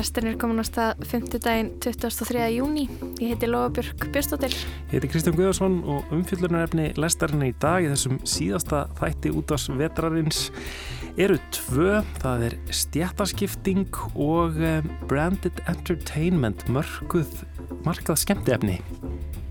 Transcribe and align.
Lestin 0.00 0.30
er 0.30 0.36
komin 0.40 0.56
á 0.56 0.64
stað 0.64 1.02
5. 1.10 1.26
daginn 1.44 1.66
23. 1.84 2.46
júni. 2.54 2.86
Ég 3.20 3.34
heiti 3.34 3.48
Lofabjörg 3.50 4.06
Björnstóttir. 4.14 4.54
Ég 4.88 4.94
heiti 4.94 5.10
Kristján 5.12 5.36
Guðarsson 5.36 5.74
og 5.84 6.14
umfjöldunarefni 6.16 6.86
Lestarinn 6.96 7.44
í 7.44 7.50
dag 7.60 7.84
í 7.84 7.90
þessum 7.92 8.16
síðasta 8.24 8.86
þætti 8.96 9.34
út 9.36 9.52
af 9.52 9.66
vetrarins 9.76 10.46
eru 11.20 11.36
tvö. 11.52 12.00
Það 12.22 12.46
er 12.48 12.58
stjættaskipting 12.80 14.00
og 14.16 14.56
eh, 14.64 14.80
branded 15.10 15.60
entertainment, 15.68 16.64
mörguð, 16.72 17.42
markað 17.84 18.22
skemmtiefni. 18.24 18.80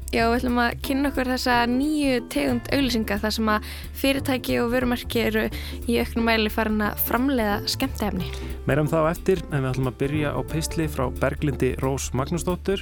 Já, 0.09 0.23
við 0.25 0.39
ætlum 0.39 0.55
að 0.57 0.79
kynna 0.87 1.09
okkur 1.11 1.29
þessa 1.29 1.55
nýju 1.69 2.21
tegund 2.33 2.69
auðlýsinga 2.73 3.17
þar 3.21 3.33
sem 3.35 3.49
að 3.53 3.67
fyrirtæki 3.99 4.55
og 4.57 4.71
vörumarki 4.73 5.19
eru 5.21 5.43
í 5.85 5.99
auknum 6.01 6.25
mæli 6.25 6.49
farin 6.49 6.81
að 6.81 7.03
framleiða 7.05 7.59
skemmtefni. 7.69 8.31
Meirum 8.65 8.89
þá 8.89 8.97
eftir 9.11 9.43
en 9.51 9.61
við 9.61 9.69
ætlum 9.69 9.91
að 9.91 9.99
byrja 9.99 10.31
á 10.33 10.39
písli 10.49 10.87
frá 10.89 11.03
Berglindi 11.19 11.69
Rós 11.83 12.09
Magnúsdóttur. 12.17 12.81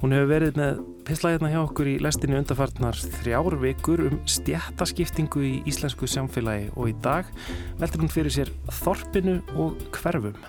Hún 0.00 0.16
hefur 0.16 0.32
verið 0.32 0.62
með 0.62 0.80
písla 1.04 1.34
hérna 1.34 1.52
hjá 1.52 1.60
okkur 1.60 1.92
í 1.92 1.98
lestinni 2.08 2.40
undarfartnar 2.40 3.04
þrjár 3.18 3.58
vikur 3.66 4.06
um 4.08 4.16
stjættaskiptingu 4.24 5.44
í 5.44 5.52
íslensku 5.68 6.08
samfélagi 6.08 6.72
og 6.72 6.88
í 6.88 6.96
dag 7.04 7.28
veldur 7.84 8.06
hún 8.06 8.16
fyrir 8.16 8.32
sér 8.32 8.56
þorpinu 8.80 9.42
og 9.60 9.76
hverfum. 10.00 10.40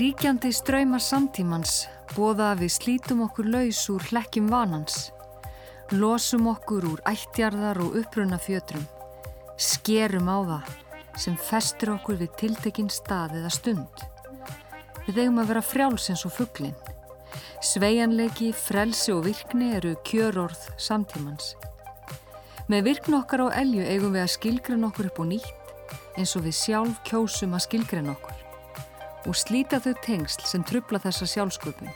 Ríkjandi 0.00 0.48
ströymar 0.56 1.02
samtímans 1.04 1.82
bóða 2.14 2.54
að 2.54 2.62
við 2.62 2.70
slítum 2.72 3.18
okkur 3.26 3.50
laus 3.52 3.80
úr 3.92 4.06
hlekkjum 4.08 4.46
vanans, 4.48 5.10
losum 5.92 6.46
okkur 6.48 6.86
úr 6.88 7.02
ættjarðar 7.10 7.82
og 7.84 7.98
uppruna 8.00 8.38
fjötrum, 8.40 8.86
skerum 9.60 10.32
á 10.32 10.38
það 10.48 10.72
sem 11.26 11.36
festur 11.50 11.92
okkur 11.98 12.16
við 12.22 12.32
tiltekinn 12.40 12.88
stað 12.88 13.36
eða 13.42 13.52
stund. 13.52 14.06
Við 15.04 15.20
eigum 15.26 15.44
að 15.44 15.52
vera 15.52 15.66
frjálsins 15.68 16.24
og 16.24 16.36
fugglinn. 16.38 16.80
Sveianleiki, 17.60 18.54
frelsi 18.56 19.12
og 19.12 19.26
virkni 19.28 19.74
eru 19.82 19.98
kjörorð 20.08 20.70
samtímans. 20.80 21.58
Með 22.72 22.88
virkn 22.88 23.20
okkar 23.20 23.50
á 23.52 23.60
elju 23.66 23.84
eigum 23.84 24.16
við 24.16 24.24
að 24.24 24.36
skilgren 24.38 24.88
okkur 24.88 25.12
upp 25.12 25.26
og 25.26 25.34
nýtt 25.34 25.74
eins 26.16 26.38
og 26.40 26.48
við 26.48 26.56
sjálf 26.56 27.02
kjósum 27.04 27.52
að 27.52 27.68
skilgren 27.68 28.16
okkur 28.16 28.39
og 29.28 29.36
slíta 29.36 29.80
þau 29.82 29.94
tengsl 30.04 30.46
sem 30.48 30.64
trubla 30.64 31.00
þessa 31.02 31.28
sjálfsköpun. 31.28 31.92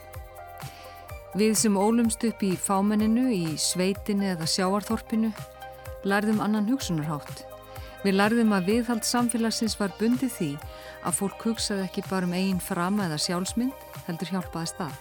Við 1.35 1.57
sem 1.59 1.77
ólumst 1.77 2.23
upp 2.29 2.43
í 2.47 2.53
fámenninu, 2.55 3.27
í 3.33 3.57
sveitinu 3.59 4.29
eða 4.35 4.47
sjáarþorpinu 4.47 5.33
lærðum 6.07 6.41
annan 6.45 6.69
hugsunarhátt. 6.69 7.45
Við 8.05 8.19
lærðum 8.19 8.53
að 8.53 8.69
viðhald 8.69 9.07
samfélagsins 9.09 9.79
var 9.81 9.95
bundið 9.99 10.33
því 10.35 10.51
að 11.09 11.17
fólk 11.19 11.47
hugsaði 11.49 11.87
ekki 11.87 12.05
bara 12.11 12.29
um 12.29 12.37
eigin 12.37 12.61
frama 12.61 13.09
eða 13.09 13.21
sjálfsmynd, 13.25 13.87
heldur 14.07 14.33
hjálpaði 14.35 14.71
stað. 14.75 14.99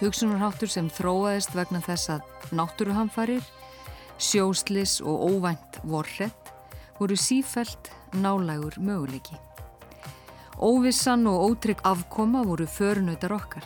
Hugsunarháttur 0.00 0.72
sem 0.72 0.88
þróaðist 0.92 1.54
vegna 1.56 1.82
þess 1.84 2.16
að 2.16 2.56
náttúruhamfarir, 2.56 3.44
sjóslis 4.16 4.98
og 5.04 5.28
óvænt 5.28 5.80
vorrett 5.84 6.52
voru 6.98 7.16
sífælt 7.20 7.92
nálægur 8.16 8.80
möguleiki. 8.80 9.36
Óvissan 10.56 11.26
og 11.28 11.50
ótrygg 11.50 11.80
afkoma 11.84 12.40
voru 12.44 12.66
förunautar 12.66 13.32
okkar. 13.32 13.64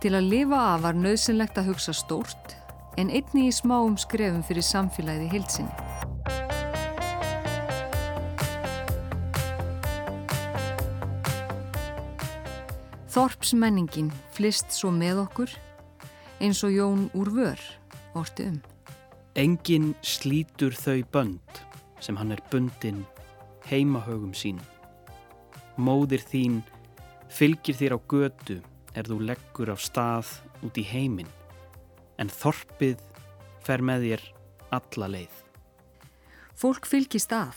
Til 0.00 0.14
að 0.14 0.28
lifa 0.30 0.60
af 0.74 0.82
var 0.84 0.94
nöðsynlegt 0.94 1.58
að 1.58 1.72
hugsa 1.72 1.92
stórt 1.92 2.54
en 2.96 3.10
einni 3.10 3.48
í 3.48 3.54
smáum 3.54 3.96
skrefum 3.98 4.44
fyrir 4.46 4.62
samfélagið 4.62 5.26
í 5.26 5.32
heilsinni. 5.32 5.74
Þorpsmenningin 13.10 14.14
flist 14.30 14.70
svo 14.70 14.94
með 14.94 15.24
okkur 15.26 15.58
eins 16.38 16.62
og 16.62 16.70
Jón 16.70 17.08
úr 17.18 17.34
vör 17.34 17.68
orti 18.14 18.46
um. 18.46 18.62
Engin 19.34 19.96
slítur 20.06 20.70
þau 20.70 21.02
bönd 21.10 21.62
sem 21.98 22.14
hann 22.14 22.30
er 22.30 22.42
bundin 22.50 23.02
heimahögum 23.66 24.30
sínum. 24.30 24.77
Móðir 25.78 26.24
þín 26.26 26.60
fylgir 27.30 27.76
þér 27.78 27.94
á 27.94 27.98
götu 28.10 28.58
er 28.98 29.06
þú 29.06 29.20
leggur 29.28 29.70
á 29.70 29.76
stað 29.78 30.32
út 30.66 30.78
í 30.80 30.82
heiminn 30.82 31.30
en 32.18 32.30
þorpið 32.32 32.98
fer 33.62 33.84
með 33.86 34.08
þér 34.08 34.24
alla 34.74 35.10
leið. 35.14 35.36
Fólk 36.58 36.88
fylgist 36.90 37.30
að. 37.30 37.54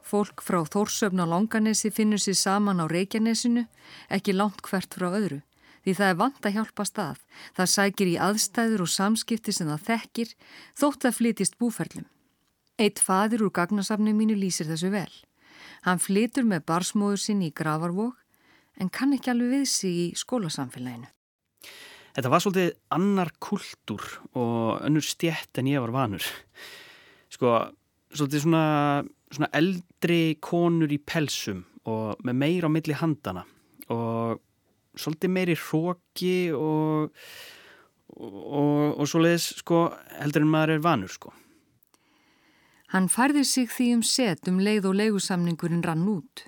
Fólk 0.00 0.40
frá 0.42 0.62
Þórsöfn 0.64 1.20
á 1.20 1.26
Longanesi 1.28 1.92
finnur 1.92 2.22
sér 2.22 2.38
saman 2.40 2.80
á 2.80 2.88
Reykjanesinu, 2.88 3.66
ekki 4.08 4.32
langt 4.32 4.64
hvert 4.64 4.96
frá 4.96 5.10
öðru, 5.12 5.42
því 5.84 5.94
það 6.00 6.12
er 6.12 6.20
vant 6.24 6.48
að 6.48 6.56
hjálpa 6.56 6.86
stað. 6.88 7.20
Það 7.54 7.72
sækir 7.76 8.10
í 8.10 8.16
aðstæður 8.16 8.86
og 8.86 8.94
samskipti 8.96 9.54
sem 9.54 9.68
það 9.68 9.84
þekkir, 9.90 10.32
þótt 10.80 11.06
að 11.06 11.18
flytist 11.20 11.60
búferlum. 11.60 12.08
Eitt 12.80 12.98
fadir 13.04 13.44
úr 13.44 13.52
gagnasafni 13.52 14.16
mínu 14.16 14.40
lýsir 14.40 14.72
þessu 14.72 14.88
vel. 14.96 15.12
Hann 15.86 16.00
flytur 16.02 16.44
með 16.48 16.66
barsmóður 16.68 17.22
sinni 17.22 17.48
í 17.48 17.56
gravarvók 17.56 18.18
en 18.80 18.90
kann 18.92 19.14
ekki 19.16 19.32
alveg 19.32 19.54
við 19.54 19.66
sig 19.70 19.96
í 20.04 20.06
skólasamfélaginu. 20.18 21.08
Þetta 22.10 22.32
var 22.32 22.42
svolítið 22.42 22.70
annar 22.96 23.30
kultúr 23.42 24.04
og 24.34 24.80
önnur 24.84 25.04
stjætt 25.06 25.60
en 25.60 25.70
ég 25.70 25.82
var 25.84 25.94
vanur. 25.94 26.26
Sko, 27.30 27.54
svolítið 28.10 28.44
svona, 28.44 28.64
svona 29.30 29.50
eldri 29.56 30.36
konur 30.42 30.90
í 30.90 30.98
pelsum 30.98 31.62
og 31.88 32.20
með 32.26 32.40
meir 32.42 32.66
á 32.66 32.70
milli 32.72 32.96
handana 32.98 33.46
og 33.90 34.40
svolítið 34.98 35.32
meiri 35.32 35.56
hróki 35.58 36.34
og, 36.56 37.14
og, 38.16 38.34
og, 38.40 38.82
og 39.00 39.08
svolítið 39.08 39.62
sko, 39.62 39.84
heldur 40.18 40.44
en 40.44 40.52
maður 40.52 40.76
er 40.76 40.84
vanur 40.84 41.14
sko. 41.14 41.32
Hann 42.90 43.06
færði 43.06 43.44
sig 43.46 43.68
því 43.70 43.88
um 43.96 44.02
set 44.02 44.48
um 44.50 44.58
leið 44.58 44.88
og 44.90 44.96
leigusamningurinn 44.98 45.84
rann 45.86 46.08
út. 46.10 46.46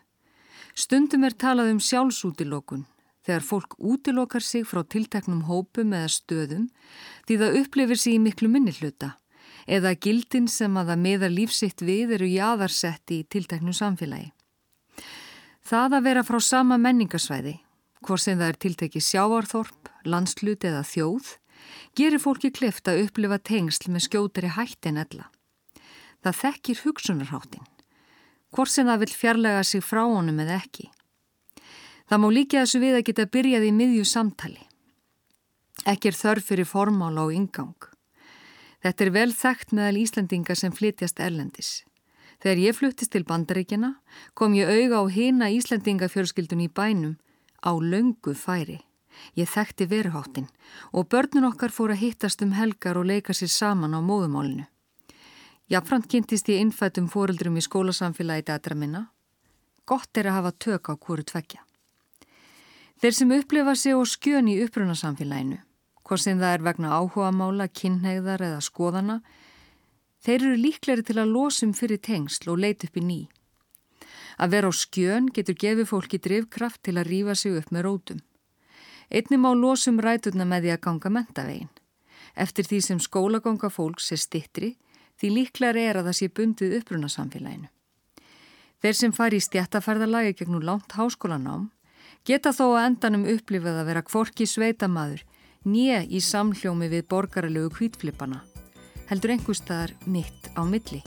Stundum 0.75 1.25
er 1.29 1.37
talað 1.39 1.71
um 1.75 1.81
sjálfsútilokun 1.83 2.87
þegar 3.23 3.45
fólk 3.47 3.77
útilokar 3.79 4.43
sig 4.43 4.65
frá 4.67 4.83
tilteknum 4.83 5.45
hópum 5.47 5.93
eða 5.95 6.11
stöðum 6.11 6.69
því 7.29 7.37
það 7.43 7.59
upplifir 7.61 8.01
sig 8.03 8.17
í 8.17 8.23
miklu 8.23 8.51
minni 8.51 8.75
hluta 8.75 9.15
eða 9.67 9.95
gildin 9.95 10.49
sem 10.51 10.75
að 10.77 10.93
það 10.93 11.03
meða 11.05 11.29
lífsitt 11.31 11.85
við 11.87 12.17
eru 12.17 12.27
jáðarsett 12.27 13.15
í 13.15 13.23
tilteknum 13.31 13.77
samfélagi. 13.77 14.33
Það 15.63 15.99
að 15.99 16.09
vera 16.09 16.25
frá 16.27 16.39
sama 16.43 16.79
menningarsvæði, 16.83 17.55
hvort 18.03 18.25
sem 18.25 18.41
það 18.41 18.49
er 18.49 18.59
tiltekið 18.65 19.07
sjáarþorp, 19.07 19.93
landslut 20.11 20.67
eða 20.67 20.83
þjóð, 20.83 21.29
gerir 21.95 22.23
fólki 22.23 22.51
klift 22.51 22.91
að 22.91 23.05
upplifa 23.05 23.39
tengsl 23.39 23.93
með 23.95 24.09
skjótari 24.09 24.51
hætt 24.57 24.91
en 24.91 24.99
ella. 25.05 25.31
Það 26.23 26.39
þekkir 26.39 26.83
hugsunarháttin, 26.85 27.65
hvort 28.55 28.71
sem 28.71 28.87
það 28.87 29.05
vil 29.05 29.15
fjarlæga 29.21 29.63
sig 29.67 29.83
frá 29.83 30.05
honum 30.07 30.43
eða 30.45 30.61
ekki. 30.63 30.91
Það 32.07 32.21
má 32.23 32.29
líka 32.31 32.61
þessu 32.63 32.83
við 32.83 32.99
að 32.99 33.07
geta 33.09 33.31
byrjað 33.35 33.67
í 33.67 33.73
miðju 33.75 34.05
samtali. 34.07 34.67
Ekki 35.89 36.13
er 36.13 36.19
þörf 36.19 36.51
fyrir 36.51 36.69
formála 36.69 37.25
og 37.27 37.35
ingang. 37.35 37.89
Þetta 38.83 39.05
er 39.05 39.11
vel 39.15 39.31
þekkt 39.33 39.75
meðal 39.79 39.99
Íslandinga 40.03 40.55
sem 40.59 40.75
flytjast 40.75 41.23
erlendis. 41.23 41.71
Þegar 42.43 42.59
ég 42.59 42.75
fluttist 42.75 43.13
til 43.15 43.23
bandaríkjana 43.27 43.93
kom 44.35 44.55
ég 44.59 44.67
auga 44.67 45.03
á 45.03 45.05
hina 45.15 45.51
Íslandingafjörskildun 45.55 46.65
í 46.67 46.69
bænum 46.69 47.15
á 47.63 47.71
löngu 47.79 48.35
færi. 48.35 48.81
Ég 49.39 49.47
þekkti 49.47 49.87
veruháttin 49.87 50.49
og 50.91 51.07
börnun 51.13 51.47
okkar 51.47 51.71
fór 51.71 51.95
að 51.95 52.03
hittast 52.03 52.43
um 52.43 52.55
helgar 52.59 52.99
og 52.99 53.07
leika 53.07 53.35
sér 53.37 53.53
saman 53.53 53.95
á 53.95 54.01
móðumálinu. 54.03 54.67
Jafnframt 55.71 56.09
kynntist 56.11 56.49
ég 56.51 56.59
innfætum 56.61 57.07
fóruldrum 57.09 57.57
í 57.57 57.63
skólasamfélagi 57.63 58.49
dætra 58.49 58.75
minna. 58.75 59.07
Gott 59.87 60.17
er 60.19 60.27
að 60.31 60.37
hafa 60.39 60.53
tök 60.59 60.91
á 60.91 60.95
hverju 60.99 61.25
tvekja. 61.31 61.63
Þeir 63.03 63.15
sem 63.15 63.35
upplifa 63.35 63.75
sig 63.75 63.95
og 63.99 64.07
skjön 64.07 64.51
í 64.51 64.59
upprunasamfélaginu, 64.63 65.61
hvort 66.03 66.23
sem 66.23 66.39
það 66.39 66.57
er 66.57 66.67
vegna 66.67 66.91
áhuga 66.99 67.31
mála, 67.35 67.69
kynhegðar 67.69 68.45
eða 68.47 68.61
skoðana, 68.63 69.17
þeir 70.23 70.39
eru 70.39 70.59
líkleri 70.59 71.07
til 71.07 71.19
að 71.19 71.33
losum 71.35 71.73
fyrir 71.75 71.99
tengsl 71.99 72.53
og 72.53 72.61
leit 72.63 72.85
upp 72.87 72.99
í 72.99 73.03
ný. 73.07 73.21
Að 74.39 74.55
vera 74.55 74.71
á 74.71 74.73
skjön 74.75 75.33
getur 75.35 75.59
gefið 75.59 75.91
fólki 75.91 76.19
drivkraft 76.23 76.83
til 76.83 76.95
að 76.99 77.11
rýfa 77.11 77.35
sig 77.39 77.59
upp 77.59 77.75
með 77.75 77.87
rótum. 77.89 78.23
Einnum 79.11 79.51
á 79.51 79.53
losum 79.55 79.99
ræturna 80.01 80.47
með 80.47 80.67
því 80.67 80.75
að 80.75 80.85
ganga 80.87 81.11
mentavegin. 81.17 81.73
Eftir 82.35 82.65
því 82.65 82.81
sem 82.81 83.03
skólaganga 83.03 83.69
fólks 83.69 84.13
er 84.15 84.23
stittri, 84.23 84.77
því 85.21 85.31
líklega 85.37 85.87
er 85.91 86.01
að 86.01 86.11
það 86.11 86.19
sé 86.19 86.29
bundið 86.29 86.77
uppruna 86.81 87.11
samfélaginu. 87.13 87.69
Þeir 88.83 88.99
sem 88.99 89.13
fari 89.15 89.39
í 89.39 89.45
stjættaferðalagi 89.45 90.35
gegnum 90.41 90.65
langt 90.67 90.97
háskólanám 90.99 91.69
geta 92.27 92.51
þó 92.55 92.65
að 92.73 92.87
endanum 92.87 93.29
upplifað 93.31 93.79
að 93.83 93.89
vera 93.93 94.03
kvorki 94.07 94.47
sveitamaður 94.47 95.23
nýja 95.65 96.03
í 96.03 96.21
samhljómi 96.23 96.89
við 96.91 97.07
borgarlegu 97.11 97.71
kvítflipana, 97.77 98.43
heldur 99.11 99.37
einhverstaðar 99.37 99.95
mitt 100.07 100.51
á 100.59 100.63
milli. 100.67 101.03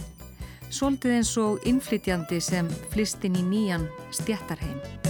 Svolítið 0.72 1.18
eins 1.19 1.34
og 1.40 1.68
innflytjandi 1.68 2.40
sem 2.42 2.72
flistinn 2.94 3.36
í 3.40 3.44
nýjan 3.46 3.90
stjættarheim. 4.16 5.05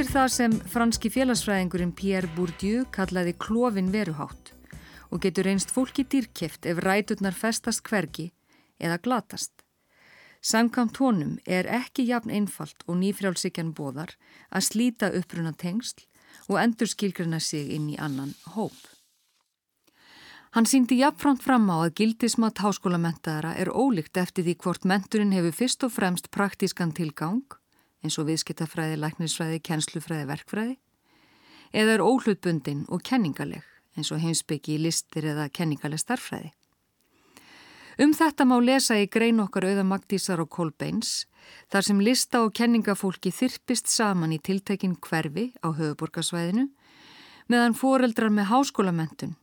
Þetta 0.00 0.08
er 0.08 0.16
það 0.16 0.30
sem 0.32 0.52
franski 0.72 1.08
félagsfræðingurinn 1.12 1.90
Pierre 1.92 2.28
Bourdieu 2.32 2.86
kallaði 2.88 3.34
klófin 3.36 3.90
veruhátt 3.92 4.54
og 5.12 5.20
getur 5.20 5.50
einst 5.50 5.74
fólki 5.76 6.06
dýrkeft 6.08 6.64
ef 6.70 6.80
ræturnar 6.80 7.36
festast 7.36 7.82
hvergi 7.84 8.30
eða 8.80 8.96
glatast. 9.04 9.52
Samkvæmt 10.40 11.02
honum 11.04 11.36
er 11.44 11.68
ekki 11.68 12.06
jafn 12.08 12.32
einfalt 12.32 12.80
og 12.86 12.96
nýfrjálfsíkjan 13.02 13.74
bóðar 13.76 14.16
að 14.48 14.66
slíta 14.70 15.12
uppruna 15.20 15.52
tengsl 15.52 16.08
og 16.48 16.62
endur 16.64 16.88
skilgruna 16.88 17.36
sig 17.36 17.68
inn 17.76 17.92
í 17.92 18.00
annan 18.00 18.32
hóp. 18.56 18.80
Hann 20.56 20.64
síndi 20.64 21.02
jafnframt 21.04 21.44
fram 21.44 21.68
á 21.68 21.84
að 21.84 21.98
gildismat 22.00 22.64
háskólamentaðara 22.64 23.52
er 23.52 23.68
ólíkt 23.68 24.16
eftir 24.16 24.48
því 24.48 24.60
hvort 24.64 24.88
menturinn 24.88 25.36
hefur 25.36 25.60
fyrst 25.60 25.84
og 25.84 25.98
fremst 26.00 26.32
praktískan 26.32 26.96
tilgang 26.96 27.44
eins 28.04 28.16
og 28.20 28.28
viðskiptafræði, 28.30 28.96
læknisfræði, 29.00 29.60
kennslufræði, 29.64 30.28
verkfræði 30.30 30.78
eða 31.70 31.96
er 31.96 32.04
óhlutbundin 32.04 32.86
og 32.90 33.02
kenningaleg 33.06 33.66
eins 33.98 34.10
og 34.14 34.22
heimsbyggi 34.22 34.76
í 34.76 34.82
listir 34.86 35.26
eða 35.32 35.50
kenningaleg 35.52 36.00
starfræði. 36.02 36.50
Um 38.00 38.14
þetta 38.16 38.46
má 38.48 38.56
lesa 38.64 38.96
í 38.96 39.08
grein 39.12 39.42
okkar 39.42 39.66
auða 39.68 39.84
Magdísar 39.84 40.40
og 40.40 40.48
Kolbeins 40.48 41.26
þar 41.72 41.84
sem 41.84 42.00
lista 42.00 42.40
og 42.46 42.54
kenningafólki 42.56 43.32
þyrpist 43.34 43.90
saman 43.92 44.32
í 44.32 44.38
tiltekin 44.40 44.96
hverfi 44.96 45.50
á 45.60 45.68
höfuborgarsvæðinu 45.68 46.70
meðan 47.52 47.76
foreldrar 47.76 48.32
með 48.32 48.48
háskólamentun 48.54 49.36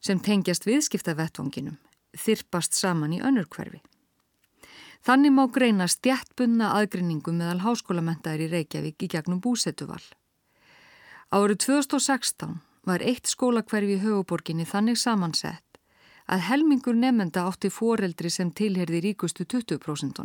sem 0.00 0.18
tengjast 0.18 0.66
viðskiptavettvanginum 0.66 1.78
þyrpast 2.18 2.74
saman 2.74 3.14
í 3.14 3.22
önnur 3.22 3.46
hverfi. 3.52 3.78
Þannig 5.06 5.32
má 5.32 5.44
greina 5.52 5.86
stjættbunna 5.88 6.72
aðgrinningum 6.78 7.38
meðal 7.38 7.62
háskólamentaðir 7.62 8.48
í 8.48 8.52
Reykjavík 8.54 9.04
í 9.06 9.10
gegnum 9.14 9.40
búsetuval. 9.40 10.02
Árið 11.30 11.60
2016 11.64 12.58
var 12.88 13.04
eitt 13.04 13.30
skólakverfi 13.30 13.98
í 13.98 14.02
höfuborginni 14.02 14.66
þannig 14.66 14.98
samansett 14.98 15.80
að 16.28 16.44
helmingur 16.48 16.96
nefnenda 16.96 17.46
átti 17.48 17.70
foreldri 17.72 18.30
sem 18.32 18.50
tilherði 18.52 19.00
ríkustu 19.06 19.44
20%. 19.44 20.24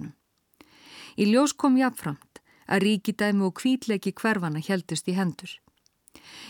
Í 1.22 1.30
ljós 1.30 1.54
kom 1.54 1.78
jáfnframt 1.80 2.42
að 2.68 2.84
ríkidæmi 2.88 3.46
og 3.48 3.56
kvítleiki 3.60 4.14
hverfana 4.16 4.64
heldist 4.64 5.08
í 5.08 5.16
hendur. 5.16 5.52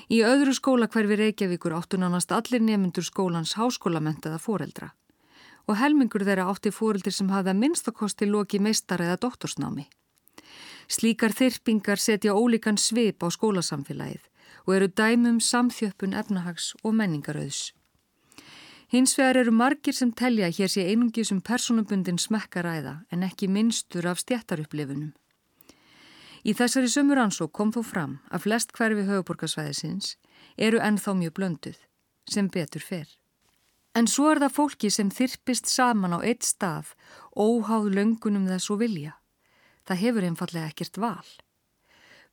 Í 0.10 0.24
öðru 0.26 0.54
skólakverfi 0.56 1.20
Reykjavíkur 1.20 1.76
áttu 1.78 2.00
nánast 2.00 2.32
allir 2.32 2.62
nefnendur 2.62 3.06
skólans 3.06 3.56
háskólamentaða 3.60 4.40
foreldra 4.42 4.94
og 5.68 5.78
helmingur 5.80 6.26
þeirra 6.28 6.50
átti 6.52 6.72
fóreldir 6.72 7.16
sem 7.16 7.30
hafði 7.32 7.54
að 7.54 7.62
minnstakosti 7.62 8.28
loki 8.30 8.60
meistar 8.60 9.02
eða 9.04 9.20
doktorsnámi. 9.26 9.88
Slíkar 10.92 11.32
þyrpingar 11.32 12.00
setja 12.00 12.36
ólíkan 12.36 12.78
svip 12.78 13.24
á 13.24 13.28
skólasamfélagið 13.32 14.28
og 14.66 14.76
eru 14.76 14.88
dæmum 14.88 15.40
samþjöppun 15.40 16.16
efnahags 16.20 16.74
og 16.84 16.96
menningarauðs. 17.00 17.72
Hins 18.94 19.16
vegar 19.18 19.40
eru 19.42 19.52
margir 19.52 19.96
sem 19.98 20.12
telja 20.14 20.52
hér 20.54 20.70
sé 20.70 20.84
einungi 20.86 21.24
sem 21.26 21.40
personabundin 21.42 22.20
smekkaræða 22.22 22.94
en 23.12 23.24
ekki 23.26 23.48
minnstur 23.50 24.06
af 24.06 24.22
stjættarupplifunum. 24.22 25.14
Í 26.44 26.52
þessari 26.54 26.92
sömur 26.92 27.22
ansó 27.24 27.48
kom 27.48 27.72
þó 27.72 27.82
fram 27.88 28.14
að 28.30 28.46
flest 28.46 28.76
hverfi 28.76 29.08
höfuborgarsvæðisins 29.08 30.18
eru 30.58 30.82
ennþá 30.84 31.16
mjög 31.18 31.36
blönduð, 31.40 31.80
sem 32.30 32.52
betur 32.52 32.84
fer. 32.84 33.08
En 33.94 34.08
svo 34.10 34.32
er 34.34 34.42
það 34.42 34.56
fólki 34.56 34.90
sem 34.90 35.10
þyrpist 35.14 35.70
saman 35.70 36.16
á 36.18 36.20
eitt 36.26 36.46
stað, 36.48 36.96
óháð 37.38 37.92
löngunum 37.94 38.48
þess 38.50 38.72
og 38.74 38.82
vilja. 38.82 39.14
Það 39.86 40.02
hefur 40.04 40.28
einfallega 40.28 40.70
ekkert 40.72 40.98
val. 40.98 41.30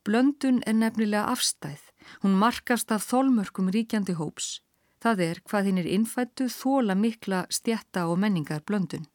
Blöndun 0.06 0.62
er 0.64 0.78
nefnilega 0.78 1.28
afstæð. 1.28 1.82
Hún 2.22 2.38
markast 2.40 2.92
af 2.94 3.04
þólmörkum 3.04 3.68
ríkjandi 3.74 4.16
hóps. 4.16 4.60
Það 5.04 5.20
er 5.26 5.40
hvað 5.44 5.66
hinn 5.68 5.80
er 5.80 5.88
innfættu 5.88 6.48
þóla 6.48 6.96
mikla 6.96 7.44
stjætta 7.52 8.06
og 8.08 8.20
menningar 8.20 8.64
blöndun 8.64 9.08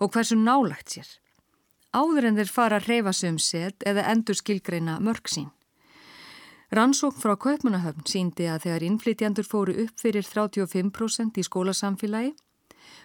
og 0.00 0.12
hversu 0.12 0.36
nálagt 0.36 0.92
sér. 0.92 1.08
Áður 1.92 2.28
en 2.28 2.38
þeir 2.40 2.52
fara 2.52 2.78
að 2.80 2.88
reyfa 2.88 3.12
sig 3.12 3.32
um 3.32 3.38
set 3.40 3.84
eða 3.88 4.06
endur 4.12 4.36
skilgreina 4.36 4.98
mörg 5.00 5.28
sín. 5.28 5.50
Rannsókn 6.72 7.20
frá 7.20 7.34
Kaupmannahöfn 7.36 8.06
síndi 8.08 8.46
að 8.48 8.62
þegar 8.64 8.84
innflytjandur 8.86 9.44
fóru 9.44 9.74
upp 9.82 9.98
fyrir 10.00 10.24
35% 10.24 11.36
í 11.36 11.42
skólasamfélagi, 11.44 12.30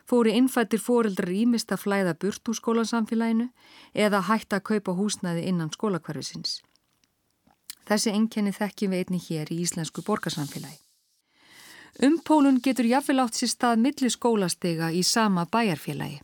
fóru 0.07 0.31
innfættir 0.31 0.79
fóreldrar 0.79 1.33
ímist 1.35 1.73
að 1.75 1.81
flæða 1.81 2.13
burt 2.21 2.47
úr 2.47 2.55
skólasamfélaginu 2.55 3.49
eða 3.91 4.21
hætta 4.29 4.61
að 4.61 4.67
kaupa 4.69 4.93
húsnæði 4.95 5.43
innan 5.49 5.73
skólakvarfisins. 5.73 6.61
Þessi 7.91 8.13
enkenni 8.15 8.53
þekkjum 8.55 8.93
við 8.95 9.03
einni 9.03 9.19
hér 9.25 9.51
í 9.51 9.57
íslensku 9.65 10.03
borgarsamfélagi. 10.07 10.79
Umpólun 12.07 12.61
getur 12.63 12.87
jafnvel 12.87 13.19
átt 13.25 13.35
sér 13.35 13.51
stað 13.51 13.81
milli 13.83 14.11
skólastega 14.13 14.93
í 14.95 15.01
sama 15.03 15.43
bæjarfélagi. 15.43 16.21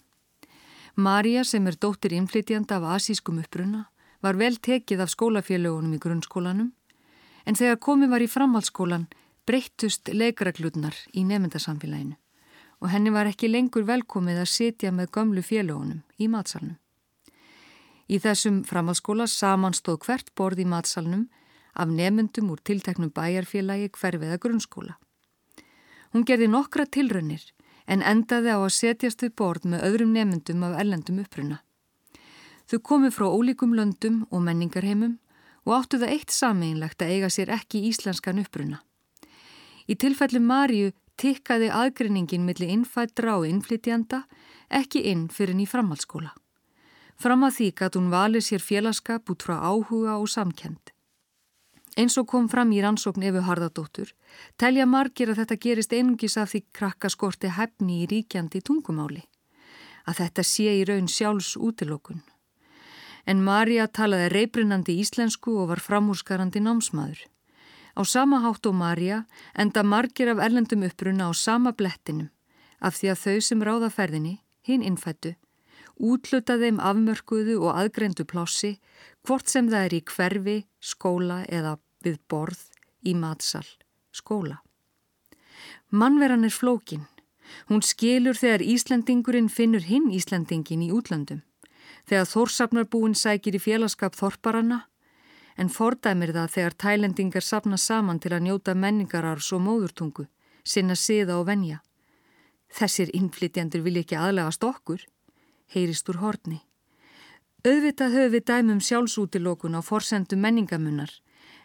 Marja 0.95 1.44
sem 1.44 1.68
er 1.68 1.75
dóttir 1.75 2.16
innflytjanda 2.16 2.80
af 2.80 2.88
asískum 3.01 3.44
uppruna 3.44 3.90
var 4.23 4.40
vel 4.40 4.56
tekið 4.56 5.04
af 5.04 5.12
skólafélagunum 5.12 5.97
í 5.97 6.00
grunnskólanum 6.00 6.71
En 7.45 7.56
þegar 7.59 7.80
komið 7.83 8.14
var 8.14 8.23
í 8.23 8.31
framhaldsskólan 8.31 9.07
breyttust 9.47 10.09
leikaraglutnar 10.14 10.95
í 11.12 11.26
nefndasamfélaginu 11.28 12.16
og 12.83 12.92
henni 12.92 13.12
var 13.16 13.30
ekki 13.30 13.47
lengur 13.47 13.85
velkomið 13.88 14.42
að 14.44 14.52
sitja 14.52 14.92
með 14.92 15.12
gömlu 15.16 15.42
félagunum 15.44 16.02
í 16.19 16.28
matsalnum. 16.28 16.76
Í 18.12 18.19
þessum 18.19 18.64
framhaldsskóla 18.68 19.28
samanstóð 19.31 20.02
hvert 20.04 20.33
borð 20.35 20.64
í 20.64 20.68
matsalnum 20.68 21.30
af 21.73 21.88
nefndum 21.88 22.52
úr 22.52 22.59
tilteknum 22.59 23.12
bæjarfélagi 23.16 23.90
hverfiða 23.95 24.40
grunnskóla. 24.44 24.97
Hún 26.12 26.28
gerði 26.28 26.50
nokkra 26.52 26.85
tilraunir 26.85 27.45
en 27.88 28.04
endaði 28.04 28.52
á 28.52 28.59
að 28.59 28.76
setjast 28.76 29.23
við 29.23 29.35
borð 29.40 29.69
með 29.71 29.88
öðrum 29.88 30.12
nefndum 30.14 30.68
af 30.68 30.76
ellendum 30.83 31.23
uppruna. 31.23 31.64
Þau 32.68 32.80
komu 32.80 33.12
frá 33.12 33.26
ólíkum 33.28 33.73
löndum 33.76 34.23
og 34.30 34.44
menningarheimum 34.44 35.18
og 35.65 35.75
áttu 35.77 35.99
það 36.01 36.15
eitt 36.15 36.33
sameinlegt 36.33 37.03
að 37.03 37.13
eiga 37.15 37.29
sér 37.31 37.53
ekki 37.55 37.83
íslenskan 37.89 38.41
uppruna. 38.43 38.81
Í 39.87 39.95
tilfellu 39.99 40.39
Marju 40.43 40.91
tikkaði 41.19 41.69
aðgreiningin 41.71 42.45
millir 42.47 42.71
innfættra 42.73 43.37
og 43.39 43.47
innflytjanda 43.47 44.23
ekki 44.73 45.03
inn 45.11 45.27
fyrir 45.29 45.55
ný 45.57 45.67
framhaldsskóla. 45.69 46.33
Fram 47.19 47.45
að 47.45 47.57
því 47.57 47.69
gæt 47.79 47.97
hún 47.99 48.09
valið 48.11 48.47
sér 48.47 48.63
félagskap 48.63 49.29
út 49.29 49.45
frá 49.45 49.59
áhuga 49.61 50.17
og 50.17 50.29
samkend. 50.31 50.91
Eins 51.93 52.17
og 52.17 52.25
kom 52.31 52.47
fram 52.49 52.71
í 52.73 52.81
rannsókn 52.81 53.23
Efu 53.27 53.43
Harðardóttur, 53.45 54.09
telja 54.57 54.87
margir 54.89 55.29
að 55.29 55.43
þetta 55.43 55.59
gerist 55.61 55.93
einungis 55.93 56.39
af 56.41 56.49
því 56.49 56.63
krakkaskorti 56.73 57.53
hefni 57.53 58.01
í 58.01 58.09
ríkjandi 58.09 58.63
tungumáli. 58.65 59.21
Að 60.09 60.23
þetta 60.23 60.43
sé 60.43 60.73
í 60.81 60.85
raun 60.89 61.07
sjálfs 61.07 61.53
útilókun 61.55 62.23
en 63.25 63.44
Marja 63.44 63.87
talaði 63.87 64.31
reybrinnandi 64.33 64.95
íslensku 64.99 65.56
og 65.61 65.69
var 65.71 65.81
framúrskarandi 65.83 66.61
námsmaður. 66.63 67.21
Á 67.94 68.01
sama 68.03 68.42
hátt 68.44 68.65
og 68.65 68.75
Marja 68.75 69.23
enda 69.53 69.83
margir 69.83 70.31
af 70.33 70.42
erlendum 70.42 70.83
uppruna 70.83 71.30
á 71.30 71.31
sama 71.33 71.71
blettinum 71.71 72.30
af 72.81 72.97
því 72.97 73.13
að 73.13 73.21
þau 73.23 73.39
sem 73.47 73.63
ráða 73.63 73.89
ferðinni, 73.94 74.33
hinn 74.68 74.83
innfættu, 74.83 75.35
útluta 75.95 76.57
þeim 76.59 76.81
afmörkuðu 76.83 77.61
og 77.61 77.77
aðgrendu 77.80 78.25
plássi 78.27 78.73
hvort 79.23 79.47
sem 79.47 79.69
það 79.71 79.85
er 79.87 79.95
í 79.95 80.01
hverfi, 80.03 80.57
skóla 80.83 81.45
eða 81.47 81.77
við 82.03 82.19
borð, 82.27 82.59
í 83.07 83.15
matsal, 83.15 83.63
skóla. 84.11 84.59
Mannveran 85.92 86.44
er 86.44 86.51
flókin. 86.51 87.07
Hún 87.69 87.83
skilur 87.85 88.35
þegar 88.35 88.65
Íslandingurinn 88.65 89.47
finnur 89.47 89.83
hinn 89.87 90.11
Íslandingin 90.11 90.83
í 90.83 90.92
útlandum 90.92 91.44
þegar 92.10 92.30
þórsafnarbúin 92.30 93.16
sækir 93.16 93.57
í 93.57 93.62
félagskap 93.64 94.18
þorparanna 94.18 94.83
en 95.57 95.69
fordæmir 95.69 96.33
það 96.33 96.54
þegar 96.56 96.78
tælendingar 96.83 97.45
sapna 97.45 97.78
saman 97.78 98.19
til 98.19 98.33
að 98.33 98.45
njóta 98.48 98.74
menningarars 98.74 99.52
og 99.54 99.62
móðurtungu, 99.68 100.28
sinna 100.64 100.95
siða 100.95 101.38
og 101.40 101.48
venja. 101.48 101.81
Þessir 102.74 103.12
innflytjandur 103.14 103.83
vil 103.86 104.00
ekki 104.02 104.18
aðlegast 104.18 104.64
okkur, 104.66 105.04
heyrist 105.74 106.10
úr 106.10 106.22
horni. 106.24 106.64
Auðvitað 107.64 108.18
höfum 108.18 108.33
við 108.33 108.48
dæmum 108.50 108.81
sjálfsútilokun 108.81 109.78
á 109.78 109.81
forsendu 109.86 110.36
menningamunnar, 110.36 111.14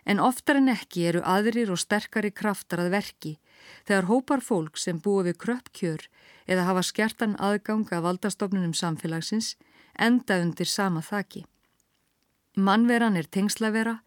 en 0.05 0.21
oftar 0.21 0.61
en 0.61 0.71
ekki 0.73 1.09
eru 1.11 1.23
aðrir 1.25 1.73
og 1.73 1.81
sterkari 1.81 2.31
kraftar 2.31 2.85
að 2.85 2.95
verki 2.97 3.33
þegar 3.85 4.09
hópar 4.09 4.43
fólk 4.45 4.79
sem 4.81 5.01
búa 5.05 5.25
við 5.27 5.37
kröppkjör 5.43 6.05
eða 6.47 6.67
hafa 6.69 6.85
skjartan 6.87 7.35
aðgang 7.37 7.89
að 7.93 8.05
valdastofnunum 8.07 8.75
samfélagsins 8.77 9.57
enda 9.99 10.39
undir 10.43 10.67
sama 10.67 11.03
þaki. 11.03 11.45
Mannveran 12.57 13.17
er 13.17 13.29
tengslavera 13.31 13.99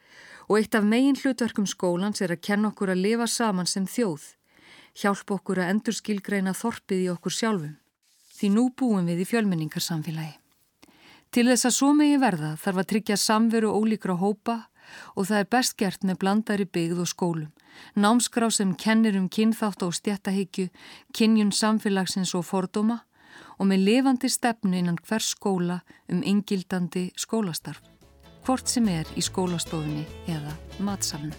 og 0.49 0.57
eitt 0.57 0.75
af 0.75 0.83
megin 0.83 1.15
hlutverkum 1.15 1.67
skólans 1.69 2.21
er 2.21 2.33
að 2.33 2.43
kenna 2.47 2.71
okkur 2.71 2.91
að 2.91 3.03
lifa 3.05 3.27
saman 3.27 3.69
sem 3.69 3.85
þjóð, 3.87 4.25
hjálpa 4.99 5.37
okkur 5.37 5.61
að 5.63 5.71
endur 5.71 5.95
skilgreina 5.95 6.53
þorpið 6.57 7.05
í 7.05 7.11
okkur 7.13 7.35
sjálfum, 7.37 7.77
því 8.35 8.49
nú 8.55 8.65
búum 8.75 9.07
við 9.07 9.23
í 9.23 9.29
fjölmenningarsamfélagi. 9.29 10.35
Til 11.31 11.45
þess 11.47 11.69
að 11.69 11.77
svo 11.77 11.93
megi 11.95 12.17
verða 12.19 12.57
þarf 12.59 12.81
að 12.81 12.89
tryggja 12.91 13.15
samveru 13.15 13.71
ólíkra 13.71 14.17
hópa 14.19 14.57
og 15.15 15.29
það 15.29 15.37
er 15.37 15.51
best 15.55 15.77
gert 15.79 16.03
með 16.03 16.19
blandari 16.19 16.65
byggð 16.67 17.05
og 17.05 17.07
skólum. 17.07 17.53
Námskrá 17.95 18.49
sem 18.51 18.73
kennir 18.75 19.15
um 19.15 19.29
kynþátt 19.31 19.85
og 19.85 19.95
stjættahyggju, 19.95 20.67
kynjun 21.15 21.53
samfélagsins 21.55 22.35
og 22.35 22.43
fordóma 22.43 22.99
og 23.61 23.67
með 23.69 23.83
levandi 23.85 24.29
stefnu 24.33 24.79
innan 24.79 24.97
hver 25.05 25.21
skóla 25.21 25.77
um 26.09 26.23
ingildandi 26.25 27.11
skólastarf. 27.13 27.83
Hvort 28.41 28.65
sem 28.73 28.87
er 28.89 29.05
í 29.13 29.21
skólastofunni 29.21 30.07
eða 30.33 30.57
matsalnu. 30.81 31.37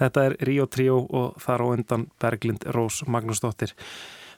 Þetta 0.00 0.24
er 0.26 0.38
Ríó 0.48 0.64
Tríó 0.70 1.02
og 1.04 1.36
þar 1.42 1.60
á 1.60 1.66
undan 1.74 2.08
Berglind 2.22 2.64
Rós 2.72 3.02
Magnúsdóttir. 3.06 3.74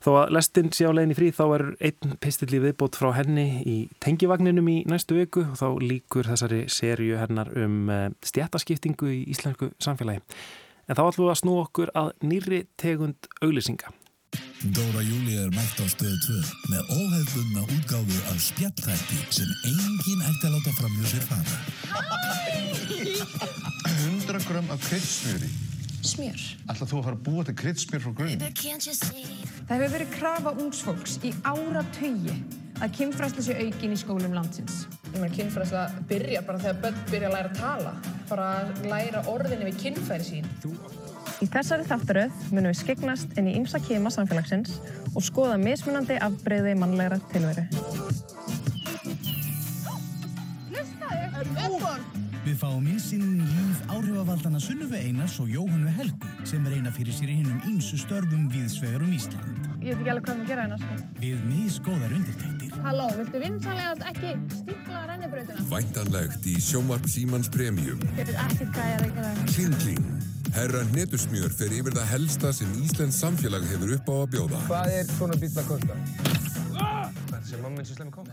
Þó 0.03 0.11
að 0.19 0.33
lestin 0.35 0.73
sé 0.75 0.89
á 0.91 0.91
leginni 0.91 1.15
frí 1.15 1.29
þá 1.31 1.45
er 1.55 1.63
einn 1.87 2.17
pistilli 2.19 2.59
viðbót 2.65 2.99
frá 2.99 3.13
henni 3.15 3.63
í 3.63 3.77
tengivagninum 4.03 4.67
í 4.73 4.83
næstu 4.91 5.15
viku 5.21 5.45
og 5.47 5.55
þá 5.61 5.69
líkur 5.79 6.27
þessari 6.27 6.65
sériu 6.67 7.21
hennar 7.21 7.53
um 7.55 7.87
eh, 7.87 8.11
stjættaskiptingu 8.27 9.07
í 9.15 9.23
íslensku 9.31 9.71
samfélagi. 9.79 10.25
En 10.91 10.99
þá 10.99 11.05
ætlum 11.07 11.29
við 11.29 11.35
að 11.37 11.41
snú 11.45 11.55
okkur 11.63 11.95
að 11.95 12.11
nýri 12.27 12.65
tegund 12.83 13.31
auglýsinga. 13.39 13.95
Dóra 14.75 15.03
Júli 15.07 15.39
er 15.39 15.51
mætt 15.55 15.79
á 15.79 15.87
stöðu 15.87 16.19
2 16.27 16.71
með 16.73 16.83
óhefðbundna 16.99 17.63
útgáfu 17.67 18.19
af 18.33 18.39
spjallþætti 18.43 19.19
sem 19.39 19.51
engin 19.71 20.23
ætti 20.27 20.45
að 20.51 20.55
láta 20.59 20.73
framjá 20.79 21.05
sér 21.15 21.25
fara. 21.31 21.57
100 24.33 24.49
gram 24.49 24.71
af 24.71 24.81
kryddsmjöri. 24.81 25.49
Smjör. 26.03 26.41
Ætla 26.73 26.87
þú 26.89 26.99
að 26.99 27.05
fara 27.05 27.17
að 27.19 27.25
búa 27.27 27.43
til 27.45 27.55
kryddsmjör 27.61 28.01
frá 28.01 28.13
grunn? 28.17 28.41
Það 28.41 29.75
hefur 29.75 29.93
verið 29.93 30.15
krafa 30.15 30.53
ungs 30.63 30.81
fólks 30.87 31.19
í 31.21 31.33
ára 31.45 31.83
tögi 31.93 32.39
að 32.81 32.95
kynfræslu 32.97 33.45
sé 33.45 33.59
aukin 33.61 33.93
í 33.93 33.99
skólum 34.01 34.33
landsins. 34.33 34.87
Ég 35.13 35.19
meina, 35.19 35.29
kynfræðsla 35.37 35.85
byrja 36.09 36.41
bara 36.49 36.63
þegar 36.65 36.81
börn 36.87 37.05
byrja 37.11 37.29
að 37.29 37.37
læra 37.37 37.53
að 37.53 37.61
tala. 37.61 37.95
Bara 38.31 38.49
að 38.63 38.89
læra 38.95 39.25
orðinni 39.35 39.69
við 39.69 39.79
kynfæri 39.85 40.29
sín. 40.31 40.51
Í 41.45 41.51
þessari 41.53 41.85
þáttaröð 41.93 42.43
munum 42.55 42.73
við 42.73 42.81
skegnast 42.81 43.37
inn 43.37 43.53
í 43.53 43.57
ymsa 43.61 43.83
kema 43.85 44.15
samfélagsins 44.17 44.79
og 45.13 45.29
skoða 45.29 45.61
mismunandi 45.61 46.17
afbreyði 46.25 46.73
mannlegra 46.81 47.21
tilveru. 47.35 47.69
Við 52.43 52.57
fáum 52.59 52.87
insýnin 52.91 53.37
í 53.39 53.45
líf 53.47 53.83
áhrifavaldana 53.87 54.59
Sunnufi 54.59 54.99
Einars 54.99 55.37
og 55.39 55.51
Jóhannu 55.53 55.93
Helgu 55.95 56.31
sem 56.49 56.65
reyna 56.67 56.91
fyrir 56.91 57.15
sér 57.15 57.31
í 57.31 57.37
hinnum 57.39 57.61
ýmsu 57.71 58.01
störfum 58.01 58.49
viðsvegar 58.51 59.05
um 59.05 59.13
Ísland. 59.15 59.69
Ég 59.79 59.95
veit 59.95 60.01
ekki 60.01 60.11
alveg 60.11 60.27
hvað 60.27 60.41
maður 60.41 60.49
gera 60.51 60.65
hérna, 60.65 60.79
sko. 60.83 60.97
Við 61.21 61.45
misgóðar 61.47 62.17
undirtæktir. 62.17 62.73
Halló, 62.83 63.07
viltu 63.21 63.43
vinsanlegast 63.45 64.03
ekki 64.11 64.33
stípla 64.57 65.05
rennibrautina? 65.13 65.67
Væntanlegt 65.71 66.49
í 66.51 66.57
sjómarp 66.67 67.07
Símans 67.15 67.51
Premium. 67.55 68.03
Ég 68.19 68.27
veit 68.27 68.35
ekkert 68.35 68.75
hvað 68.75 68.91
ég 68.91 68.97
er 68.97 69.07
að 69.07 69.15
gera. 69.21 69.33
Kling 69.53 69.79
Kling. 69.85 70.11
Herra 70.57 70.83
Netusmjör 70.91 71.55
fer 71.55 71.77
yfir 71.79 71.95
það 71.95 72.11
helsta 72.17 72.51
sem 72.59 72.75
Íslands 72.83 73.23
samfélag 73.23 73.71
hefur 73.71 73.95
upp 74.01 74.11
á 74.11 74.15
að 74.19 74.27
bjóða. 74.35 74.65
Hvað 74.67 74.97
er 74.99 75.07
svona 75.15 75.39
að 75.39 75.71
kosta? 75.71 76.01
Er 77.53 78.11
kom? 78.11 78.27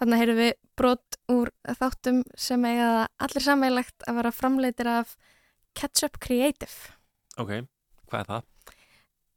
Þannig 0.00 0.20
heyrðum 0.20 0.40
við 0.40 0.55
brot 0.76 1.18
úr 1.32 1.50
þáttum 1.78 2.22
sem 2.38 2.64
eiga 2.68 3.06
allir 3.22 3.44
sammeilegt 3.44 4.06
að 4.08 4.20
vera 4.20 4.32
framleitir 4.34 4.90
af 4.90 5.16
Ketchup 5.76 6.18
Creative. 6.22 6.94
Ok, 7.40 7.66
hvað 8.10 8.20
er 8.20 8.30
það? 8.30 8.46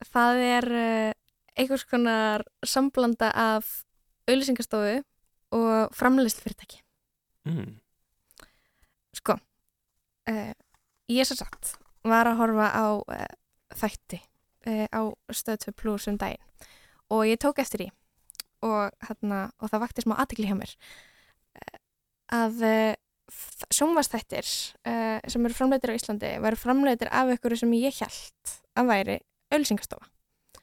Það 0.10 0.42
er 0.46 0.70
uh, 0.80 1.12
einhvers 1.60 1.86
konar 1.90 2.46
samblanda 2.64 3.32
af 3.36 3.70
auðlýsingastofu 4.30 5.02
og 5.58 5.96
framleiðslufyrirtæki. 5.98 6.82
Mm. 7.50 7.78
Sko, 9.20 9.36
uh, 10.32 10.52
ég 11.12 11.28
svo 11.28 11.40
sagt 11.40 11.76
var 12.08 12.30
að 12.30 12.40
horfa 12.44 12.72
á 12.72 12.88
uh, 13.00 13.30
þætti 13.76 14.24
á 14.70 15.02
stöð 15.32 15.72
2 15.72 15.72
plus 15.80 16.06
um 16.12 16.18
daginn 16.20 16.44
og 17.10 17.24
ég 17.26 17.40
tók 17.42 17.62
eftir 17.64 17.80
því 17.82 17.88
og, 18.68 18.92
hérna, 19.08 19.50
og 19.60 19.72
það 19.72 19.84
vakti 19.86 20.04
smá 20.04 20.18
aðtikli 20.20 20.50
hjá 20.50 20.58
mér 20.60 20.74
að 22.36 22.64
uh, 22.66 22.94
sjónvastættir 23.74 24.46
uh, 24.46 25.20
sem 25.30 25.46
eru 25.46 25.56
framleitir 25.56 25.94
á 25.94 25.98
Íslandi 25.98 26.32
væri 26.44 26.60
framleitir 26.60 27.12
af 27.14 27.34
ykkur 27.36 27.58
sem 27.60 27.74
ég 27.78 28.00
held 28.02 28.56
að 28.80 28.90
væri 28.90 29.18
auðlýsingastofa 29.54 30.10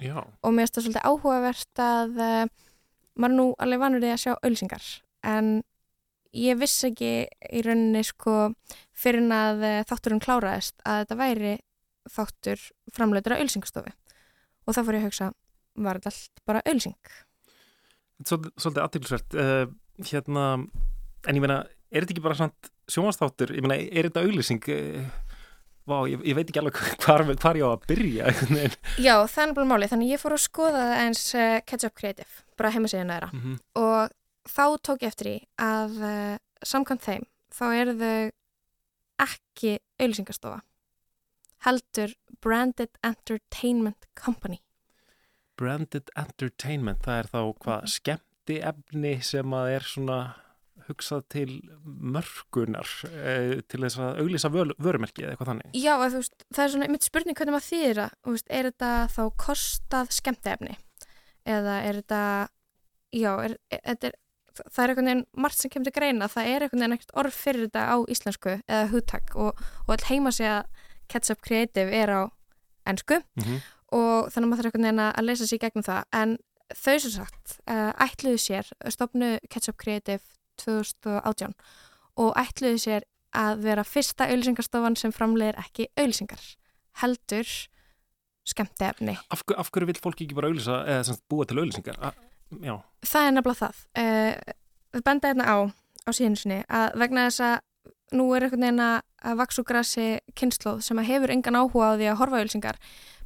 Já. 0.02 0.18
og 0.23 0.52
mér 0.52 0.66
finnst 0.66 0.78
það 0.78 0.87
svolítið 0.87 1.08
áhugavert 1.11 1.82
að 1.82 2.18
uh, 2.20 2.42
maður 3.16 3.32
er 3.32 3.38
nú 3.38 3.46
alveg 3.64 3.82
vanur 3.82 4.06
í 4.06 4.12
að 4.12 4.23
sjá 4.25 4.32
auðlýsingar 4.35 4.88
en 5.26 5.52
ég 6.37 6.58
vissi 6.61 6.90
ekki 6.90 7.12
í 7.26 7.62
rauninni 7.64 8.02
sko 8.04 8.37
fyrir 8.96 9.23
en 9.23 9.32
að 9.37 9.64
þátturinn 9.88 10.23
kláraðist 10.23 10.76
að 10.85 11.04
þetta 11.04 11.20
væri 11.23 11.54
þáttur 12.12 12.66
framleitur 12.94 13.37
á 13.37 13.38
auðlýsingastofu 13.38 13.94
og 14.66 14.75
þá 14.75 14.82
fór 14.82 14.99
ég 14.99 15.04
að 15.04 15.08
hugsa 15.08 15.30
var 15.76 16.00
þetta 16.00 16.12
allt 16.12 16.44
bara 16.49 16.66
auðlýsing 16.66 17.14
Svolítið, 18.25 19.12
uh, 19.37 19.66
hérna, 20.08 20.44
en 21.26 21.38
ég 21.38 21.45
meina 21.45 21.62
er 21.90 22.04
þetta 22.04 22.14
ekki 22.16 22.25
bara 22.25 22.38
svona 22.38 22.73
sjónvastáttur 22.90 23.54
ég 23.56 23.64
meina, 23.64 23.78
er 23.78 24.11
þetta 24.11 24.26
auglýsing? 24.26 24.68
Uh, 24.73 25.06
Vá, 25.87 26.00
ég, 26.11 26.18
ég 26.26 26.35
veit 26.35 26.49
ekki 26.50 26.59
alveg 26.59 26.78
hvar, 27.04 27.23
hvar 27.23 27.59
ég 27.59 27.62
á 27.62 27.71
að 27.71 27.85
byrja 27.87 28.30
Já, 29.06 29.14
það 29.30 29.42
er 29.42 29.50
náttúrulega 29.50 29.71
máli 29.71 29.90
þannig 29.92 30.14
ég 30.16 30.23
fór 30.23 30.35
að 30.35 30.42
skoða 30.42 30.87
það 30.90 31.02
eins 31.04 31.26
uh, 31.38 31.59
Ketchup 31.62 31.99
Creative, 31.99 32.30
bara 32.59 32.73
heimasíðan 32.75 33.12
þeirra. 33.14 33.28
Mm 33.33 33.42
-hmm. 33.45 33.61
og 33.83 34.16
þá 34.50 34.64
tók 34.88 35.04
ég 35.04 35.12
eftir 35.12 35.30
í 35.30 35.37
að 35.62 36.00
uh, 36.02 36.35
samkvæmt 36.66 37.06
þeim 37.06 37.28
þá 37.54 37.66
eru 37.75 37.95
þau 38.00 38.33
ekki 39.26 39.76
auðlýsingastofa 40.02 40.61
heldur 41.66 42.14
Branded 42.42 42.99
Entertainment 43.02 44.06
Company. 44.14 44.61
Branded 45.56 46.11
Entertainment, 46.18 47.00
það 47.06 47.23
er 47.23 47.30
þá 47.33 47.40
hvað 47.64 47.87
skemmti 47.95 48.59
efni 48.61 49.14
sem 49.25 49.54
að 49.56 49.71
er 49.78 49.87
svona 49.88 50.18
hugsað 50.88 51.25
til 51.33 51.49
mörgunar 51.85 52.90
eh, 53.11 53.62
til 53.69 53.83
þess 53.83 54.00
að 54.02 54.21
auglýsa 54.23 54.50
vörumerki 54.52 55.25
eða 55.25 55.35
eitthvað 55.35 55.50
þannig. 55.52 55.78
Já, 55.78 55.93
að, 55.97 56.19
veist, 56.19 56.47
það 56.55 56.64
er 56.64 56.75
svona 56.75 56.90
mitt 56.93 57.07
spurning 57.07 57.38
hvernig 57.38 57.57
maður 57.57 57.69
þýðir 57.71 58.02
það, 58.02 58.45
er 58.59 58.71
þetta 58.71 58.93
þá 59.16 59.23
kostað 59.47 60.12
skemmti 60.16 60.52
efni 60.55 60.76
eða 61.47 61.75
er 61.87 62.00
þetta, 62.00 62.23
já, 63.14 63.31
er, 63.47 63.57
er, 63.71 63.99
er, 64.09 64.16
það 64.64 64.83
er 64.83 64.93
einhvern 64.93 65.11
veginn 65.11 65.26
margt 65.45 65.61
sem 65.61 65.73
kemur 65.73 65.88
til 65.88 65.97
greina, 65.99 66.31
það 66.33 66.50
er 66.50 66.66
einhvern 66.66 66.83
veginn 66.83 66.97
ekkert 66.97 67.14
orð 67.23 67.37
fyrir 67.37 67.66
þetta 67.69 67.85
á 67.87 67.97
íslensku 68.16 68.57
eða 68.59 68.90
hugtak 68.93 69.37
og, 69.38 69.62
og 69.87 69.95
all 69.95 70.09
heima 70.11 70.35
sig 70.35 70.50
að 70.50 70.85
Ketchup 71.12 71.43
Creative 71.47 71.95
er 71.95 72.11
á 72.11 72.23
ennsku 72.87 73.21
mm 73.21 73.43
-hmm. 73.45 73.61
og 73.99 74.31
þannig 74.33 74.47
að 74.47 74.50
maður 74.50 74.62
þarf 74.62 74.75
einhvern 74.75 74.87
veginn 74.88 75.05
að 75.07 75.26
leysa 75.26 75.47
sér 75.47 75.62
gegnum 75.62 75.87
það 75.87 76.02
en 76.12 76.38
þau 76.75 76.99
sem 76.99 77.11
sagt 77.11 77.59
uh, 77.71 77.93
ætluðu 78.02 78.39
sér 78.43 78.71
stopnu 78.91 79.39
Ketchup 79.50 79.76
Creative 79.76 80.23
2018 80.62 81.54
og 82.23 82.36
ætluðu 82.40 82.82
sér 82.82 83.06
að 83.36 83.64
vera 83.66 83.84
fyrsta 83.84 84.28
auðlýsingarstofan 84.30 84.97
sem 84.97 85.12
framlegir 85.12 85.58
ekki 85.60 85.88
auðlýsingar 85.99 86.45
heldur 87.02 87.50
skemmti 88.47 88.86
efni. 88.86 89.16
Af, 89.34 89.42
af 89.58 89.73
hverju 89.75 89.90
vil 89.90 89.99
fólki 90.00 90.25
ekki 90.25 90.38
bara 90.38 90.49
auðlýsa 90.52 90.78
eða 90.95 91.16
búa 91.28 91.49
til 91.49 91.58
auðlýsingar? 91.60 91.99
Það 93.04 93.26
er 93.26 93.34
nefnilega 93.34 93.58
það. 93.60 93.82
Við 94.97 95.04
benda 95.04 95.32
hérna 95.32 95.49
á 95.50 95.56
á 96.06 96.10
síðan 96.14 96.38
sinni 96.38 96.60
að 96.71 96.99
vegna 97.02 97.26
þess 97.26 97.42
að 97.45 97.56
nú 98.16 98.28
er 98.36 98.47
einhvern 98.47 98.62
veginn 98.62 98.84
að 98.86 99.40
vaks 99.40 99.58
og 99.60 99.66
grassi 99.66 100.06
kynnslóð 100.38 100.84
sem 100.86 101.00
hefur 101.08 101.32
engan 101.34 101.58
áhuga 101.58 101.90
á 101.90 101.99
því 101.99 102.10
að 102.10 102.21
horfa 102.21 102.40
auðlýsingar 102.40 102.78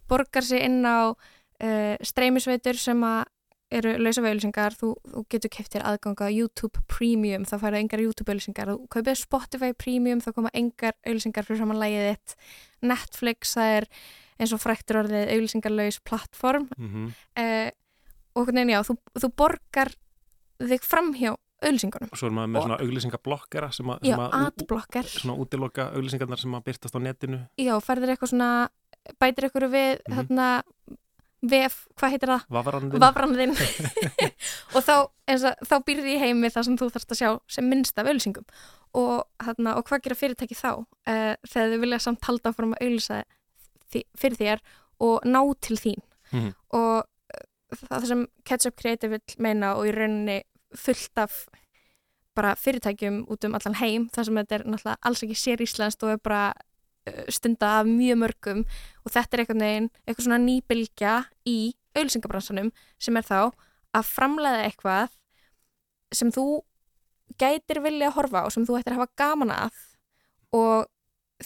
borgar 0.09 0.47
sig 0.47 0.65
inn 0.65 0.81
á 0.89 1.13
uh, 1.13 1.95
streymisveitur 2.01 2.81
sem 2.81 3.05
að 3.05 3.29
eru 3.71 3.93
lausa 4.03 4.23
auðlýsingar, 4.23 4.75
þú, 4.79 4.93
þú 5.13 5.23
getur 5.33 5.53
keftir 5.55 5.85
aðganga 5.87 6.31
YouTube 6.35 6.83
Premium, 6.91 7.45
þá 7.49 7.57
færðu 7.63 7.83
engar 7.83 8.03
YouTube 8.03 8.33
auðlýsingar, 8.33 8.73
þú 8.73 8.89
kaupir 8.95 9.19
Spotify 9.19 9.73
Premium 9.73 10.23
þá 10.25 10.33
koma 10.37 10.53
engar 10.55 10.97
auðlýsingar 11.07 11.47
fyrir 11.47 11.63
saman 11.63 11.81
lægið 11.81 12.09
þitt, 12.09 12.35
Netflix 12.91 13.55
það 13.59 13.77
er 13.77 13.89
eins 14.41 14.55
og 14.57 14.63
fræktur 14.63 15.03
orðið 15.03 15.35
auðlýsingarlaus 15.37 16.01
plattform 16.07 16.69
mm 16.77 16.89
-hmm. 16.89 17.13
uh, 17.43 17.71
og 18.35 18.49
hvernig 18.49 18.75
já, 18.75 18.81
þú, 18.89 18.97
þú 19.21 19.33
borgar 19.37 19.95
þig 20.59 20.85
fram 20.85 21.15
hjá 21.15 21.37
auðlýsingunum. 21.61 22.11
Og 22.13 22.19
svo 22.19 22.31
er 22.31 22.35
maður 22.35 22.51
með 22.51 22.59
og, 22.61 22.67
svona 22.67 22.81
auðlýsingablokkera 22.85 23.71
sem 23.73 23.91
að, 23.93 23.99
já, 24.09 24.17
adblocker 24.17 25.05
svona 25.05 25.37
útiloka 25.43 25.91
auðlýsingarnar 25.93 26.41
sem 26.41 26.55
að 26.57 26.65
byrtast 26.65 26.97
á 26.97 27.01
netinu. 27.01 27.41
Já, 27.61 27.75
færður 27.85 28.15
eitthvað 28.15 28.33
svona 28.33 28.51
bætir 29.21 29.49
ykkur 29.49 29.69
við 29.69 29.91
mm 29.91 30.01
-hmm. 30.07 30.17
hérna 30.17 30.63
vef, 31.41 31.77
hvað 31.99 32.15
heitir 32.15 32.33
það? 32.33 32.45
Vafranðin. 32.57 33.03
Vafranðin. 33.03 33.55
og 34.75 34.85
þá, 34.85 34.95
þá 35.67 35.77
býrði 35.87 36.15
í 36.15 36.21
heimi 36.21 36.51
það 36.53 36.69
sem 36.69 36.79
þú 36.81 36.91
þarfst 36.95 37.15
að 37.15 37.21
sjá 37.21 37.31
sem 37.57 37.71
minnst 37.71 38.01
af 38.01 38.11
auðlýsingum. 38.11 38.49
Og, 39.01 39.15
hérna, 39.45 39.77
og 39.79 39.87
hvað 39.89 40.05
gera 40.07 40.19
fyrirtæki 40.19 40.59
þá? 40.59 40.83
Uh, 41.07 41.35
þegar 41.47 41.75
þau 41.75 41.83
vilja 41.85 42.03
samt 42.07 42.27
halda 42.29 42.55
fórum 42.57 42.75
að 42.77 42.85
auðlýsa 42.87 43.23
fyrir 43.91 44.39
þér 44.39 44.65
og 45.07 45.27
ná 45.27 45.41
til 45.65 45.79
þín. 45.81 46.05
Mm 46.31 46.41
-hmm. 46.41 46.53
Og 46.79 46.97
uh, 46.99 47.81
það 47.89 48.07
sem 48.13 48.27
Ketchup 48.45 48.77
Creative 48.77 49.17
vil 49.17 49.39
meina 49.39 49.75
og 49.77 49.89
í 49.89 49.95
rauninni 49.95 50.43
fullt 50.77 51.19
af 51.19 51.47
bara 52.35 52.55
fyrirtækjum 52.55 53.25
út 53.31 53.45
um 53.45 53.55
allan 53.55 53.75
heim, 53.75 54.09
þar 54.09 54.25
sem 54.25 54.35
þetta 54.35 54.55
er 54.55 54.65
náttúrulega 54.65 54.97
alls 55.03 55.23
ekki 55.23 55.39
sér 55.39 55.63
íslenskt 55.65 56.05
og 56.07 56.11
er 56.15 56.21
bara 56.23 56.53
stunda 57.33 57.81
af 57.81 57.89
mjög 57.89 58.21
mörgum 58.21 58.65
og 59.05 59.13
þetta 59.15 59.37
er 59.37 59.43
einhvern 59.45 59.65
veginn, 59.65 59.91
eitthvað 60.05 60.27
svona 60.27 60.41
nýbylgja 60.45 61.15
í 61.49 61.59
auðlýsingabransanum 61.97 62.73
sem 63.03 63.17
er 63.19 63.27
þá 63.27 63.39
að 63.97 64.11
framleiða 64.11 64.67
eitthvað 64.69 65.15
sem 66.15 66.33
þú 66.35 66.47
gætir 67.41 67.81
vilja 67.83 68.11
að 68.11 68.17
horfa 68.19 68.45
og 68.47 68.55
sem 68.55 68.67
þú 68.67 68.79
ættir 68.79 68.95
að 68.95 69.03
hafa 69.03 69.19
gaman 69.21 69.55
að 69.55 69.81
og 70.57 70.91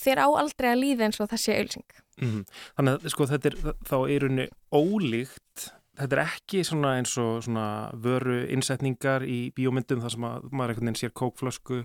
þér 0.00 0.24
á 0.26 0.28
aldrei 0.40 0.72
að 0.72 0.82
líða 0.82 1.06
eins 1.06 1.20
og 1.22 1.30
það 1.30 1.42
sé 1.44 1.56
auðlýsing. 1.58 1.88
Mm 2.18 2.30
-hmm. 2.30 2.44
Þannig 2.76 2.94
að 2.94 3.08
sko 3.10 3.26
þetta 3.26 3.48
er 3.48 3.56
þá 3.90 3.96
í 4.10 4.18
rauninni 4.22 4.48
ólíkt 4.72 5.70
þetta 5.98 6.16
er 6.16 6.22
ekki 6.24 6.64
svona 6.64 6.96
eins 6.98 7.14
og 7.18 7.42
svona 7.46 7.90
vöru 7.94 8.42
innsetningar 8.50 9.22
í 9.22 9.52
bíómyndum 9.54 10.02
þar 10.02 10.10
sem 10.10 10.24
að 10.24 10.48
maður 10.50 10.74
einhvern 10.74 10.88
veginn 10.88 11.00
sér 11.02 11.14
kókflösku 11.14 11.84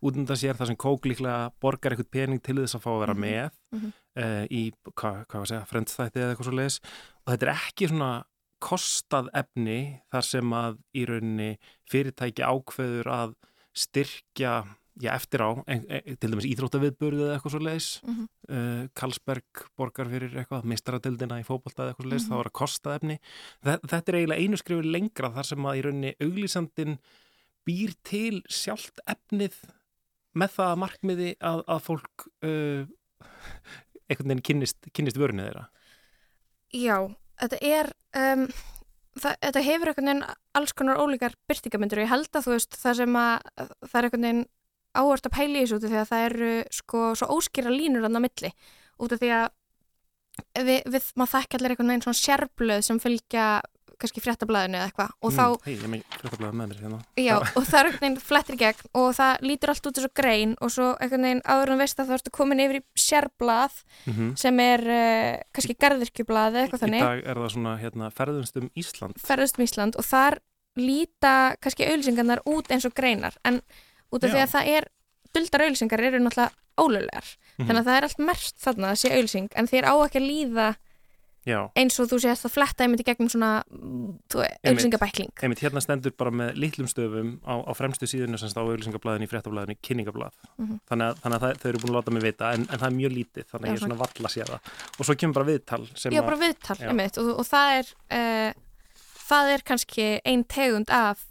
út 0.00 0.16
undan 0.16 0.38
sér 0.38 0.58
þar 0.58 0.70
sem 0.70 0.78
kók 0.78 1.06
líklega 1.10 1.50
borgar 1.62 1.94
eitthvað 1.94 2.10
pening 2.14 2.42
til 2.44 2.58
þess 2.60 2.78
að 2.78 2.84
fá 2.84 2.90
að 2.92 3.00
vera 3.02 3.14
með 3.18 3.50
mm 3.72 3.78
-hmm. 3.78 3.92
uh, 4.22 4.44
í, 4.50 4.62
hvað 4.94 5.22
hva 5.26 5.44
segja, 5.46 5.64
frendstætti 5.66 6.20
eða 6.20 6.34
eitthvað 6.34 6.50
svo 6.50 6.58
leiðis 6.58 6.80
og 7.24 7.32
þetta 7.32 7.46
er 7.46 7.54
ekki 7.54 7.88
svona 7.88 8.12
kostað 8.58 9.30
efni 9.38 9.78
þar 10.10 10.24
sem 10.26 10.52
að 10.52 10.78
í 10.94 11.04
rauninni 11.06 11.52
fyrirtæki 11.90 12.42
ákveður 12.42 13.10
að 13.14 13.34
styrkja 13.78 14.54
já, 14.98 15.12
eftir 15.14 15.42
á, 15.46 15.50
en, 15.66 15.84
en, 15.86 16.16
til 16.18 16.30
dæmis 16.32 16.48
íþróttaviðburðið 16.48 17.24
eða 17.26 17.36
eitthvað 17.36 17.54
svo 17.54 17.60
leiðis 17.62 17.88
mm 18.02 18.14
-hmm. 18.14 18.26
uh, 18.50 18.88
Karlsberg 18.98 19.62
borgar 19.78 20.10
fyrir 20.10 20.34
eitthvað 20.34 20.64
mistaradildina 20.64 21.38
í 21.38 21.46
fókbalta 21.46 21.82
eða 21.84 21.92
eitthvað 21.92 22.04
svo 22.04 22.10
leiðis 22.10 22.26
Mhm. 22.26 22.32
þá 22.34 22.40
er 22.40 22.50
að 22.50 22.58
kostað 22.60 22.96
efni 22.96 23.18
Þa, 23.64 23.78
þetta 23.88 24.08
er 24.08 24.18
eiginlega 24.18 24.42
einu 24.42 24.56
skrifur 24.56 24.84
lengra 24.84 25.30
þar 25.30 25.46
sem 25.46 25.66
að 25.66 25.78
í 25.78 25.82
rauninni 25.82 26.14
auglýsandin 26.20 26.98
býr 27.68 27.94
til 28.02 28.42
sjálft 28.48 28.98
efnið 29.06 29.54
með 30.38 30.54
það 30.56 30.72
að 30.72 30.80
markmiði 30.84 31.30
að, 31.50 31.62
að 31.66 31.84
fólk 31.86 32.26
uh, 32.46 32.82
einhvern 34.08 34.32
veginn 34.32 34.44
kynnist, 34.50 34.90
kynnist 34.96 35.20
vörunni 35.20 35.46
þeirra? 35.46 35.68
Já, 36.74 36.96
þetta 37.40 37.60
er 37.64 37.90
um, 38.18 38.44
það, 39.18 39.38
þetta 39.46 39.64
hefur 39.68 39.92
einhvern 39.92 40.10
veginn 40.10 40.24
alls 40.60 40.74
konar 40.76 41.00
ólíkar 41.02 41.36
byrtingamyndur 41.50 42.02
og 42.02 42.06
ég 42.06 42.12
held 42.12 42.30
að 42.32 42.46
þú 42.46 42.54
veist 42.54 42.78
það 42.78 43.00
sem 43.02 43.20
að 43.20 43.52
það 43.58 44.00
er 44.00 44.08
einhvern 44.08 44.28
veginn 44.28 44.44
áherslu 44.98 45.30
að 45.30 45.36
pæli 45.36 45.60
í 45.60 45.62
þessu 45.64 45.78
út 45.78 45.86
af 45.86 45.92
því 45.92 46.00
að 46.00 46.10
það 46.10 46.26
eru 46.28 46.52
sko 46.78 47.04
svo 47.18 47.30
óskýra 47.36 47.72
línur 47.72 48.08
annað 48.08 48.24
milli. 48.26 48.52
Út 48.98 49.14
af 49.14 49.22
því 49.22 49.32
að 49.36 49.48
við, 50.68 50.78
við 50.94 51.10
maður 51.18 51.34
þekki 51.34 51.58
allir 51.58 51.74
einhvern 51.74 51.92
veginn 51.92 52.06
svona 52.06 52.22
sérblöð 52.22 52.86
sem 52.86 53.02
fylgja 53.02 53.48
kannski 53.98 54.22
fréttablaðinu 54.24 54.78
eða 54.78 54.88
eitthvað 54.88 55.10
og 55.22 55.32
þá 55.34 55.44
Hei, 55.64 55.74
ég 55.74 55.88
með 55.92 56.02
fréttablaði 56.20 56.58
með 56.60 56.68
mér 56.72 56.82
hérna 56.82 57.00
Já, 57.18 57.34
og 57.58 57.64
það 57.68 57.78
er 57.80 57.88
einhvern 57.88 58.04
veginn 58.04 58.20
flettir 58.28 58.56
í 58.56 58.60
gegn 58.62 58.90
og 59.02 59.08
það 59.18 59.46
lítur 59.48 59.72
allt 59.74 59.88
út 59.90 59.98
eins 59.98 60.08
og 60.08 60.14
grein 60.20 60.54
og 60.60 60.72
svo 60.74 60.88
einhvern 60.98 61.26
veginn 61.28 61.42
áður 61.44 61.72
en 61.74 61.82
veist 61.82 61.98
að 62.02 62.08
þú 62.10 62.18
ertu 62.18 62.34
komin 62.38 62.62
yfir 62.64 62.80
í 62.80 62.84
sérblað 63.08 63.74
mm 64.06 64.12
-hmm. 64.14 64.36
sem 64.36 64.60
er 64.60 64.80
uh, 64.86 65.32
kannski 65.52 65.78
garðirkjublað 65.82 66.52
eða 66.54 66.62
eitthvað 66.62 66.84
þannig 66.84 67.02
Í 67.02 67.08
dag 67.08 67.24
er 67.26 67.36
það 67.42 67.50
svona 67.56 67.76
hérna, 67.78 68.10
ferðumstum 68.10 68.70
Ísland 68.76 69.18
ferðustum 69.18 69.64
Ísland 69.64 69.96
og 69.98 70.04
þar 70.04 70.38
líta 70.78 71.56
kannski 71.60 71.86
auðlýsingarnar 71.88 72.40
út 72.46 72.70
eins 72.70 72.84
og 72.86 72.94
greinar 72.94 73.34
en 73.44 73.60
út 74.12 74.24
af 74.24 74.30
Já. 74.30 74.34
því 74.34 74.42
að 74.42 74.52
það 74.54 74.68
er 74.76 74.88
duldar 75.34 75.62
auðlýsingar 75.66 76.00
eru 76.00 76.18
náttúrulega 76.22 76.52
ólulegar 76.78 77.26
Mhm. 77.58 77.66
þannig 77.66 77.80
að 77.80 77.88
það 77.88 77.96
er 77.98 78.04
allt 78.06 78.18
mert 78.18 78.54
þarna 78.62 78.90
að 78.92 79.00
sé 79.00 79.08
auðlýsing 79.10 79.48
en 79.58 79.66
þér 79.66 79.84
á 79.90 79.94
ekki 80.06 80.20
að 80.20 80.28
líða 80.30 80.66
Já, 81.48 81.60
eins 81.80 81.96
og 82.02 82.10
þú 82.10 82.18
sést 82.20 82.44
að 82.44 82.52
fletta 82.58 82.84
einmitt 82.84 83.00
í 83.00 83.06
gegnum 83.08 83.30
svona 83.32 83.50
mm, 83.72 84.08
auðlýsingabækling 84.68 85.30
einmitt. 85.42 85.62
hérna 85.64 85.80
stendur 85.82 86.12
bara 86.18 86.30
með 86.34 86.58
litlum 86.60 86.88
stöfum 86.90 87.30
á, 87.48 87.54
á 87.64 87.72
fremstu 87.78 88.08
síðinu 88.10 88.38
semst 88.40 88.58
á 88.58 88.62
auðlýsingablaðinu 88.62 89.24
í 89.28 89.30
fréttablaðinu 89.32 89.78
kynningablað 89.82 90.36
Mhm. 90.58 90.80
þannig 90.90 91.06
að, 91.08 91.22
þannig 91.22 91.38
að 91.38 91.44
það, 91.46 91.60
þau 91.62 91.68
eru 91.72 91.78
búin 91.84 91.92
að 91.94 91.98
láta 91.98 92.14
mig 92.16 92.22
vita 92.28 92.52
en, 92.52 92.66
en 92.68 92.78
það 92.78 92.86
er 92.90 92.96
mjög 92.98 93.12
lítið, 93.16 93.46
þannig 93.52 93.64
að 93.64 93.72
ég 93.72 93.78
er 93.78 93.84
svona 93.86 93.98
valla 94.02 94.28
sér 94.34 94.52
það. 94.52 94.60
Og 94.98 95.06
svo 95.08 95.14
kemur 95.16 95.34
bara 95.38 95.48
viðtal 95.48 95.82
Já, 95.88 96.20
að- 96.20 96.26
bara 96.28 96.40
viðtal, 96.42 96.76
Já. 96.78 96.88
einmitt 96.92 97.18
og, 97.18 97.32
og 97.38 97.46
það 97.48 97.78
er 97.78 97.86
uh, 98.18 98.52
það 99.28 99.52
er 99.54 99.64
kannski 99.72 100.06
ein 100.24 100.44
tegund 100.44 100.90
af 100.90 101.24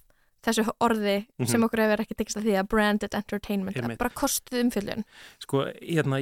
þessu 0.48 0.64
orði 0.80 1.26
Mhm. 1.40 1.48
sem 1.50 1.62
okkur 1.66 1.80
hefur 1.84 2.00
ekki 2.06 2.16
tekist 2.16 2.38
að 2.40 2.44
því 2.48 2.54
að 2.62 2.68
branded 2.72 3.14
entertainment, 3.14 3.76
að 3.78 3.98
bara 3.98 4.10
kostuð 4.16 4.62
umfjöldun 4.64 5.04
Sko, 5.44 5.66
hérna, 5.82 6.22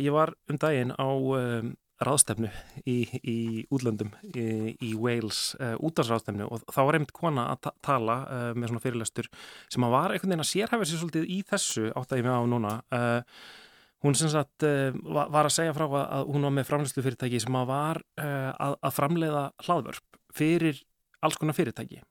ráðstefnu 2.03 2.49
í, 2.83 2.95
í 3.23 3.37
útlöndum 3.73 4.11
í, 4.27 4.73
í 4.83 4.91
Wales, 4.99 5.53
uh, 5.59 5.75
útarsráðstefnu 5.85 6.47
og 6.49 6.65
þá 6.67 6.79
var 6.81 6.97
einmitt 6.97 7.13
kona 7.15 7.47
að 7.53 7.61
ta 7.67 7.73
tala 7.85 8.17
uh, 8.25 8.47
með 8.55 8.71
svona 8.71 8.83
fyrirlestur 8.83 9.29
sem 9.71 9.85
að 9.87 9.95
var 9.95 10.15
einhvern 10.15 10.33
veginn 10.33 10.45
að 10.45 10.51
sérhæfa 10.51 10.89
sér 10.89 11.01
svolítið 11.03 11.29
í 11.31 11.37
þessu 11.51 11.85
átt 11.93 12.11
að 12.11 12.21
ég 12.21 12.27
mig 12.27 12.35
á 12.35 12.43
núna. 12.51 12.73
Uh, 12.91 13.45
hún 14.05 14.17
sem 14.19 14.29
sagt 14.29 14.61
var, 14.61 15.47
að 15.47 15.53
segja 15.55 15.73
frá 15.73 15.87
að, 15.87 16.27
hún 16.29 16.43
var 16.45 16.51
með 16.53 16.67
framleyslu 16.67 17.01
fyrirtæki 17.01 17.39
sem 17.41 17.55
að 17.57 17.71
var 17.71 17.99
að, 18.21 18.75
að 18.75 18.93
framleiða 18.93 19.45
hlaðvörp 19.65 20.19
fyrir 20.35 20.83
alls 21.25 21.39
konar 21.41 21.57
fyrirtæki. 21.57 22.03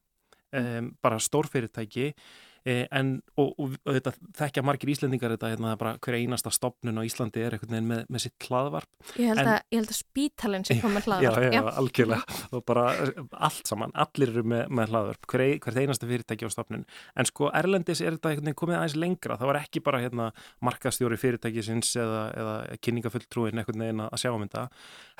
Um, 0.58 0.88
bara 1.04 1.20
stór 1.22 1.46
fyrirtæki 1.52 2.08
Eh, 2.10 2.43
en, 2.64 3.10
og, 3.36 3.50
og, 3.60 3.74
þetta 3.84 4.12
þekkja 4.38 4.62
margir 4.64 4.92
Íslendingar 4.94 5.34
þetta, 5.34 5.50
hérna, 5.52 5.74
bara 5.80 5.94
hver 6.00 6.16
einasta 6.16 6.52
stopnun 6.54 6.96
á 6.96 7.04
Íslandi 7.04 7.42
er 7.44 7.56
einhvern 7.56 7.74
veginn 7.74 7.90
með, 7.90 8.00
með 8.08 8.24
sitt 8.24 8.46
hlaðvarp. 8.48 8.88
Ég 9.20 9.28
held, 9.28 9.42
En- 9.42 9.50
að, 9.52 9.76
að 9.82 9.92
spítalinn 9.98 10.64
sem 10.64 10.80
kom 10.80 10.96
með 10.96 11.08
Já, 11.24 11.28
hlaðvarp 11.28 11.56
já, 11.58 11.62
algjörlega. 11.82 12.40
Og 12.56 12.64
bara 12.70 12.86
eh, 13.04 13.20
allt 13.50 13.68
saman, 13.68 13.94
allir 14.06 14.32
eru 14.32 14.46
með, 14.54 14.64
með 14.80 14.94
hlaðvarp 14.94 15.30
hver, 15.34 15.44
hvert 15.66 15.80
einasta 15.82 16.08
fyrirtæki 16.08 16.48
á 16.48 16.54
stopnun 16.56 16.88
en 16.88 17.30
sko 17.30 17.52
Erlendis 17.54 18.00
er 18.00 18.16
þetta 18.16 18.32
veginn 18.32 18.58
komið 18.58 18.80
aðeins 18.80 18.98
lengra. 19.04 19.38
Það 19.40 19.52
var 19.52 19.60
ekki 19.60 19.84
bara 19.84 20.02
hérna 20.02 20.32
markastjóri 20.64 21.20
fyrirtækisins 21.20 21.94
eða, 22.00 22.26
eða 22.32 22.58
kynningafulltrúin 22.80 23.60
einhvern 23.60 23.86
veginn 23.86 24.04
að 24.08 24.20
sjá 24.24 24.32
um 24.32 24.44
þetta. 24.46 24.68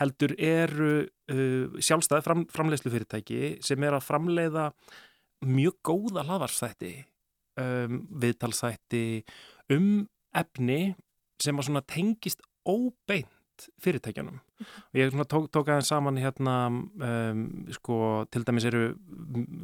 Heldur 0.00 0.36
eru 0.40 0.92
uh, 1.04 1.80
sjálfstæði 1.80 2.24
fram, 2.24 2.46
framleiðslu 2.54 2.94
fyrirtæki 2.94 3.56
sem 3.64 3.84
er 3.84 3.98
að 3.98 4.06
framleiða 4.08 4.70
mjög 5.44 5.76
góða 5.84 6.24
hlaðvarpstætti 6.24 6.94
um, 7.60 8.02
viðtalsþætti 8.22 9.04
um 9.74 9.88
efni 10.34 10.80
sem 11.42 11.58
að 11.58 11.68
svona 11.68 11.84
tengist 11.86 12.44
óbeint 12.66 13.30
fyrirtækjanum 13.82 14.40
og 14.40 14.98
ég 14.98 15.12
svona 15.12 15.26
tók, 15.30 15.46
tók 15.52 15.68
aðeins 15.70 15.90
saman 15.92 16.18
hérna 16.18 16.54
um, 16.70 17.42
sko 17.74 17.96
til 18.32 18.42
dæmis 18.46 18.66
eru 18.66 18.82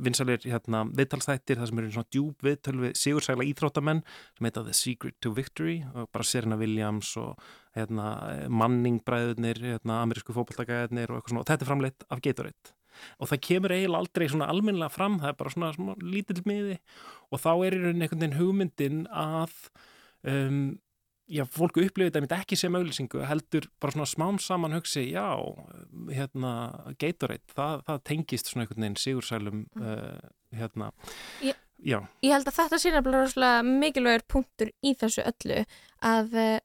vinsalir 0.06 0.42
hérna 0.44 0.84
viðtalsþættir 0.94 1.58
það 1.58 1.70
sem 1.70 1.82
eru 1.82 1.92
svona 1.96 2.10
djúb 2.14 2.46
viðtöl 2.46 2.76
við 2.84 2.96
sigursæla 3.00 3.46
íþróttamenn 3.50 4.02
sem 4.38 4.48
heita 4.48 4.64
The 4.66 4.76
Secret 4.76 5.18
to 5.24 5.34
Victory 5.34 5.80
og 5.94 6.10
bara 6.14 6.26
Serena 6.26 6.58
Williams 6.60 7.12
og 7.20 7.40
hérna 7.76 8.12
manningbræðurnir 8.62 9.62
hérna 9.72 10.02
amerísku 10.04 10.36
fótballtakaðurnir 10.36 11.14
og 11.16 11.26
og 11.30 11.46
þetta 11.46 11.64
er 11.64 11.72
framleitt 11.72 12.06
af 12.10 12.22
Gatorade 12.22 12.76
og 13.18 13.30
það 13.30 13.42
kemur 13.48 13.74
eiginlega 13.76 14.02
aldrei 14.04 14.28
svona 14.32 14.50
almennilega 14.52 14.92
fram 14.94 15.18
það 15.22 15.32
er 15.32 15.38
bara 15.40 15.54
svona, 15.54 15.72
svona 15.76 15.96
lítill 16.02 16.42
miði. 16.48 16.78
Og 17.30 17.40
þá 17.42 17.50
er 17.66 17.76
í 17.76 17.82
rauninni 17.84 18.06
einhvern 18.06 18.22
veginn 18.24 18.38
hugmyndin 18.40 19.02
að 19.10 19.54
um, 20.26 20.62
já, 21.30 21.44
fólku 21.46 21.84
upplifið 21.86 22.16
þetta 22.18 22.40
ekki 22.42 22.58
sem 22.58 22.74
auðlýsingu 22.74 23.22
heldur 23.28 23.68
bara 23.80 23.94
svona 23.94 24.08
smám 24.10 24.40
saman 24.42 24.74
hugsi 24.74 25.04
já, 25.12 25.28
hérna 26.10 26.52
Gatorade, 26.98 27.46
það, 27.54 27.84
það 27.86 28.00
tengist 28.10 28.50
svona 28.50 28.64
einhvern 28.66 28.82
veginn 28.86 28.98
sigursælum 28.98 29.60
uh, 29.78 30.16
hérna, 30.58 30.88
Ég- 31.46 31.60
já. 31.78 32.00
Ég 32.26 32.34
held 32.34 32.50
að 32.50 32.58
þetta 32.58 32.80
sé 32.82 32.90
nefnilega 32.96 33.22
rosalega 33.28 33.62
mikilvægur 33.68 34.26
punktur 34.34 34.72
í 34.82 34.96
þessu 34.98 35.22
öllu 35.30 35.60
að 36.10 36.34
eh, 36.42 36.58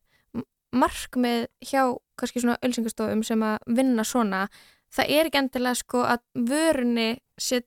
markmið 0.76 1.46
hjá 1.70 1.84
kannski 2.20 2.42
svona 2.44 2.58
ölsingastofum 2.66 3.22
sem 3.28 3.44
að 3.46 3.70
vinna 3.78 4.04
svona 4.08 4.46
það 4.94 5.10
er 5.10 5.26
ekki 5.30 5.38
endilega 5.42 5.76
sko 5.76 6.04
að 6.04 6.20
vörunni 6.50 7.10
sé 7.38 7.62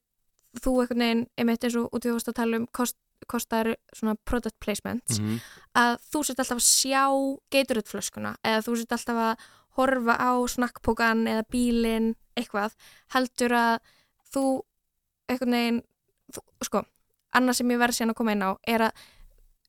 þú 0.59 0.73
einhvern 0.83 0.99
veginn 1.05 1.27
einmitt 1.39 1.65
eins 1.65 1.77
og 1.77 1.91
út 1.93 2.05
í 2.09 2.11
að 2.15 2.35
tala 2.35 2.57
um 2.57 2.67
kost, 2.73 2.97
kostar 3.29 3.75
svona 3.93 4.15
product 4.25 4.57
placements 4.61 5.19
Mhm. 5.21 5.41
að 5.75 5.99
þú 6.13 6.25
sett 6.25 6.39
alltaf 6.39 6.59
að 6.59 6.69
sjá 6.69 7.05
geiturutflöskuna 7.51 8.37
eða 8.45 8.63
þú 8.65 8.77
sett 8.79 8.93
alltaf 8.93 9.17
að 9.17 9.37
horfa 9.79 10.15
á 10.19 10.33
snakkpókan 10.49 11.27
eða 11.29 11.45
bílinn 11.53 12.15
eitthvað 12.37 12.73
heldur 13.15 13.53
að 13.53 13.79
þú 14.33 14.45
einhvern 15.29 15.53
veginn 15.53 15.83
þú, 16.33 16.41
sko, 16.65 16.83
annað 17.35 17.55
sem 17.61 17.71
ég 17.71 17.79
verð 17.79 17.95
síðan 17.99 18.11
að 18.15 18.19
koma 18.19 18.33
inn 18.33 18.43
á 18.43 18.51
er 18.67 18.81
að 18.89 18.93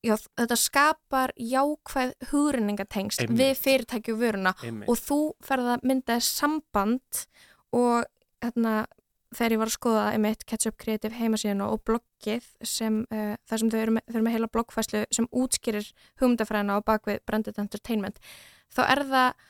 já, 0.04 0.14
þetta 0.38 0.56
skapar 0.58 1.32
jákvæð 1.36 2.14
hugrenningatengst 2.30 3.24
Einmitt. 3.24 3.40
við 3.40 3.60
fyrirtæki 3.64 4.14
og 4.14 4.22
vöruna 4.22 4.54
Einmitt. 4.62 4.88
og 4.88 4.96
þú 5.00 5.20
ferð 5.44 5.74
að 5.74 5.84
mynda 5.90 6.20
samband 6.24 7.26
og 7.76 8.08
hérna 8.40 8.86
þegar 9.36 9.54
ég 9.54 9.60
var 9.60 9.70
að 9.70 9.76
skoða 9.76 10.06
einmitt 10.14 10.46
Ketchup 10.48 10.78
Creative 10.80 11.14
heimasíðuna 11.14 11.68
og 11.70 11.84
bloggið 11.86 12.46
sem 12.66 13.02
uh, 13.14 13.36
þar 13.46 13.62
sem 13.62 13.70
þau 13.70 13.78
eru 13.80 13.94
með, 13.96 14.06
þau 14.08 14.16
eru 14.16 14.24
með 14.26 14.36
heila 14.36 14.50
bloggfæslu 14.56 15.02
sem 15.14 15.28
útskýrir 15.30 15.92
hugmyndafræðina 16.22 16.80
á 16.82 16.86
bakvið 16.86 17.20
Branded 17.28 17.60
Entertainment 17.62 18.18
þá 18.74 18.82
er 18.88 19.04
það 19.12 19.46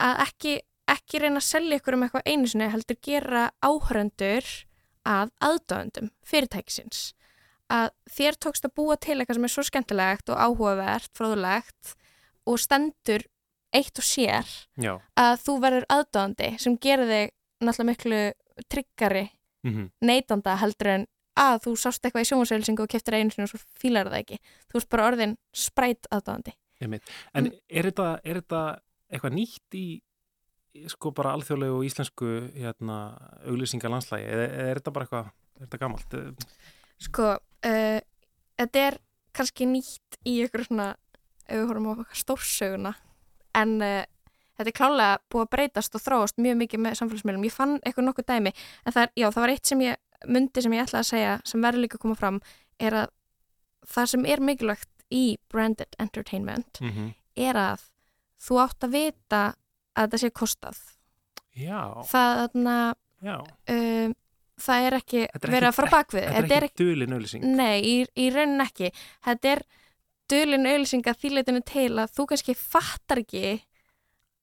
að 0.00 0.24
ekki, 0.24 0.56
ekki 0.96 1.22
reyna 1.22 1.38
að 1.42 1.46
selja 1.46 1.78
ykkur 1.78 1.98
um 1.98 2.04
eitthvað 2.06 2.26
einu 2.26 2.50
sinni 2.50 2.70
heldur 2.72 3.00
gera 3.06 3.46
áhöröndur 3.62 4.50
að 5.06 5.32
aðdöðendum 5.46 6.10
fyrirtækisins 6.26 7.10
að 7.70 7.90
þér 8.10 8.38
tókst 8.42 8.66
að 8.66 8.74
búa 8.80 8.96
til 8.98 9.18
eitthvað 9.20 9.38
sem 9.38 9.46
er 9.48 9.52
svo 9.54 9.64
skemmtilegt 9.68 10.32
og 10.34 10.40
áhugavert, 10.42 11.10
fróðulegt 11.16 11.94
og 12.50 12.58
stendur 12.58 13.22
eitt 13.72 14.00
og 14.02 14.06
sér 14.06 14.48
Já. 14.82 14.96
að 15.14 15.36
þú 15.44 15.54
verður 15.62 15.86
aðdöðandi 15.94 16.48
sem 16.58 16.76
gerir 16.82 17.06
þig 17.06 17.30
náttúrulega 17.62 17.90
miklu 17.92 18.22
tryggari 18.72 19.28
Mhm. 19.62 19.90
neytanda 20.02 20.56
heldur 20.56 20.88
en 20.88 21.02
að 21.36 21.58
þú 21.66 21.72
sást 21.76 22.00
eitthvað 22.02 22.24
í 22.24 22.28
sjónvarsauðlýsingu 22.30 22.82
og 22.82 22.88
keftir 22.88 23.14
einu 23.14 23.30
sinni 23.30 23.44
og 23.44 23.50
svo 23.52 23.60
fílar 23.78 24.08
það 24.08 24.22
ekki. 24.24 24.38
Þú 24.72 24.78
ert 24.80 24.88
bara 24.88 25.04
orðin 25.10 25.34
sprætt 25.54 26.08
aðdöðandi. 26.10 26.52
Einmitt. 26.80 27.02
En 27.34 27.52
er 27.68 27.84
þetta, 27.90 28.20
er 28.24 28.40
þetta 28.40 28.62
eitthvað 29.12 29.36
nýtt 29.36 29.76
í 29.76 30.00
sko 30.88 31.12
bara 31.12 31.34
alþjóðlegu 31.36 31.84
íslensku 31.84 32.30
hérna, 32.56 32.96
auglýsingalandslægi 33.44 34.26
eða 34.32 34.48
eða 34.48 34.68
er 34.70 34.80
þetta 34.80 34.92
bara 34.96 35.06
eitthvað, 35.06 35.30
er 35.60 35.66
þetta 35.66 35.80
gamalt? 35.84 36.18
Sko, 37.00 37.28
uh, 37.66 38.00
þetta 38.60 38.84
er 38.88 38.98
kannski 39.36 39.66
nýtt 39.70 40.18
í 40.26 40.38
ykkur 40.44 40.64
svona, 40.66 40.88
ef 41.46 41.56
við 41.60 41.68
horfum 41.70 41.88
á 41.88 41.92
okkar 41.94 42.18
stórsöguna, 42.20 42.94
en 43.54 43.76
uh, 43.82 44.04
þetta 44.58 44.68
er 44.72 44.76
klálega 44.76 45.18
búið 45.32 45.46
að 45.46 45.52
breytast 45.54 45.94
og 45.96 46.02
þróast 46.04 46.36
mjög 46.42 46.58
mikið 46.64 46.82
með 46.84 46.98
samfélagsmiðlum. 47.00 47.46
Ég 47.48 47.54
fann 47.56 47.78
eitthvað 47.80 48.06
nokkuð 48.10 48.26
dæmi, 48.28 48.52
en 48.84 48.92
það, 48.92 49.02
er, 49.06 49.12
já, 49.22 49.26
það 49.30 49.44
var 49.46 49.52
eitt 49.54 49.66
sem 49.70 49.80
ég 49.86 50.28
myndi 50.28 50.62
sem 50.62 50.74
ég 50.76 50.82
ætlaði 50.84 51.00
að 51.04 51.10
segja, 51.14 51.36
sem 51.48 51.62
verður 51.64 51.80
líka 51.86 51.96
að 51.96 52.02
koma 52.04 52.18
fram, 52.20 52.40
er 52.80 52.96
að 53.04 53.12
það 53.88 54.10
sem 54.12 54.26
er 54.28 54.42
mikilvægt 54.44 54.90
í 55.10 55.22
branded 55.50 55.96
entertainment 55.98 56.80
Mhm. 56.84 57.14
er 57.40 57.56
að 57.56 57.86
þú 58.40 58.58
átt 58.62 58.84
að 58.84 58.92
vita 58.92 59.40
að 59.96 60.04
þetta 60.10 60.18
sé 60.20 60.30
kostað. 60.30 60.78
Já. 61.56 61.80
Það, 62.06 62.34
þarna, 62.40 62.76
Já. 63.24 63.36
um, 63.72 64.14
það 64.64 64.86
er 64.86 64.96
ekki 65.00 65.20
Þetta 65.26 65.48
er 65.48 65.54
verið 65.56 65.68
að 65.70 65.76
fara 65.78 65.92
bakvið. 65.96 66.30
Þetta 66.36 66.56
er 66.56 66.66
ekki 66.68 66.84
dulin 66.84 67.16
auglýsing. 67.16 67.44
Nei, 67.58 67.76
í, 67.80 67.94
í 68.16 68.30
raunin 68.34 68.64
ekki. 68.64 68.92
Þetta 69.26 69.54
er 69.54 69.64
dölin 70.30 70.68
auðlýsing 70.70 71.06
að 71.10 71.22
þýleitinu 71.24 71.62
til 71.66 71.90
að 71.98 72.14
þú 72.16 72.26
kannski 72.30 72.56
fattar 72.58 73.22
ekki 73.24 73.46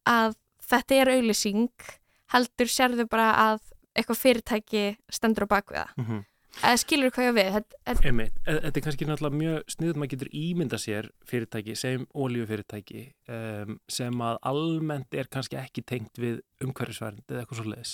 að 0.08 0.38
þetta 0.68 1.02
er 1.02 1.14
auðlýsing 1.16 1.92
heldur 2.34 2.72
sérðu 2.72 3.08
bara 3.10 3.30
að 3.46 3.62
eitthvað 3.98 4.24
fyrirtæki 4.24 4.88
stendur 5.12 5.48
á 5.48 5.54
bakviða. 5.56 5.88
Mm 5.98 6.06
-hmm. 6.06 6.26
Eða 6.58 6.78
skilur 6.82 7.12
hvað 7.14 7.28
ég 7.28 7.36
við? 7.38 7.50
Þetta, 7.54 7.78
þetta. 7.86 8.10
E- 8.24 8.60
Þetta 8.64 8.80
er 8.80 8.84
kannski 8.86 9.06
náttúrulega 9.06 9.38
mjög 9.38 9.74
sniðut 9.74 9.98
maður 10.00 10.12
getur 10.14 10.30
ímynda 10.34 10.78
sér 10.82 11.10
fyrirtæki 11.30 11.76
sem 11.76 12.08
ólíufyrirtæki 12.16 13.04
um, 13.30 13.80
sem 13.88 14.22
að 14.22 14.38
almennt 14.42 15.14
er 15.14 15.30
kannski 15.30 15.60
ekki 15.60 15.84
tengt 15.86 16.18
við 16.18 16.42
umhverfisvernd 16.64 17.26
eða 17.30 17.44
eitthvað 17.44 17.62
svo 17.62 17.68
leiðis 17.70 17.94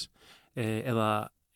eða, 0.56 1.10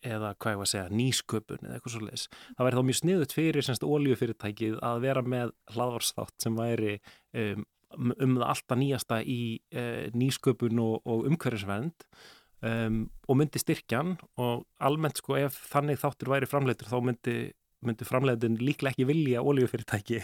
eða 0.06 0.32
hvað 0.36 0.54
ég 0.54 0.60
var 0.60 0.68
að 0.68 0.72
segja, 0.72 0.94
nýsköpun 1.00 1.64
eða 1.64 1.78
eitthvað 1.78 1.94
svo 1.94 2.04
leiðis. 2.04 2.26
Það 2.56 2.68
væri 2.68 2.78
þá 2.78 2.86
mjög 2.88 3.00
sniðut 3.00 3.36
fyrir 3.36 3.66
semst 3.66 3.86
ólíufyrirtækið 3.88 4.78
að 4.88 5.02
vera 5.04 5.24
með 5.34 5.52
hlaðvarsþátt 5.74 6.34
sem 6.44 6.58
væri 6.58 6.96
um, 7.34 7.64
um 7.98 8.34
það 8.38 8.48
alltaf 8.48 8.82
nýjasta 8.82 9.20
í 9.22 9.40
uh, 9.74 10.04
nýsköpun 10.14 10.82
og, 10.84 10.98
og 11.08 11.30
umhverfisvernd 11.30 12.08
um, 12.62 13.00
og 13.28 13.40
myndi 13.40 13.62
styrkjan 13.62 14.16
og 14.38 14.66
almennt 14.84 15.22
sko 15.22 15.38
ef 15.40 15.58
þannig 15.72 16.00
þáttur 16.02 16.34
væri 16.34 16.50
framleitur 16.50 16.90
þá 16.90 17.00
myndi 17.10 17.38
myndu 17.86 18.06
framleiðin 18.08 18.58
líklega 18.58 18.94
ekki 18.94 19.06
vilja 19.08 19.44
oljufyrirtæki 19.46 20.22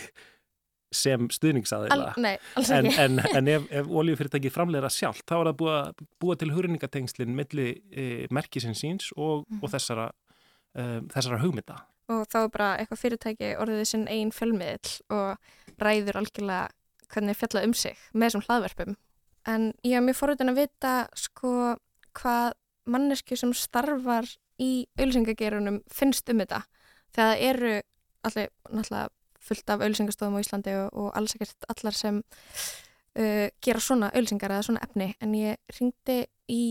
sem 0.93 1.29
alls 1.29 2.71
en, 2.71 2.87
en, 2.87 3.19
en 3.37 3.49
ef, 3.57 3.65
ef 3.71 3.89
oljufyrirtæki 3.89 4.51
framleiðra 4.53 4.91
sjálf 4.93 5.23
þá 5.27 5.35
er 5.41 5.49
það 5.51 5.57
búa, 5.63 5.79
búa 6.21 6.37
til 6.39 6.53
hurningatengslinn 6.55 7.35
milli 7.35 7.69
e, 7.91 8.27
merkisins 8.31 8.83
síns 8.85 9.11
og, 9.17 9.45
Mhm. 9.49 9.61
og 9.63 9.71
þessara, 9.71 10.11
um, 10.75 11.09
þessara 11.09 11.41
hugmynda 11.43 11.81
og 12.09 12.27
þá 12.29 12.39
er 12.45 12.49
bara 12.53 12.71
eitthvað 12.79 13.01
fyrirtæki 13.01 13.51
orðið 13.57 13.85
sinn 13.89 14.09
einn 14.13 14.31
fjölmiðl 14.35 15.01
og 15.11 15.39
ræður 15.81 16.19
algjörlega 16.21 16.69
hvernig 17.15 17.37
fjalla 17.39 17.65
um 17.65 17.73
sig 17.75 17.97
með 18.13 18.27
þessum 18.29 18.45
hlaðverpum. 18.49 18.97
En 19.47 19.73
ég 19.85 19.97
er 19.97 20.05
mjög 20.05 20.19
forröðin 20.19 20.51
að 20.53 20.59
vita 20.63 20.93
sko 21.17 21.77
hvað 22.17 22.53
mannesku 22.87 23.37
sem 23.37 23.53
starfar 23.57 24.29
í 24.61 24.87
auðlýsingagerunum 24.99 25.81
finnst 25.93 26.29
um 26.29 26.39
þetta. 26.43 26.63
Þegar 27.15 27.31
það 27.31 27.45
eru 27.49 27.73
allir 28.25 28.49
náttúrulega 28.69 29.09
fullt 29.45 29.71
af 29.71 29.83
auðlýsingastofum 29.85 30.39
á 30.39 30.45
Íslandi 30.45 30.75
og, 30.81 30.89
og 30.93 31.13
alls 31.19 31.37
ekkert 31.37 31.69
allar 31.73 31.97
sem 31.97 32.21
uh, 32.23 33.47
gera 33.65 33.83
svona 33.83 34.11
auðlýsingar 34.13 34.57
eða 34.57 34.67
svona 34.69 34.85
efni. 34.87 35.13
En 35.23 35.37
ég 35.39 35.79
ringdi 35.79 36.25
í 36.51 36.63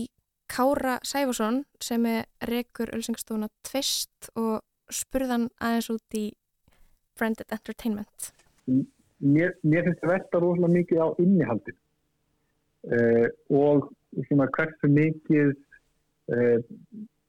Kára 0.50 0.98
Sæfarsson 1.06 1.62
sem 1.82 2.06
er 2.10 2.26
rekur 2.50 2.92
auðlýsingastofuna 2.92 3.50
Tvist 3.66 4.30
og 4.36 4.60
spurðan 4.92 5.48
aðeins 5.62 5.90
út 5.94 6.18
í 6.18 6.26
branded 7.18 7.50
entertainment. 7.54 8.30
Mér, 8.66 9.54
mér 9.62 9.86
finnst 9.86 10.02
það 10.02 10.12
velta 10.12 10.40
rosalega 10.42 10.74
mikið 10.74 11.00
á 11.00 11.08
innihaldin 11.22 11.76
uh, 12.90 13.28
og 13.54 13.90
svona 14.28 14.48
hversu 14.56 14.90
mikið 14.90 15.52
uh, 16.34 16.58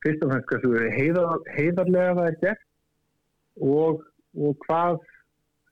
fyrst 0.03 0.25
og 0.25 0.31
fremst 0.31 0.49
hversu 0.51 0.71
heiðar, 0.95 1.43
heiðarlega 1.55 2.15
það 2.17 2.31
er 2.31 2.39
gert 2.41 2.65
og, 3.63 4.03
og 4.35 4.65
hvað 4.65 4.99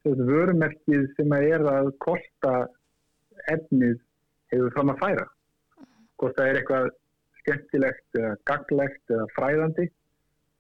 vörumerkið 0.04 1.08
sem 1.18 1.32
að 1.36 1.46
er 1.50 1.66
að 1.72 1.90
kosta 2.04 2.54
efnið 3.52 3.98
hefur 4.54 4.76
fram 4.76 4.92
að 4.94 5.02
færa. 5.02 5.26
Hvort 6.20 6.38
það 6.38 6.50
er 6.50 6.60
eitthvað 6.60 6.90
skemmtilegt 7.42 8.20
eða 8.20 8.34
gaglegt 8.50 9.14
eða 9.14 9.28
fræðandi 9.36 9.88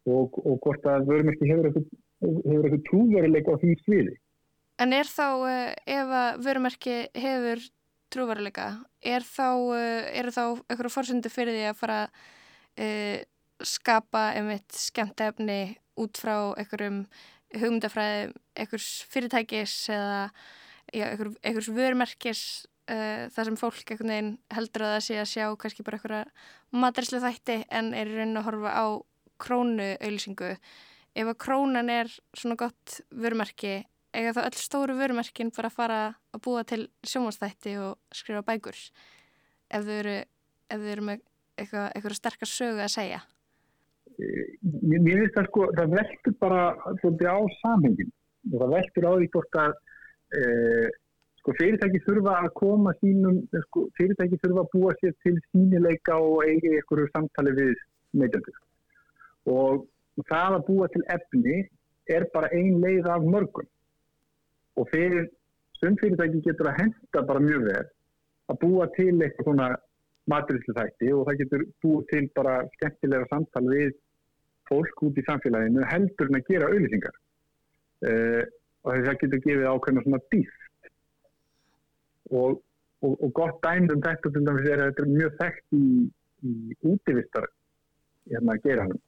og, 0.09 0.39
og 0.43 0.57
hvort 0.63 0.87
að 0.89 1.07
vörumerkið 1.11 1.53
hefur 1.53 1.69
eitthvað, 1.69 2.81
trúveruleik 2.89 3.51
á 3.51 3.55
því 3.59 3.75
sviði. 3.83 4.15
En 4.81 4.95
er 4.95 5.07
þá, 5.07 5.27
uh, 5.43 5.69
ef 5.85 6.15
að 6.19 6.41
vörumerki 6.47 6.95
hefur 7.13 7.61
trúvaruleika, 8.13 8.67
er 9.03 9.25
þá, 9.27 9.49
uh, 9.75 10.01
eru 10.15 10.33
þá 10.33 10.43
eitthvað 10.47 10.95
fórsundu 10.95 11.31
fyrir 11.31 11.59
því 11.59 11.67
að 11.69 11.79
fara 11.79 11.99
að 12.03 12.25
uh, 12.83 13.19
skapa 13.63 14.31
einmitt 14.37 14.75
skemmtefni 14.75 15.61
út 15.99 16.19
frá 16.19 16.35
einhverjum 16.57 17.03
hugmyndafræði, 17.53 18.33
einhvers 18.57 18.89
fyrirtækis 19.13 19.75
eða 19.93 20.19
já, 20.93 21.05
einhver, 21.11 21.33
einhvers 21.45 21.69
vörumerkis 21.73 22.43
uh, 22.89 23.29
þar 23.33 23.49
sem 23.49 23.59
fólk 23.59 23.83
einhvern 23.93 24.13
veginn 24.13 24.33
heldur 24.55 24.87
að 24.87 24.95
það 24.95 25.05
sé 25.07 25.19
að 25.21 25.31
sjá 25.33 25.45
kannski 25.61 25.85
bara 25.85 25.99
einhverja 25.99 26.83
maturíslu 26.83 27.21
þætti 27.23 27.59
en 27.69 27.93
er 27.97 28.09
í 28.09 28.17
raun 28.17 28.41
að 28.41 28.47
horfa 28.49 28.73
á 28.73 28.85
krónu 29.43 29.89
auðlýsingu. 29.99 30.53
Ef 31.13 31.29
að 31.29 31.41
krónan 31.45 31.91
er 31.93 32.09
svona 32.33 32.57
gott 32.57 33.01
vörumerki 33.13 33.83
eiga 34.13 34.33
þá 34.35 34.43
öll 34.45 34.59
stóru 34.61 34.95
vörumerkin 34.97 35.51
bara 35.53 35.69
að 35.69 35.77
fara 35.77 35.99
að 36.33 36.41
búa 36.45 36.63
til 36.67 36.85
sjómanstætti 37.05 37.75
og 37.81 37.97
skrifa 38.13 38.43
bækur 38.45 38.77
ef 39.73 39.85
þau 39.85 39.93
eru, 39.95 40.17
ef 40.69 40.81
þau 40.81 40.89
eru 40.95 41.05
með 41.09 41.23
eitthvað, 41.57 41.87
eitthvað 41.93 42.17
sterkar 42.19 42.49
sögu 42.49 42.83
að 42.83 42.93
segja 42.93 43.21
Mér 44.19 45.21
finnst 45.21 45.37
það 45.37 45.47
sko, 45.49 45.69
það 45.77 45.95
veltur 45.97 46.35
bara 46.43 46.63
svolítið 47.01 47.29
á 47.29 47.39
samhengin 47.61 48.11
og 48.51 48.57
það 48.61 48.73
veltur 48.75 49.07
á 49.07 49.11
því 49.13 49.29
hvort 49.33 49.57
að 49.63 49.73
e, 50.37 50.43
sko 51.39 51.55
fyrirtæki 51.59 52.01
þurfa 52.07 52.35
að 52.41 52.49
koma 52.59 52.93
sínum, 52.99 53.39
sko 53.67 53.85
fyrirtæki 53.99 54.39
þurfa 54.43 54.65
að 54.65 54.73
búa 54.75 54.95
sér 54.99 55.15
til 55.25 55.35
sínileika 55.49 56.17
og 56.19 56.43
eigi 56.47 56.75
einhverju 56.77 57.09
samtali 57.13 57.55
við 57.59 57.73
neytendur. 58.19 58.59
Og 59.51 59.87
það 60.29 60.59
að 60.59 60.67
búa 60.69 60.89
til 60.93 61.03
efni 61.15 61.57
er 62.11 62.27
bara 62.35 62.51
ein 62.55 62.79
leið 62.83 63.09
af 63.09 63.25
mörgum. 63.25 63.67
Og 64.79 64.87
fyrir 64.91 65.27
sem 65.79 65.97
fyrirtæki 65.99 66.43
getur 66.45 66.71
að 66.71 66.79
henda 66.83 67.25
bara 67.27 67.43
mjög 67.43 67.67
vel 67.71 67.83
að 68.51 68.59
búa 68.61 68.87
til 68.95 69.13
eitthvað 69.17 69.47
svona 69.47 69.67
maturíslu 70.31 70.75
þætti 70.77 71.11
og 71.15 71.25
það 71.27 71.39
getur 71.41 71.63
búið 71.83 72.07
til 72.11 72.23
bara 72.37 72.55
skemmtilega 72.77 73.27
samtal 73.31 73.63
við 73.67 73.93
fólk 74.69 75.05
út 75.07 75.19
í 75.19 75.25
samfélaginu 75.27 75.87
heldur 75.91 76.29
en 76.31 76.39
að 76.39 76.51
gera 76.51 76.69
auðlýsingar 76.71 77.15
uh, 78.09 78.43
og 78.83 79.07
það 79.07 79.21
getur 79.23 79.43
gefið 79.47 79.71
ákveðna 79.71 80.05
svona 80.05 80.21
dýft 80.33 80.91
og, 82.33 82.59
og, 83.03 83.13
og 83.13 83.33
gott 83.37 83.63
dæmi 83.63 83.93
um 83.95 84.03
þetta 84.03 84.33
til 84.33 84.43
dæmis 84.43 84.69
er 84.69 84.83
að 84.83 84.91
þetta 84.91 85.05
er 85.05 85.15
mjög 85.15 85.39
þekkt 85.41 85.79
í, 85.79 85.87
í 86.43 86.53
útivistar 86.93 87.49
hérna 88.31 88.55
að 88.55 88.63
gera 88.67 88.87
hann 88.87 89.01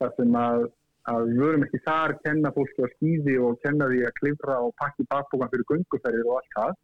þar 0.00 0.14
sem 0.16 0.36
að, 0.40 0.66
að 1.12 1.26
við 1.28 1.42
verum 1.44 1.66
ekki 1.66 1.82
þar 1.86 2.16
kenna 2.24 2.52
fólki 2.56 2.86
á 2.86 2.88
skýði 2.94 3.36
og 3.44 3.58
kenna 3.64 3.88
því 3.90 4.00
að 4.08 4.16
klifra 4.20 4.58
og 4.64 4.74
pakki 4.80 5.06
bakbókan 5.10 5.52
fyrir 5.52 5.68
gunguferðir 5.68 6.30
og 6.30 6.38
allt 6.38 6.56
það. 6.56 6.78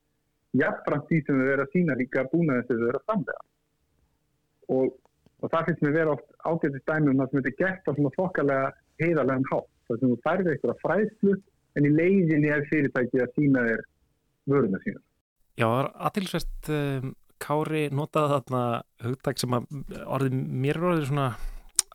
Jafnframt 0.61 1.09
því 1.11 1.21
sem 1.25 1.41
við 1.41 1.51
verðum 1.51 1.67
að 1.67 1.73
sína 1.75 1.99
líka 2.01 2.25
þess 2.27 2.71
að 2.71 2.77
við 2.77 2.87
verðum 2.87 3.01
að 3.01 3.07
framlega 3.11 3.43
og, 4.77 4.95
og 5.43 5.53
það 5.53 5.69
finnst 5.69 5.85
mér 5.85 5.97
vera 5.99 6.15
oft 6.17 6.29
ágætist 6.49 6.89
dæmi 6.89 7.13
um 7.13 7.21
það 7.21 7.31
sem 7.31 7.41
þetta 7.41 7.53
er 7.53 7.61
gert 7.61 7.89
á 7.89 7.91
svona 7.97 8.17
þokkalega 8.17 8.71
heiðarlegan 9.03 9.51
hátt. 9.51 9.71
Þar 9.87 10.01
sem 10.01 10.13
þú 10.13 10.19
færði 10.25 10.53
eitthvað 10.53 10.81
fræðslu 10.83 11.35
en 11.77 11.87
í 11.87 11.93
leiðinni 11.93 12.51
er 12.53 12.65
fyrirtæki 12.71 13.23
að 13.23 13.37
sína 13.37 13.65
þér 13.69 13.85
vöruna 14.51 14.81
sína 14.85 15.03
Já, 15.57 15.69
aðtilsvært 16.09 16.71
um, 16.73 17.15
Kári 17.43 17.87
notaði 17.93 18.33
þarna 18.33 18.63
hugtak 19.05 19.41
sem 19.41 19.57
að 19.57 19.67
orðið 20.05 20.37
mér 20.65 20.79
er 20.79 20.87
orðið 20.91 21.09
svona 21.11 21.27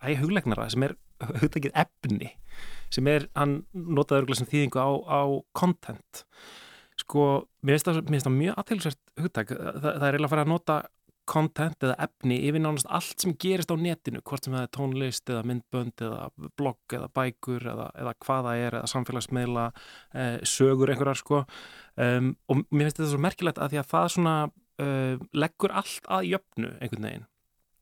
æg 0.01 0.19
huglegnara 0.21 0.67
sem 0.73 0.85
er 0.85 0.95
hugtakið 1.41 1.77
efni 1.77 2.29
sem 2.93 3.07
er, 3.09 3.27
hann 3.37 3.61
notaði 3.71 4.23
örgulega 4.23 4.41
sem 4.41 4.49
þýðingu 4.51 4.81
á, 4.81 5.21
content. 5.55 6.23
Sko, 6.99 7.27
mér 7.63 7.79
finnst 7.79 8.25
það, 8.27 8.33
mjög 8.35 8.57
aðtilsvært 8.59 8.99
hugtak, 9.23 9.53
það, 9.55 9.85
það 9.85 10.07
er 10.07 10.17
eiginlega 10.17 10.27
að 10.27 10.33
fara 10.33 10.43
að 10.43 10.51
nota 10.51 10.75
content 11.29 11.83
eða 11.85 11.95
efni 12.05 12.37
yfir 12.47 12.63
nánast 12.63 12.89
allt 12.89 13.23
sem 13.23 13.33
gerist 13.39 13.71
á 13.71 13.75
netinu, 13.79 14.21
hvort 14.25 14.45
sem 14.45 14.55
það 14.55 14.65
er 14.65 14.71
tónlist 14.77 15.31
eða 15.31 15.43
myndbönd 15.47 16.03
eða 16.07 16.27
blogg 16.59 16.95
eða 16.97 17.09
bækur 17.15 17.67
eða, 17.73 17.87
eða 18.03 18.13
hvaða 18.25 18.55
er 18.59 18.77
eða 18.79 18.91
samfélagsmiðla 18.91 19.65
eh, 20.13 20.37
sögur 20.47 20.91
einhverjar 20.91 21.21
sko. 21.21 21.43
Um, 21.95 22.33
og 22.49 22.63
mér 22.69 22.87
finnst 22.89 23.01
þetta 23.01 23.11
svo 23.13 23.23
merkilegt 23.25 23.61
að 23.61 23.73
því 23.73 23.81
að 23.81 23.91
það 23.91 24.07
svona 24.15 24.35
uh, 24.47 25.27
leggur 25.43 25.75
allt 25.81 26.07
að 26.07 26.31
jöfnu 26.31 26.71
einhvern 26.79 27.09
veginn. 27.09 27.27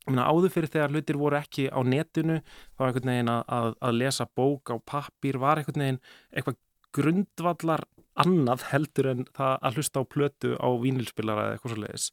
Áður 0.10 0.49
fyrir 0.49 0.71
þegar 0.73 0.95
hlutir 0.95 1.19
voru 1.21 1.38
ekki 1.38 1.67
á 1.69 1.80
netinu 1.86 2.39
þá 2.41 2.88
einhvern 2.88 3.12
veginn 3.12 3.30
að, 3.30 3.43
að, 3.54 3.75
að 3.86 3.99
lesa 3.99 4.25
bók 4.25 4.71
á 4.73 4.75
pappir 4.82 5.38
var 5.38 5.62
einhvern 5.62 5.86
veginn 5.86 6.02
eitthvað 6.34 6.58
grundvallar 6.97 7.86
annað 8.19 8.65
heldur 8.71 9.10
en 9.13 9.25
það 9.38 9.54
að 9.67 9.78
hlusta 9.78 10.04
á 10.04 10.12
plötu 10.13 10.56
á 10.60 10.69
vínilspilara 10.82 11.45
eða 11.45 11.58
eitthvað 11.58 11.73
svo 11.73 11.84
leiðis 11.84 12.08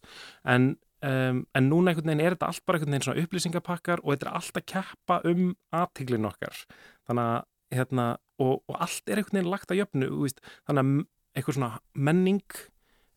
en, 0.44 0.68
um, 1.04 1.42
en 1.56 1.68
núna 1.70 1.92
einhvern 1.92 2.12
veginn 2.12 2.24
er 2.24 2.36
þetta 2.36 2.52
allt 2.52 2.64
bara 2.66 2.78
einhvern 2.78 2.96
veginn 2.96 3.06
svona 3.08 3.24
upplýsingapakkar 3.24 4.04
og 4.04 4.14
þetta 4.14 4.28
er 4.30 4.38
allt 4.40 4.60
að 4.60 4.68
keppa 4.72 5.20
um 5.32 5.42
aðtiglin 5.76 6.30
okkar. 6.30 6.64
Þannig 7.08 7.32
að 7.32 7.76
hérna, 7.76 8.06
og, 8.40 8.54
og 8.70 8.80
allt 8.86 9.10
er 9.10 9.20
einhvern 9.20 9.40
veginn 9.40 9.52
lagt 9.52 9.72
að 9.72 9.82
jöfnu 9.82 10.10
víst, 10.22 10.42
þannig 10.68 10.84
að 10.84 11.06
einhver 11.36 11.56
svona 11.58 11.72
menning 11.92 12.60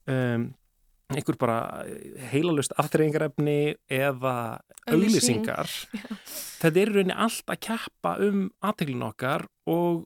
um, 0.10 0.50
einhver 1.10 1.38
bara 1.42 1.58
heilalust 2.30 2.76
aftreyingarefni 2.78 3.76
eða 3.90 4.36
auðlýsingar 4.90 5.72
þetta 6.62 6.82
er 6.82 6.94
rauninni 6.94 7.18
allt 7.18 7.50
að 7.50 7.64
keppa 7.66 8.16
um 8.26 8.48
aðtiglin 8.66 9.08
okkar 9.08 9.48
og 9.70 10.06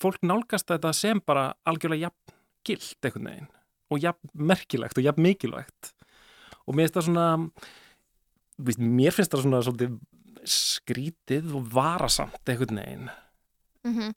fólk 0.00 0.24
nálgast 0.26 0.70
þetta 0.70 0.92
sem 0.96 1.22
bara 1.22 1.52
algjörlega 1.68 2.08
jafn 2.08 2.36
gilt 2.66 3.06
einhvern 3.06 3.30
veginn 3.30 3.50
og 3.90 4.02
jafn 4.02 4.34
merkilegt 4.50 4.98
og 4.98 5.06
jafn 5.06 5.26
mikilvægt 5.26 5.92
og 6.66 6.74
mér 6.74 6.88
finnst 6.88 6.98
það 6.98 7.08
svona 7.08 7.26
víst, 8.60 8.80
mér 8.80 9.16
finnst 9.16 9.34
það 9.34 9.44
svona 9.46 9.62
svolítið 9.66 9.98
skrítið 10.50 11.54
og 11.58 11.66
varasamt 11.74 12.48
einhvern 12.48 12.82
veginn 12.82 13.10
mm 13.84 13.98
-hmm. 13.98 14.14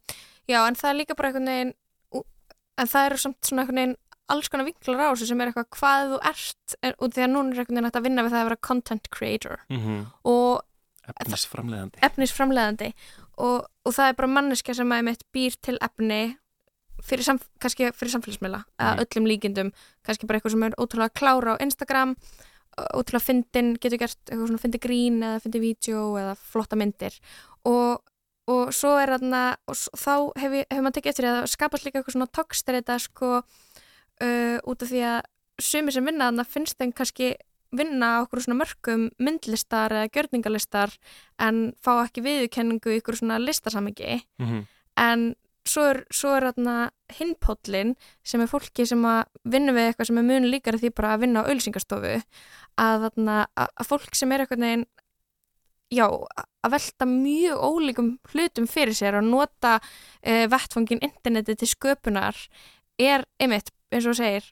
Já, 0.47 0.67
en 0.67 0.75
það 0.75 0.89
er 0.89 0.99
líka 0.99 1.15
bara 1.15 1.27
einhvern 1.27 1.45
veginn 1.45 1.73
en 2.77 2.87
það 2.87 3.05
eru 3.05 3.17
samt 3.17 3.45
svona 3.45 3.61
einhvern 3.61 3.81
veginn 3.81 3.97
alls 4.27 4.49
konar 4.49 4.65
vinklar 4.65 4.99
á 4.99 5.13
þessu 5.13 5.27
sem 5.27 5.41
er 5.41 5.47
eitthvað 5.51 5.69
hvað 5.77 6.11
þú 6.11 6.19
ert 6.29 6.75
en, 6.81 6.93
og 6.99 7.13
því 7.13 7.23
að 7.23 7.33
núna 7.33 7.49
er 7.51 7.59
einhvern 7.59 7.75
veginn 7.75 7.91
að 7.91 8.05
vinna 8.07 8.23
við 8.23 8.31
það 8.31 8.41
að 8.41 8.47
vera 8.49 8.65
content 8.69 9.09
creator 9.09 9.59
mm 9.69 9.79
-hmm. 9.79 10.05
og 10.23 10.61
efnisframleðandi 11.19 11.99
efnisframleðandi 12.07 12.93
og, 13.37 13.65
og 13.85 13.93
það 13.93 14.07
er 14.07 14.15
bara 14.19 14.27
manneska 14.27 14.73
sem 14.73 14.91
að 14.91 15.05
mitt 15.09 15.25
býr 15.35 15.57
til 15.61 15.77
efni 15.81 16.37
fyrir 17.01 17.23
sam, 17.25 17.39
kannski 17.59 17.89
fyrir 17.95 18.11
samfélagsmiðla 18.13 18.63
eða 18.79 19.03
öllum 19.05 19.25
líkindum, 19.27 19.71
kannski 20.05 20.27
bara 20.27 20.39
eitthvað 20.39 20.51
sem 20.51 20.63
er 20.63 20.75
ótrúlega 20.77 21.13
klára 21.17 21.55
á 21.57 21.61
Instagram 21.63 22.15
ótrúlega 22.93 23.21
fyndin, 23.21 23.75
getur 23.77 23.99
gert 24.01 24.17
eitthvað 24.29 24.47
svona 24.47 24.61
fyndi 24.63 24.79
grín 24.81 25.19
eða 25.21 25.41
fyndi 25.43 25.59
vídeo 25.61 26.15
eða 26.17 26.35
flotta 26.35 26.75
myndir. 26.75 27.13
Og 27.65 28.01
og 28.51 28.73
svo 28.75 28.97
er 28.99 29.07
þarna 29.07 29.55
og 29.71 29.75
þá 29.95 30.13
hefur 30.35 30.65
hef 30.67 30.81
maður 30.83 30.95
tekið 30.97 31.09
eftir 31.13 31.23
því 31.23 31.29
að 31.31 31.45
skapast 31.47 31.85
líka 31.85 31.99
eitthvað 32.01 32.15
svona 32.17 32.27
tokstir 32.35 32.75
þetta 32.75 32.97
sko 32.99 33.29
uh, 33.39 34.57
út 34.67 34.83
af 34.83 34.89
því 34.91 35.03
að 35.07 35.19
sumir 35.63 35.95
sem 35.95 36.03
vinna 36.09 36.27
þarna 36.27 36.45
finnst 36.51 36.75
þeim 36.81 36.91
kannski 36.97 37.29
vinna 37.71 38.09
á 38.19 38.23
okkur 38.25 38.43
svona 38.43 38.59
mörgum 38.59 39.05
myndlistar 39.23 39.95
eða 39.95 40.11
gjörningalistar 40.11 40.91
en 41.39 41.61
fá 41.79 41.93
ekki 42.03 42.25
viðurkenningu 42.25 42.91
í 42.91 42.99
ykkur 42.99 43.15
svona 43.21 43.39
listasamingi 43.39 44.19
Mhm. 44.43 44.65
en 44.97 45.35
svo 45.67 45.83
er, 45.91 46.01
svo 46.11 46.33
er 46.35 46.49
þarna 46.49 46.73
hinpóllin 47.17 47.93
sem 48.25 48.41
er 48.43 48.49
fólki 48.51 48.85
sem 48.89 49.03
að 49.07 49.21
vinna 49.53 49.71
við 49.75 49.89
eitthvað 49.91 50.09
sem 50.09 50.19
er 50.19 50.27
muni 50.27 50.49
líkara 50.51 50.81
því 50.81 50.91
bara 50.97 51.13
að 51.15 51.21
vinna 51.25 51.43
á 51.43 51.47
auðlýsingastofu 51.47 52.15
að 52.83 53.05
að, 53.07 53.45
að 53.63 53.87
fólk 53.87 54.15
sem 54.17 54.31
er 54.35 54.43
eitthvað 54.43 54.63
neginn 54.65 54.85
já, 55.93 56.07
að 56.09 56.73
velta 56.73 57.05
mjög 57.09 57.63
ólíkum 57.69 58.09
hlutum 58.33 58.67
fyrir 58.67 58.95
sér 58.97 59.19
og 59.19 59.27
nota 59.29 59.75
uh, 59.79 60.45
vettfangin 60.49 61.03
interneti 61.05 61.55
til 61.61 61.69
sköpunar 61.69 62.37
er 62.99 63.23
einmitt, 63.41 63.69
eins 63.93 64.07
og 64.09 64.17
segir 64.17 64.51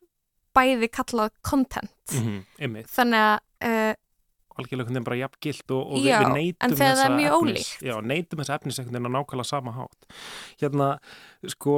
bæði 0.56 0.89
kallað 0.91 1.32
content 1.47 1.91
Mhm, 2.12 2.41
einmitt. 2.60 2.89
þannig 2.91 3.21
að 3.24 3.38
uh, 3.67 3.93
algjörlega 4.62 5.04
bara 5.08 5.19
jafn 5.24 5.41
gilt 5.43 5.74
og, 5.76 5.95
og 5.95 6.06
Já, 6.06 6.19
við, 6.21 6.32
neytum 6.38 6.67
en 6.67 6.78
er 6.78 6.80
þessa 6.84 7.10
mjög 7.15 7.36
efnis, 7.39 7.74
ólíkt. 7.74 7.89
já, 7.89 7.95
neytum 8.13 8.43
þessa 8.43 8.60
efnis 8.60 8.80
einhvern 8.80 8.97
veginn 8.97 9.12
á 9.12 9.15
nákvæmlega 9.17 9.50
sama 9.52 9.76
hátt. 9.76 10.15
Hérna, 10.62 10.93
sko 11.56 11.76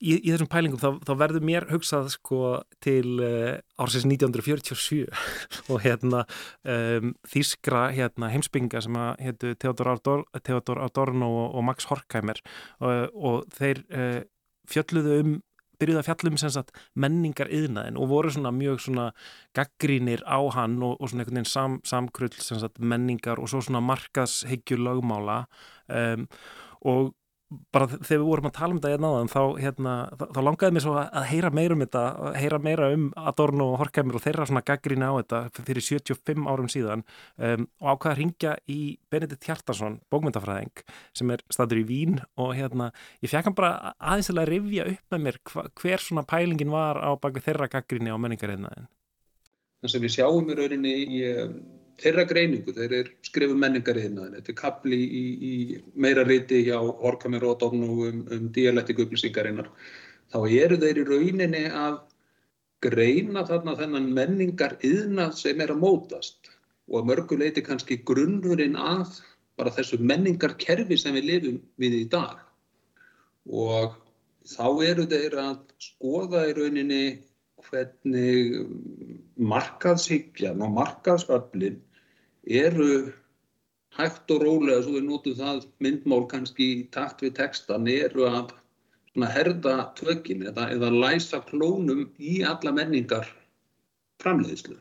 í, 0.00 0.16
í 0.16 0.32
þessum 0.32 0.48
pælingum 0.50 0.80
þá, 0.80 0.88
þá 1.06 1.12
verður 1.20 1.44
mér 1.46 1.66
hugsað 1.70 2.10
sko 2.14 2.40
til 2.84 3.20
uh, 3.20 3.60
ársins 3.80 4.06
1947 4.08 5.04
og 5.72 5.84
hérna 5.84 6.24
um, 6.64 7.14
þýskra 7.28 7.86
hérna, 7.96 8.32
heimsbygginga 8.32 8.82
sem 8.84 8.98
að 9.00 9.12
hétu 9.26 9.54
Theodor, 9.60 9.94
Ador, 9.96 10.26
Theodor 10.46 10.82
Adorno 10.86 11.30
og, 11.44 11.46
og 11.60 11.66
Max 11.68 11.88
Horkheimer 11.90 12.40
og, 12.80 13.14
og 13.14 13.56
þeir 13.56 13.84
uh, 13.92 14.20
fjölluðu 14.70 15.20
um 15.24 15.38
byrjuði 15.80 16.02
að 16.02 16.08
fjallum 16.08 16.38
sagt 16.40 16.74
menningar 16.94 17.50
yðnaðin 17.52 17.98
og 18.00 18.10
voru 18.12 18.32
svona 18.34 18.52
mjög 18.54 18.82
svona 18.84 19.06
gaggrínir 19.56 20.24
á 20.28 20.38
hann 20.54 20.78
og, 20.82 20.98
og 21.00 21.10
svona 21.10 21.24
einhvern 21.24 21.40
veginn 21.40 21.52
sam, 21.52 21.78
samkrull 21.88 22.32
sagt 22.40 22.80
menningar 22.80 23.40
og 23.40 23.50
svo 23.50 23.62
svona 23.64 23.82
markaðshyggjur 23.84 24.84
lögmála 24.86 25.44
um, 25.88 26.28
og 26.80 27.14
bara 27.74 27.88
þegar 27.90 28.20
við 28.20 28.26
vorum 28.28 28.46
að 28.46 28.54
tala 28.54 28.74
um 28.74 28.78
þetta 28.78 28.90
hérna 28.92 29.08
áðan 29.10 29.30
þá, 29.30 29.40
hérna, 29.58 29.94
þá, 30.14 30.24
þá 30.36 30.40
langaði 30.46 30.74
mér 30.76 30.84
svo 30.84 30.92
að, 31.00 31.24
heyra 31.30 31.50
meira 31.58 31.74
um 31.74 31.82
þetta, 31.82 32.02
að 32.28 32.36
heyra 32.38 32.60
meira 32.62 32.90
um 32.94 33.06
Adorno 33.30 33.66
og 33.72 33.80
Horkheimer 33.80 34.18
og 34.18 34.22
þeirra 34.22 34.46
svona 34.46 34.62
gaggríni 34.70 35.08
á 35.10 35.14
þetta 35.18 35.64
fyrir 35.66 35.86
75 35.86 36.46
árum 36.46 36.70
síðan 36.70 37.02
um, 37.02 37.66
og 37.82 37.90
ákvaða 37.90 38.12
að 38.12 38.20
ringja 38.20 38.54
í 38.70 38.78
Benedikt 39.10 39.48
Hjartarsson, 39.50 39.98
bókmyndafræðing 40.14 40.84
sem 41.18 41.34
er 41.34 41.42
staður 41.50 41.82
í 41.82 41.84
Vín 41.90 42.22
og 42.38 42.54
hérna 42.58 42.92
ég 43.18 43.32
fekk 43.32 43.50
hann 43.50 43.58
bara 43.58 43.96
aðeins 43.98 44.30
að 44.30 44.46
rifja 44.52 44.86
upp 44.94 45.16
með 45.16 45.26
mér 45.26 45.42
hva, 45.50 45.66
hver 45.82 46.06
svona 46.06 46.26
pælingin 46.30 46.70
var 46.70 47.02
á 47.02 47.10
baki 47.18 47.42
þeirra 47.42 47.70
gaggríni 47.72 48.14
á 48.14 48.18
menningarriðnaðin. 48.20 48.86
Það 49.80 49.94
sem 49.94 50.02
við 50.04 50.16
sjáum 50.18 50.50
í 50.52 50.56
rauninni 50.58 50.96
í 51.02 51.20
eh, 51.26 51.52
þeirra 52.00 52.24
greiningu, 52.28 52.74
þeir 52.76 52.94
eru 53.00 53.14
skrifum 53.26 53.60
menningariðnaðin, 53.62 54.36
þetta 54.38 54.52
er 54.52 54.58
kapli 54.60 54.98
í, 55.00 55.24
í 55.50 55.54
meira 56.00 56.24
riti 56.26 56.62
hjá 56.66 56.78
Horkamir 56.78 57.44
og 57.48 57.58
Dónu 57.60 57.90
um, 58.08 58.22
um 58.32 58.46
dialektik 58.54 59.02
upplýsingarinnar, 59.04 59.68
þá 60.32 60.38
eru 60.46 60.78
þeir 60.80 61.02
í 61.02 61.06
rauninni 61.08 61.64
að 61.68 61.98
greina 62.84 63.44
þarna 63.48 63.76
þennan 63.76 64.08
menningariðnað 64.16 65.34
sem 65.42 65.60
er 65.60 65.74
að 65.74 65.82
mótast 65.82 66.52
og 66.90 67.02
að 67.02 67.10
mörguleiti 67.10 67.64
kannski 67.64 68.00
grunnurinn 68.08 68.78
að 68.80 69.20
bara 69.60 69.72
þessu 69.76 69.98
menningarkerfi 70.00 70.96
sem 70.98 71.16
við 71.18 71.26
lifum 71.28 71.58
við 71.80 71.98
í 71.98 72.04
dag. 72.12 72.38
Og 73.44 73.98
þá 74.48 74.66
eru 74.88 75.04
þeir 75.10 75.36
að 75.42 75.58
skoða 75.84 76.46
í 76.48 76.54
rauninni 76.56 77.02
hvernig 77.68 78.54
markaðshyggjan 79.36 80.64
og 80.64 80.72
markaðsöflin 80.78 81.76
eru 82.46 83.10
hægt 83.98 84.30
og 84.30 84.44
rólega, 84.44 84.82
svo 84.84 84.96
við 84.96 85.06
notum 85.08 85.36
það 85.38 85.64
myndmál 85.82 86.24
kannski 86.30 86.68
í 86.76 86.82
takt 86.94 87.24
við 87.24 87.34
textan, 87.40 87.88
eru 87.90 88.28
að 88.28 88.54
svona 89.10 89.30
herða 89.34 89.74
tökin 89.98 90.46
eða, 90.46 90.68
eða 90.76 90.92
læsa 90.94 91.42
klónum 91.48 92.06
í 92.18 92.40
alla 92.46 92.72
menningar 92.76 93.26
framleiðslu. 94.22 94.78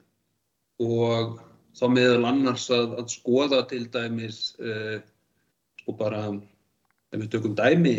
Og 0.85 1.39
þá 1.79 1.85
meðal 1.95 2.27
annars 2.29 2.69
að, 2.73 2.95
að 3.01 3.11
skoða 3.15 3.63
til 3.71 3.83
dæmis 3.91 4.39
uh, 4.61 5.01
sko 5.81 5.97
bara, 5.99 6.23
ef 7.09 7.23
við 7.23 7.31
tökum 7.33 7.57
dæmi 7.57 7.97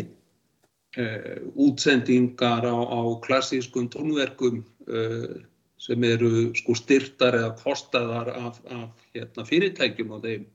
uh, 1.01 1.37
útsendingar 1.59 2.67
á, 2.71 2.77
á 2.77 3.01
klassískum 3.27 3.91
tónverkum 3.93 4.63
uh, 4.87 5.41
sem 5.81 6.05
eru 6.05 6.31
sko 6.59 6.75
styrtar 6.77 7.39
eða 7.39 7.53
kostaðar 7.61 8.33
af, 8.35 8.59
af 8.69 9.07
hérna, 9.15 9.47
fyrirtækjum 9.49 10.13
á 10.13 10.19
þeim 10.25 10.49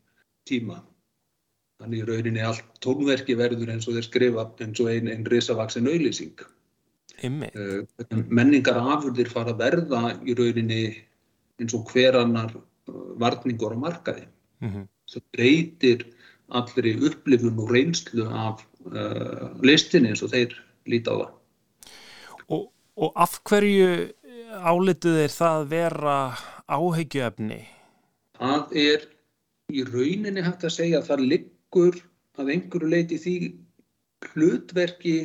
tíma. 0.45 0.81
Þannig 1.81 2.03
í 2.03 2.07
rauninni 2.07 2.43
allt 2.45 2.67
tónverki 2.83 3.35
verður 3.37 3.73
eins 3.73 3.87
og 3.89 3.97
þeir 3.97 4.05
skrifa 4.07 4.45
eins 4.63 4.81
og 4.83 4.91
einn 4.91 5.09
ein 5.11 5.25
risavaksin 5.27 5.89
auðlýsing. 5.89 6.45
Uh, 7.25 7.81
menningar 8.27 8.77
afurðir 8.77 9.31
fara 9.31 9.55
að 9.55 9.63
verða 9.63 10.01
í 10.27 10.35
rauninni 10.37 10.81
eins 11.59 11.75
og 11.75 11.89
hver 11.91 12.19
annar 12.19 12.53
uh, 12.53 12.61
varningur 13.21 13.73
á 13.73 13.77
markaði. 13.81 14.27
Mm 14.61 14.69
-hmm. 14.71 14.85
Það 15.11 15.25
breytir 15.35 16.05
allri 16.49 16.93
upplifun 17.07 17.59
og 17.59 17.71
reynslu 17.73 18.27
af 18.29 18.61
uh, 18.85 19.49
listinni 19.65 20.13
eins 20.13 20.21
og 20.21 20.31
þeir 20.35 20.53
líti 20.85 21.09
á 21.09 21.15
það. 21.17 21.33
Og, 22.47 22.69
og 22.95 23.11
af 23.15 23.39
hverju 23.49 23.89
álituð 24.63 25.19
þeir 25.21 25.33
það 25.35 25.65
vera 25.71 26.17
áhyggjuefni? 26.71 27.61
Það 28.39 28.75
er 28.81 29.07
í 29.71 29.83
rauninni 29.87 30.43
hægt 30.45 30.65
að 30.67 30.75
segja 30.77 31.01
að 31.01 31.09
það 31.09 31.25
liggur 31.31 31.99
að 32.39 32.51
einhverju 32.55 32.91
leiti 32.91 33.19
því 33.21 33.35
hlutverki 34.33 35.17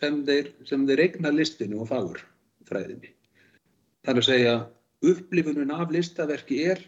sem 0.00 0.20
þeir, 0.26 0.52
þeir 0.64 1.02
eigna 1.04 1.32
listinu 1.34 1.82
og 1.82 1.90
fagurfræðinni. 1.90 3.12
Það 4.04 4.12
er 4.12 4.22
að 4.22 4.28
segja 4.28 4.54
upplifunin 5.10 5.74
af 5.74 5.92
listaverki 5.92 6.62
er 6.72 6.84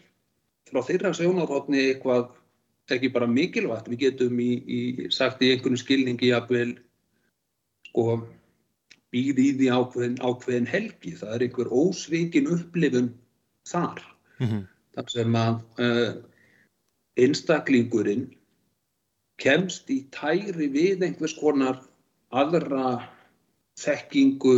frá 0.69 0.81
þeirra 0.85 1.13
sjónarhóttni 1.17 1.81
eitthvað 1.89 2.31
ekki 2.93 3.11
bara 3.13 3.29
mikilvægt. 3.29 3.89
Við 3.91 4.07
getum 4.07 4.39
í, 4.41 4.51
í, 4.65 4.79
sagt 5.13 5.43
í 5.43 5.53
einhvern 5.53 5.79
skilningi 5.79 6.31
jafnvel 6.31 6.75
sko 7.89 8.23
býð 9.13 9.41
í 9.41 9.47
því 9.59 9.69
ákveðin, 9.77 10.19
ákveðin 10.25 10.69
helgi. 10.69 11.15
Það 11.19 11.35
er 11.35 11.45
einhver 11.47 11.71
ósvíkin 11.71 12.49
upplifun 12.53 13.11
þar. 13.69 14.01
Mm 14.39 14.47
-hmm. 14.47 14.63
Þar 14.93 15.09
sem 15.09 15.35
að 15.35 15.59
uh, 15.81 16.13
einstaklingurinn 17.17 18.27
kemst 19.41 19.89
í 19.89 20.03
tæri 20.13 20.69
við 20.73 21.05
einhvers 21.05 21.33
konar 21.37 21.81
aðra 22.33 23.09
þekkingu 23.81 24.57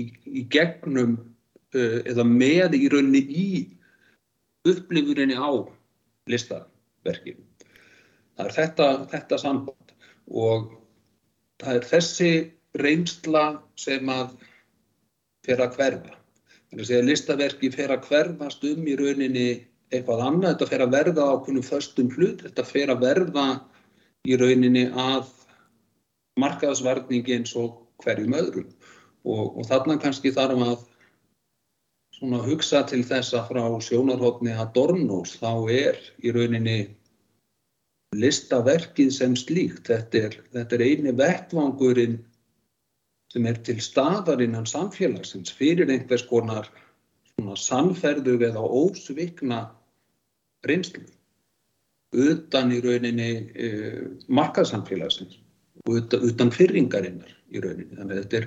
í, 0.00 0.10
í 0.24 0.42
gegnum 0.52 1.16
uh, 1.74 2.00
eða 2.04 2.24
með 2.24 2.76
í 2.80 2.88
rauninni 2.92 3.22
í 3.28 3.48
upplifurinni 4.68 5.36
á 5.36 5.52
listaverkinu. 6.28 7.44
Það 8.34 8.46
er 8.46 8.54
þetta, 8.56 8.88
þetta 9.12 9.38
samband 9.38 9.94
og 10.26 10.72
það 11.62 11.76
er 11.78 11.88
þessi 11.92 12.30
reynsla 12.78 13.44
sem 13.78 14.08
að 14.10 14.34
fer 15.46 15.60
að 15.62 15.78
hverfa. 15.78 16.16
Þannig 16.70 16.90
að 16.96 17.08
listaverki 17.08 17.70
fer 17.74 17.92
að 17.94 18.08
hverfast 18.08 18.64
um 18.66 18.88
í 18.88 18.96
rauninni 18.98 19.48
eitthvað 19.94 20.24
annað, 20.26 20.54
þetta 20.54 20.70
fer 20.72 20.82
að 20.82 20.94
verða 20.96 21.28
á 21.30 21.34
kunum 21.44 21.66
föstum 21.66 22.10
hlut, 22.16 22.42
þetta 22.42 22.64
fer 22.66 22.90
að 22.90 23.04
verða 23.04 23.46
í 24.26 24.38
rauninni 24.40 24.88
að 24.90 25.28
markaðsvarningi 26.40 27.36
eins 27.36 27.54
og 27.60 27.78
hverjum 28.02 28.34
öðrum. 28.34 28.72
Og, 29.24 29.54
og 29.60 29.68
þarna 29.68 30.00
kannski 30.02 30.34
þarf 30.34 30.64
að 30.66 30.82
svona 32.18 32.42
hugsa 32.42 32.82
til 32.88 33.04
þessa 33.06 33.44
frá 33.48 33.62
sjónarhóttni 33.82 34.54
að 34.54 34.74
Dornós 34.74 35.38
þá 35.40 35.52
er 35.70 35.98
í 36.24 36.34
rauninni 36.34 36.78
listaverkið 38.14 39.10
sem 39.14 39.34
slíkt, 39.38 39.88
þetta 39.90 40.20
er, 40.28 40.36
þetta 40.54 40.76
er 40.76 40.84
eini 40.86 41.14
vettvangurinn 41.18 42.20
sem 43.34 43.46
er 43.50 43.58
til 43.66 43.80
staðar 43.82 44.42
innan 44.44 44.66
samfélagsins 44.70 45.52
fyrir 45.58 45.90
einhvers 45.90 46.22
konar 46.30 46.68
svona 47.34 47.56
sannferðu 47.58 48.36
eða 48.46 48.62
ósvikna 48.62 49.64
reynslu 50.68 51.02
utan 52.14 52.70
í 52.70 52.78
rauninni 52.84 53.30
e, 53.58 53.70
markaðsamfélagsins 54.30 55.40
og 55.82 55.96
utan, 55.98 56.28
utan 56.28 56.52
fyrringarinnar 56.54 57.32
í 57.50 57.62
rauninni. 57.64 57.96
Þannig 57.98 58.14
að 58.14 58.20
þetta 58.22 58.38
er 58.38 58.46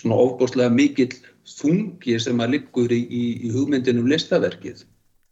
svona 0.00 0.18
ofbúslega 0.24 0.74
mikill 0.74 1.14
þungi 1.46 2.18
sem 2.20 2.42
að 2.42 2.56
liggur 2.56 2.90
í, 2.90 3.00
í, 3.06 3.22
í 3.46 3.52
hugmyndinum 3.54 4.10
listaverkið. 4.10 4.82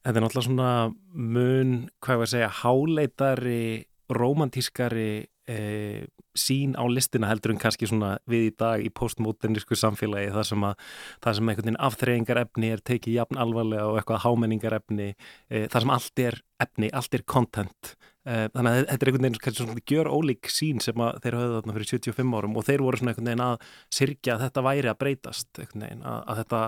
Þetta 0.07 0.19
er 0.19 0.25
náttúrulega 0.25 0.47
svona 0.47 0.71
mun, 1.11 1.75
hvað 2.03 2.15
ég 2.15 2.23
var 2.23 2.29
að 2.29 2.35
segja, 2.37 2.53
háleitari, 2.63 3.65
romantískari 4.13 5.11
e, 5.49 6.07
sín 6.39 6.77
á 6.79 6.85
listina 6.89 7.29
heldur 7.31 7.53
en 7.55 7.61
kannski 7.61 7.89
svona 7.89 8.15
við 8.31 8.47
í 8.49 8.53
dag 8.59 8.85
í 8.85 8.91
postmodernísku 8.95 9.77
samfélagi 9.79 10.31
þar 10.35 10.49
sem 10.49 10.67
að 10.69 10.87
það 11.25 11.37
sem 11.39 11.51
einhvern 11.51 11.69
veginn 11.69 11.83
afþreyingar 11.89 12.41
efni 12.45 12.71
er 12.73 12.85
tekið 12.87 13.19
jafn 13.19 13.41
alvarlega 13.43 13.89
og 13.91 13.99
eitthvað 13.99 14.25
hámenningar 14.27 14.79
efni 14.79 15.11
e, 15.13 15.67
þar 15.73 15.87
sem 15.87 15.95
allt 15.97 16.25
er 16.25 16.41
efni, 16.63 16.91
allt 16.95 17.19
er 17.19 17.25
content. 17.27 17.95
E, 18.23 18.47
þannig 18.55 18.71
að 18.71 18.79
þetta 18.79 18.99
er 18.99 19.11
einhvern 19.11 19.29
veginn 19.29 19.59
svona 19.59 19.85
gjör 19.93 20.13
ólík 20.15 20.53
sín 20.53 20.81
sem 20.85 21.05
þeir 21.25 21.39
höfðu 21.41 21.59
þarna 21.59 21.77
fyrir 21.79 21.91
75 21.91 22.39
árum 22.39 22.57
og 22.57 22.67
þeir 22.69 22.87
voru 22.87 23.01
svona 23.01 23.15
einhvern 23.15 23.33
veginn 23.33 23.47
að 23.49 23.69
sirkja 23.99 24.37
að 24.37 24.47
þetta 24.47 24.67
væri 24.69 24.93
að 24.93 25.01
breytast 25.03 25.63
veginn 25.65 26.07
að, 26.07 26.23
að 26.23 26.43
þetta 26.43 26.63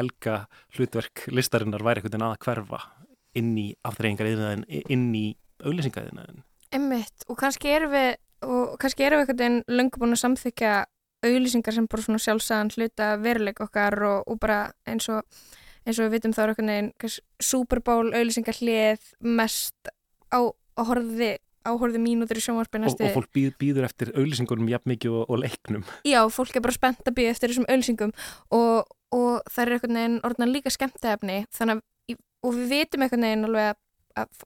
helga 0.00 0.40
hlutverk 0.78 1.26
listarinnar 1.28 1.84
væri 1.84 2.00
einhvern 2.00 2.16
veginn 2.16 2.28
að 2.30 2.40
hverfa 2.46 2.82
inn 3.34 3.54
í 3.58 3.68
afþreyingar 3.82 4.30
yfirnaðin, 4.30 4.66
inn 4.94 5.08
í 5.18 5.26
auðlýsingaðinaðin 5.64 6.44
Emmitt, 6.74 7.26
og 7.30 7.38
kannski 7.38 7.70
erum 7.74 7.92
við 7.94 8.14
og 8.44 8.74
kannski 8.82 9.06
erum 9.06 9.22
við 9.22 9.28
einhvern 9.28 9.40
veginn 9.40 9.78
löngu 9.78 10.00
búin 10.02 10.16
að 10.16 10.24
samþykja 10.24 10.72
auðlýsingar 11.24 11.76
sem 11.76 11.86
bara 11.88 12.04
svona 12.04 12.20
sjálfsagðan 12.20 12.72
hluta 12.74 13.12
veruleik 13.22 13.62
okkar 13.64 13.96
og, 14.04 14.26
og 14.28 14.40
bara 14.42 14.58
eins 14.88 15.08
og 15.12 15.22
eins 15.84 16.00
og 16.00 16.08
við 16.08 16.18
vitum 16.18 16.34
þá 16.36 16.42
er 16.42 16.52
einhvern 16.52 16.72
veginn 16.74 17.16
Super 17.42 17.80
Bowl 17.84 18.10
auðlýsingar 18.10 18.60
hlið 18.60 19.08
mest 19.24 19.92
á 20.34 20.40
áhorði 20.74 21.36
áhorði 21.64 22.00
mínútur 22.02 22.36
í 22.36 22.42
sjónvarpi 22.44 22.82
og, 22.82 22.98
og 23.00 23.14
fólk 23.14 23.30
býð, 23.32 23.54
býður 23.60 23.86
eftir 23.88 24.10
auðlýsingunum 24.12 24.68
jafn 24.68 24.90
mikið 24.92 25.16
og, 25.22 25.30
og 25.32 25.40
leiknum. 25.40 25.86
Já, 26.04 26.20
fólk 26.28 26.58
er 26.58 26.64
bara 26.64 26.76
spennt 26.76 27.08
að 27.08 27.16
býða 27.16 27.32
eftir 27.32 27.52
þessum 27.52 27.68
auðlýsingum 27.70 28.12
og, 28.52 28.92
og 29.16 29.30
það 29.48 29.62
er 29.62 29.76
einhvern 29.78 30.00
veginn 30.00 30.20
orðan 30.28 30.52
líka 30.52 30.72
skemmtefni 30.74 31.38
þannig 31.54 31.78
að 31.78 31.84
og 32.44 32.52
við 32.58 32.72
vitum 32.74 33.04
einhvern 33.04 33.24
veginn 33.24 33.48
alveg 33.48 33.70
að 33.70 33.80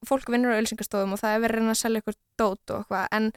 fólk 0.09 0.31
vinnur 0.33 0.57
á 0.57 0.61
ölsingastofum 0.61 1.15
og 1.15 1.21
það 1.21 1.35
er 1.35 1.45
verið 1.45 1.69
að 1.73 1.79
selja 1.81 2.03
ykkur 2.03 2.17
dót 2.41 2.73
og 2.73 2.81
eitthvað 2.83 3.07
en 3.19 3.29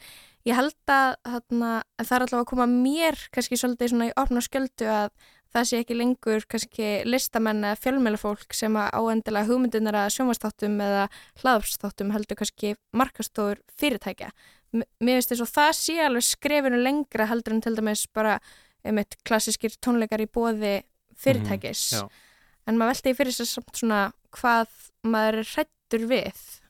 ég 0.47 0.57
held 0.57 0.93
að, 0.93 1.17
þarna, 1.27 1.73
að 1.99 2.07
það 2.07 2.15
er 2.17 2.25
alltaf 2.25 2.39
að 2.39 2.49
koma 2.51 2.67
mér 2.71 3.19
kannski 3.35 3.59
svolítið 3.59 3.91
svona 3.91 4.07
í 4.09 4.15
opna 4.21 4.43
sköldu 4.45 4.87
að 4.91 5.11
það 5.51 5.67
sé 5.67 5.81
ekki 5.83 5.97
lengur 5.99 6.47
kannski 6.47 6.89
listamenn 7.03 7.65
eða 7.67 7.81
fjölmjölafólk 7.83 8.55
sem 8.55 8.79
að 8.79 8.95
áendilega 8.95 9.49
hugmyndunar 9.49 9.99
að 10.05 10.13
sjómanstáttum 10.15 10.79
eða 10.85 11.05
hlaðarstáttum 11.43 12.15
heldur 12.15 12.39
kannski 12.39 12.73
markastofur 12.95 13.59
fyrirtækja. 13.75 14.31
M 14.71 14.85
mér 15.03 15.19
finnst 15.19 15.33
þess 15.33 15.43
að 15.43 15.55
það 15.57 15.71
sé 15.81 15.97
alveg 15.99 16.27
skrefinu 16.29 16.79
lengra 16.79 17.27
heldur 17.27 17.57
en 17.57 17.63
til 17.65 17.75
dæmis 17.75 18.05
bara 18.15 18.39
um 18.87 19.01
eitt 19.03 19.19
klassískir 19.27 19.75
tónleikar 19.83 20.23
í 20.23 20.31
bóði 20.31 20.77
fyrirtækis. 21.19 21.83
Mm 21.99 22.29
en 22.69 22.79
maður 22.79 22.95
veldi 22.95 23.15
fyrir 23.17 23.35
þess 23.35 23.43
að 23.45 23.51
samt 23.55 23.79
svona 23.81 24.01
hvað 24.37 24.75
maður 25.07 25.39
er 25.41 25.49
hrættur 25.91 26.07
við 26.07 26.61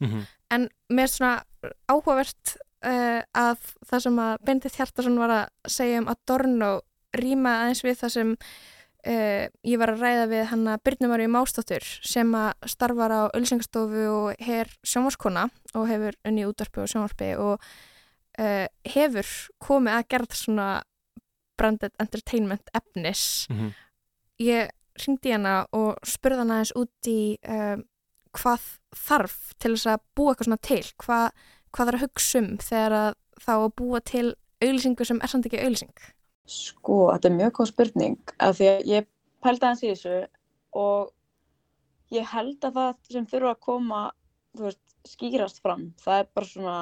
mm 0.00 0.08
-hmm. 0.08 0.26
en 0.50 0.68
mér 0.88 1.02
er 1.02 1.08
svona 1.08 1.44
áhugavert 1.88 2.56
uh, 2.84 3.22
að 3.34 3.58
það 3.86 4.00
sem 4.00 4.18
að 4.18 4.38
Bendit 4.44 4.76
Hjartarsson 4.76 5.18
var 5.18 5.30
að 5.30 5.48
segja 5.68 6.00
um 6.00 6.08
Adorno 6.08 6.80
rýma 7.12 7.62
aðeins 7.62 7.84
við 7.84 7.98
það 8.00 8.10
sem 8.12 8.36
uh, 9.06 9.46
ég 9.64 9.78
var 9.78 9.90
að 9.90 10.00
ræða 10.00 10.26
við 10.26 10.44
hann 10.50 10.68
að 10.68 10.82
Byrnumarju 10.84 11.28
Mástóttur 11.28 11.84
sem 12.02 12.34
að 12.34 12.52
starfar 12.66 13.12
á 13.12 13.22
Ölsingastofu 13.34 14.08
og 14.08 14.34
her 14.40 14.66
sjónvarskona 14.84 15.48
og 15.74 15.88
hefur 15.88 16.14
unni 16.24 16.46
útvarpi 16.46 16.80
og 16.80 16.88
sjónvarpi 16.88 17.36
og 17.36 17.60
uh, 18.38 18.66
hefur 18.84 19.26
komið 19.58 19.92
að 19.92 20.08
gerða 20.08 20.34
svona 20.34 20.82
branded 21.56 21.92
entertainment 21.98 22.68
efnis 22.74 23.46
mm 23.48 23.56
-hmm. 23.56 23.72
ég 24.38 24.70
ringdi 25.06 25.32
hana 25.32 25.66
og 25.72 25.96
spurði 26.06 26.38
hana 26.38 26.58
eins 26.58 26.72
út 26.76 27.08
í 27.08 27.36
um, 27.48 27.84
hvað 28.36 28.66
þarf 28.96 29.36
til 29.62 29.72
þess 29.74 29.90
að 29.92 30.04
búa 30.18 30.32
eitthvað 30.32 30.48
svona 30.50 30.64
til 30.68 30.82
hvað, 31.04 31.26
hvað 31.72 31.90
þarf 31.90 31.98
að 31.98 32.04
hugsa 32.06 32.42
um 32.42 32.50
þegar 32.62 32.96
að 33.00 33.10
þá 33.46 33.52
að 33.56 33.72
búa 33.80 34.02
til 34.12 34.26
auðlýsingu 34.64 35.08
sem 35.08 35.20
er 35.22 35.32
samt 35.32 35.48
ekki 35.48 35.62
auðlýsing 35.62 36.06
Sko, 36.46 36.98
þetta 37.10 37.28
er 37.28 37.36
mjög 37.40 37.54
góð 37.58 37.70
spurning 37.72 38.34
af 38.38 38.58
því 38.58 38.68
að 38.70 38.90
ég 38.92 39.08
pælda 39.42 39.72
hans 39.72 39.82
í 39.82 39.90
þessu 39.90 40.20
og 40.76 41.12
ég 42.14 42.28
held 42.30 42.68
að 42.68 42.78
það 42.78 43.10
sem 43.16 43.26
þurfa 43.32 43.56
að 43.56 43.64
koma 43.66 44.02
veist, 44.60 44.82
skýrast 45.06 45.60
fram 45.64 45.90
það 46.02 46.22
er 46.22 46.30
bara 46.36 46.50
svona 46.52 46.76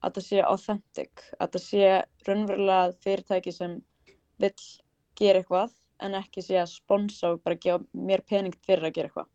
að 0.00 0.16
það 0.16 0.26
sé 0.26 0.44
authentic, 0.44 1.24
að 1.36 1.52
það 1.54 1.64
sé 1.66 1.88
raunverulega 2.28 2.94
fyrirtæki 3.04 3.52
sem 3.52 3.76
vil 4.40 4.52
gera 5.20 5.42
eitthvað 5.42 5.74
en 6.00 6.16
ekki 6.16 6.44
sé 6.44 6.56
að 6.60 6.72
sponsa 6.72 7.34
og 7.34 7.42
bara 7.44 7.58
gefa 7.60 7.84
mér 7.92 8.24
pening 8.28 8.56
fyrir 8.64 8.88
að 8.88 8.94
gera 8.96 9.10
eitthvað. 9.10 9.28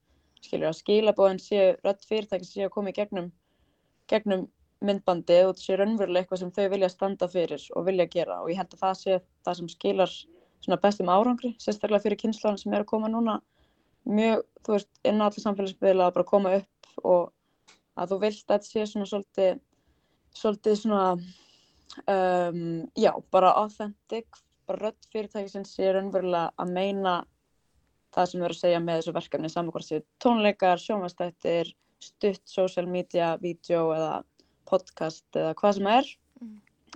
Skiljur 0.45 0.69
að 0.69 0.77
skilabóðin 0.79 1.41
séu 1.41 1.73
rött 1.85 2.05
fyrirtæki 2.09 2.47
séu 2.47 2.67
að 2.67 2.73
koma 2.75 2.91
í 2.91 2.95
gegnum, 2.97 3.31
gegnum 4.11 4.45
myndbandi 4.85 5.39
og 5.47 5.59
sé 5.59 5.77
raunverulega 5.79 6.25
eitthvað 6.25 6.41
sem 6.43 6.53
þau 6.55 6.65
vilja 6.73 6.89
standa 6.91 7.29
fyrir 7.31 7.63
og 7.75 7.87
vilja 7.87 8.07
gera. 8.11 8.41
Og 8.43 8.51
ég 8.53 8.59
held 8.61 8.75
að 8.75 8.83
það 8.83 8.97
sé 9.01 9.19
það 9.45 9.59
sem 9.59 9.71
skilar 9.73 10.15
bestum 10.81 11.11
árangri, 11.13 11.53
sérstaklega 11.61 12.03
fyrir 12.03 12.21
kynnslóðan 12.21 12.61
sem 12.61 12.73
er 12.73 12.85
að 12.85 12.91
koma 12.93 13.09
núna. 13.11 13.39
Mjög, 14.05 14.43
þú 14.65 14.75
veist, 14.75 14.91
inn 15.05 15.21
á 15.21 15.25
allir 15.25 15.41
samfélagsbyggla 15.41 16.09
að 16.09 16.17
bara 16.19 16.29
koma 16.29 16.55
upp 16.59 17.05
og 17.05 17.31
að 17.97 18.11
þú 18.11 18.19
vilt 18.21 18.43
að 18.45 18.53
þetta 18.53 18.69
sé 18.69 18.85
svona 18.91 19.09
svolítið, 19.09 19.61
svolítið 20.35 20.79
svona, 20.81 21.05
um, 22.13 22.65
já, 22.93 23.11
bara 23.33 23.55
authentic 23.63 24.43
bara 24.65 24.87
rödd 24.87 25.07
fyrirtækisins 25.13 25.73
sé 25.77 25.91
raunverulega 25.93 26.51
að 26.61 26.71
meina 26.73 27.15
það 28.15 28.29
sem 28.29 28.39
við 28.39 28.45
erum 28.45 28.55
að 28.55 28.61
segja 28.61 28.83
með 28.83 28.99
þessu 28.99 29.15
verkefni 29.15 29.51
séu 29.85 30.03
tónleikar, 30.23 30.81
sjónvastættir, 30.81 31.73
stutt, 32.03 32.43
social 32.49 32.87
media, 32.87 33.35
vídeo 33.41 33.89
eða 33.95 34.23
podcast 34.69 35.25
eða 35.35 35.55
hvað 35.59 35.77
sem 35.79 35.89
er. 35.91 36.11
Mm. 36.41 36.55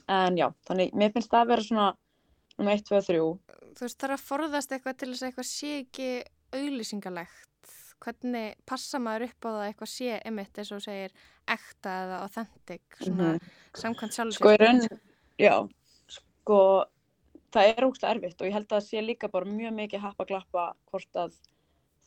En 0.10 0.40
já, 0.40 0.48
þannig 0.68 0.96
mér 0.98 1.14
finnst 1.14 1.32
það 1.34 1.44
að 1.44 1.52
vera 1.54 1.66
svona 1.68 1.90
um 2.60 2.72
1, 2.72 2.86
2 2.88 2.98
og 2.98 3.06
3. 3.10 3.20
Þú 3.78 3.86
veist 3.86 4.00
það 4.00 4.10
er 4.10 4.16
að 4.16 4.26
forðast 4.26 4.74
eitthvað 4.76 5.00
til 5.00 5.12
þess 5.12 5.24
að 5.24 5.30
eitthvað 5.30 5.50
sé 5.50 5.74
ekki 5.84 6.10
auðlýsingalegt. 6.60 7.74
Hvernig 8.00 8.56
passa 8.70 9.00
maður 9.04 9.28
upp 9.28 9.44
á 9.44 9.50
það 9.50 9.60
að 9.60 9.68
eitthvað 9.68 9.92
sé 9.92 10.20
emitt 10.30 10.62
eins 10.62 10.72
og 10.72 10.84
segir 10.86 11.16
ekta 11.52 11.96
eða 12.06 12.20
authentic, 12.24 12.86
svona 13.02 13.26
mm 13.26 13.36
-hmm. 13.36 13.80
samkvæmt 13.82 14.16
sjálf. 14.16 14.36
Sko 14.38 14.54
í 14.54 14.60
raun, 14.62 14.82
já, 15.38 15.56
sko 16.08 16.60
það 17.54 17.72
er 17.72 17.88
ógst 17.88 18.06
erfitt 18.08 18.42
og 18.42 18.50
ég 18.50 18.56
held 18.56 18.68
að 18.68 18.76
það 18.76 18.86
sé 18.88 19.02
líka 19.04 19.30
bara 19.32 19.50
mjög 19.50 19.76
mikið 19.78 20.04
happa 20.04 20.26
glappa 20.30 20.66
hvort 20.92 21.20
að 21.24 21.38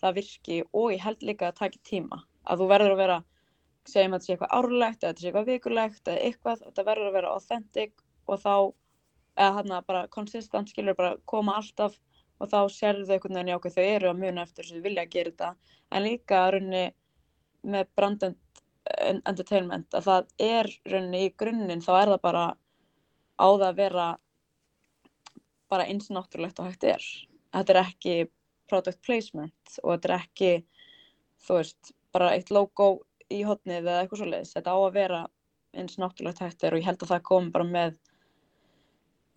það 0.03 0.17
virki 0.19 0.61
og 0.71 0.93
ég 0.93 1.03
held 1.03 1.27
líka 1.27 1.49
að 1.49 1.53
það 1.53 1.61
taki 1.61 1.83
tíma. 1.91 2.23
Að 2.43 2.63
þú 2.63 2.69
verður 2.73 2.95
að 2.95 3.03
vera 3.03 3.19
segjum 3.89 4.15
að 4.15 4.21
þetta 4.21 4.27
sé 4.27 4.33
eitthvað 4.37 4.55
árlegt 4.59 5.03
eða 5.03 5.11
þetta 5.11 5.23
sé 5.23 5.29
eitthvað 5.29 5.51
vikulegt 5.51 6.09
eða 6.09 6.25
eitthvað, 6.29 6.65
þetta 6.67 6.87
verður 6.89 7.11
að 7.11 7.19
vera 7.19 7.35
authentic 7.37 7.93
og 8.27 8.41
þá, 8.43 8.55
eða 9.39 9.53
hann 9.59 9.77
að 9.77 9.87
bara 9.91 10.07
konsistent 10.17 10.73
skilur 10.73 10.99
bara 10.99 11.17
koma 11.27 11.57
alltaf 11.59 11.99
og 12.43 12.51
þá 12.51 12.59
sérðu 12.75 13.07
þau 13.07 13.15
einhvern 13.17 13.39
veginn 13.39 13.53
í 13.53 13.57
ákveð 13.57 13.77
þau 13.77 13.85
eru 13.87 14.11
að 14.11 14.23
muna 14.23 14.47
eftir 14.47 14.67
að 14.67 14.79
þau 14.79 14.87
vilja 14.87 15.05
að 15.05 15.13
gera 15.15 15.33
þetta. 15.33 15.51
En 15.93 16.07
líka 16.07 16.43
raunni 16.51 16.85
með 17.63 17.91
brand 17.99 18.25
entertainment 19.23 19.95
að 19.95 20.09
það 20.09 20.33
er 20.43 20.71
raunni 20.91 21.27
í 21.27 21.33
grunninn 21.39 21.85
þá 21.85 21.93
er 22.01 22.13
það 22.13 22.23
bara 22.27 22.45
á 23.39 23.47
það 23.47 23.69
að 23.69 23.79
vera 23.79 24.07
bara 25.73 25.89
eins 25.89 26.11
náttúrulegt 26.13 26.61
og 26.61 26.69
hægt 26.69 26.87
er. 26.93 27.05
Þetta 27.53 27.75
er 27.75 27.81
ekki 27.83 28.15
product 28.71 29.03
placement 29.05 29.77
og 29.83 29.95
þetta 29.95 30.11
er 30.11 30.17
ekki, 30.19 30.53
þú 31.47 31.59
veist, 31.59 31.93
bara 32.13 32.33
eitt 32.37 32.53
logo 32.53 32.93
í 33.33 33.43
hotnið 33.49 33.83
eða 33.83 34.01
eitthvað 34.03 34.23
svo 34.23 34.31
leiðis. 34.31 34.55
Þetta 34.57 34.77
á 34.77 34.79
að 34.79 34.97
vera 34.97 35.21
eins 35.73 35.99
náttúrulegt 36.01 36.43
hægt 36.45 36.65
er 36.65 36.77
og 36.77 36.83
ég 36.83 36.89
held 36.89 37.05
að 37.05 37.15
það 37.15 37.29
komi 37.29 37.53
bara 37.53 37.69
með, 37.69 37.95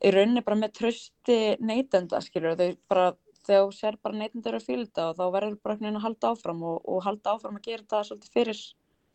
í 0.03 0.11
rauninni 0.15 0.43
bara 0.45 0.59
með 0.59 0.73
trösti 0.79 1.37
neytenda, 1.63 2.19
skiljur, 2.23 2.57
þau 2.59 2.81
bara, 2.91 3.05
þegar 3.45 3.67
þú 3.67 3.77
sér 3.77 3.99
bara 4.03 4.19
neytendur 4.19 4.57
að 4.57 4.67
fylgta 4.67 5.11
og 5.11 5.19
þá 5.19 5.23
verður 5.37 5.59
bara 5.61 5.75
einhvern 5.75 5.85
veginn 5.85 6.01
að 6.01 6.07
halda 6.09 6.33
áfram 6.33 6.65
og, 6.71 6.81
og 6.91 7.05
halda 7.05 7.35
áfram 7.37 7.61
að 7.61 7.69
gera 7.69 7.85
þetta 7.85 8.03
svolítið 8.09 8.35
fyrir 8.35 8.65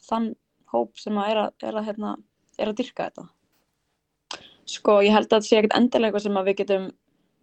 þann 0.08 0.30
hóp 0.72 1.02
sem 1.02 1.20
að 1.20 1.34
er 1.34 1.42
að, 1.42 1.52
er 1.66 1.76
að, 1.76 1.86
hérna, 1.90 2.14
er 2.56 2.72
að 2.72 2.80
dyrka 2.80 3.10
þetta. 3.10 3.26
Sko, 4.70 5.00
ég 5.02 5.14
held 5.14 5.26
að 5.26 5.36
það 5.36 5.46
sé 5.48 5.58
ekkert 5.58 5.76
endilega 5.76 6.10
eitthvað 6.10 6.26
sem 6.26 6.40
við 6.46 6.58
getum 6.60 6.90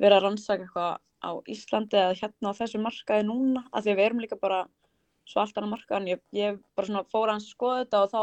vera 0.02 0.20
að 0.20 0.26
rannsaka 0.28 0.66
eitthvað 0.66 0.98
á 1.18 1.32
Íslandi 1.50 1.98
eða 1.98 2.18
hérna 2.22 2.54
á 2.54 2.60
þessu 2.60 2.82
markaði 2.82 3.28
núna 3.28 3.64
af 3.72 3.84
því 3.84 3.94
að 3.94 4.00
við 4.00 4.06
erum 4.06 4.22
líka 4.24 4.40
bara 4.42 4.60
svo 5.28 5.42
allt 5.42 5.58
annað 5.58 5.74
markaðan 5.74 6.12
ég, 6.12 6.22
ég 6.32 6.60
bara 6.78 6.88
svona 6.88 7.08
fór 7.12 7.34
að 7.34 7.48
skoða 7.48 7.84
þetta 7.84 8.04
og 8.04 8.12
þá 8.14 8.22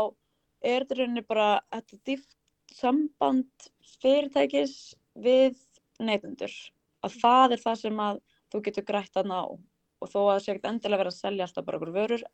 er 0.64 0.85
þetta 0.85 0.99
rauninni 1.01 1.25
bara 1.27 1.49
þetta 1.75 2.01
dýft 2.09 2.37
samband 2.75 3.68
fyrirtækis 4.01 4.77
við 5.27 5.59
neytundur 6.01 6.55
að 7.05 7.18
það 7.20 7.57
er 7.57 7.64
það 7.66 7.81
sem 7.83 8.01
að 8.07 8.22
þú 8.53 8.62
getur 8.68 8.89
grætt 8.89 9.20
að 9.20 9.31
ná 9.31 9.39
og 9.45 10.11
þó 10.11 10.18
að 10.22 10.31
það 10.31 10.41
sé 10.45 10.53
ekkert 10.53 10.70
endilega 10.70 11.03
verið 11.03 11.12
að 11.14 11.20
selja 11.20 11.47
alltaf 11.47 11.66
bara 11.66 11.81
okkur 11.81 11.95
vörur 11.95 12.25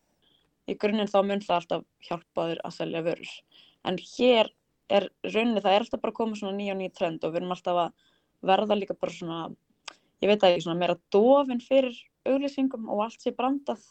í 0.71 0.77
grunninn 0.79 1.11
þá 1.11 1.21
mun 1.27 1.45
það 1.45 1.57
alltaf 1.57 1.85
hjálpa 2.07 2.47
þér 2.51 2.63
að 2.67 2.77
selja 2.77 3.03
vörur. 3.07 3.35
En 3.89 3.99
hér 3.99 4.51
er 4.91 5.09
rauninni 5.27 5.63
það 5.65 5.75
er 5.75 5.85
alltaf 5.85 6.03
bara 6.05 6.17
komið 6.17 6.43
svona 6.43 6.57
nýja 6.59 6.75
og 6.75 6.81
nýja 6.81 6.95
trend 6.99 7.25
og 7.25 7.33
við 7.33 7.41
erum 7.41 7.55
alltaf 7.57 7.83
að 7.85 8.09
verða 8.47 8.79
líka 8.79 8.97
bara 8.99 9.15
svona, 9.15 9.41
ég 10.23 10.31
veit 10.31 10.45
ekki, 10.47 10.65
svona 10.65 10.81
meira 10.81 10.99
dofin 11.13 11.63
fyrir 11.65 11.97
auglýsingum 12.29 12.89
og 12.93 13.05
allt 13.07 13.21
sé 13.23 13.33
brandað, 13.37 13.83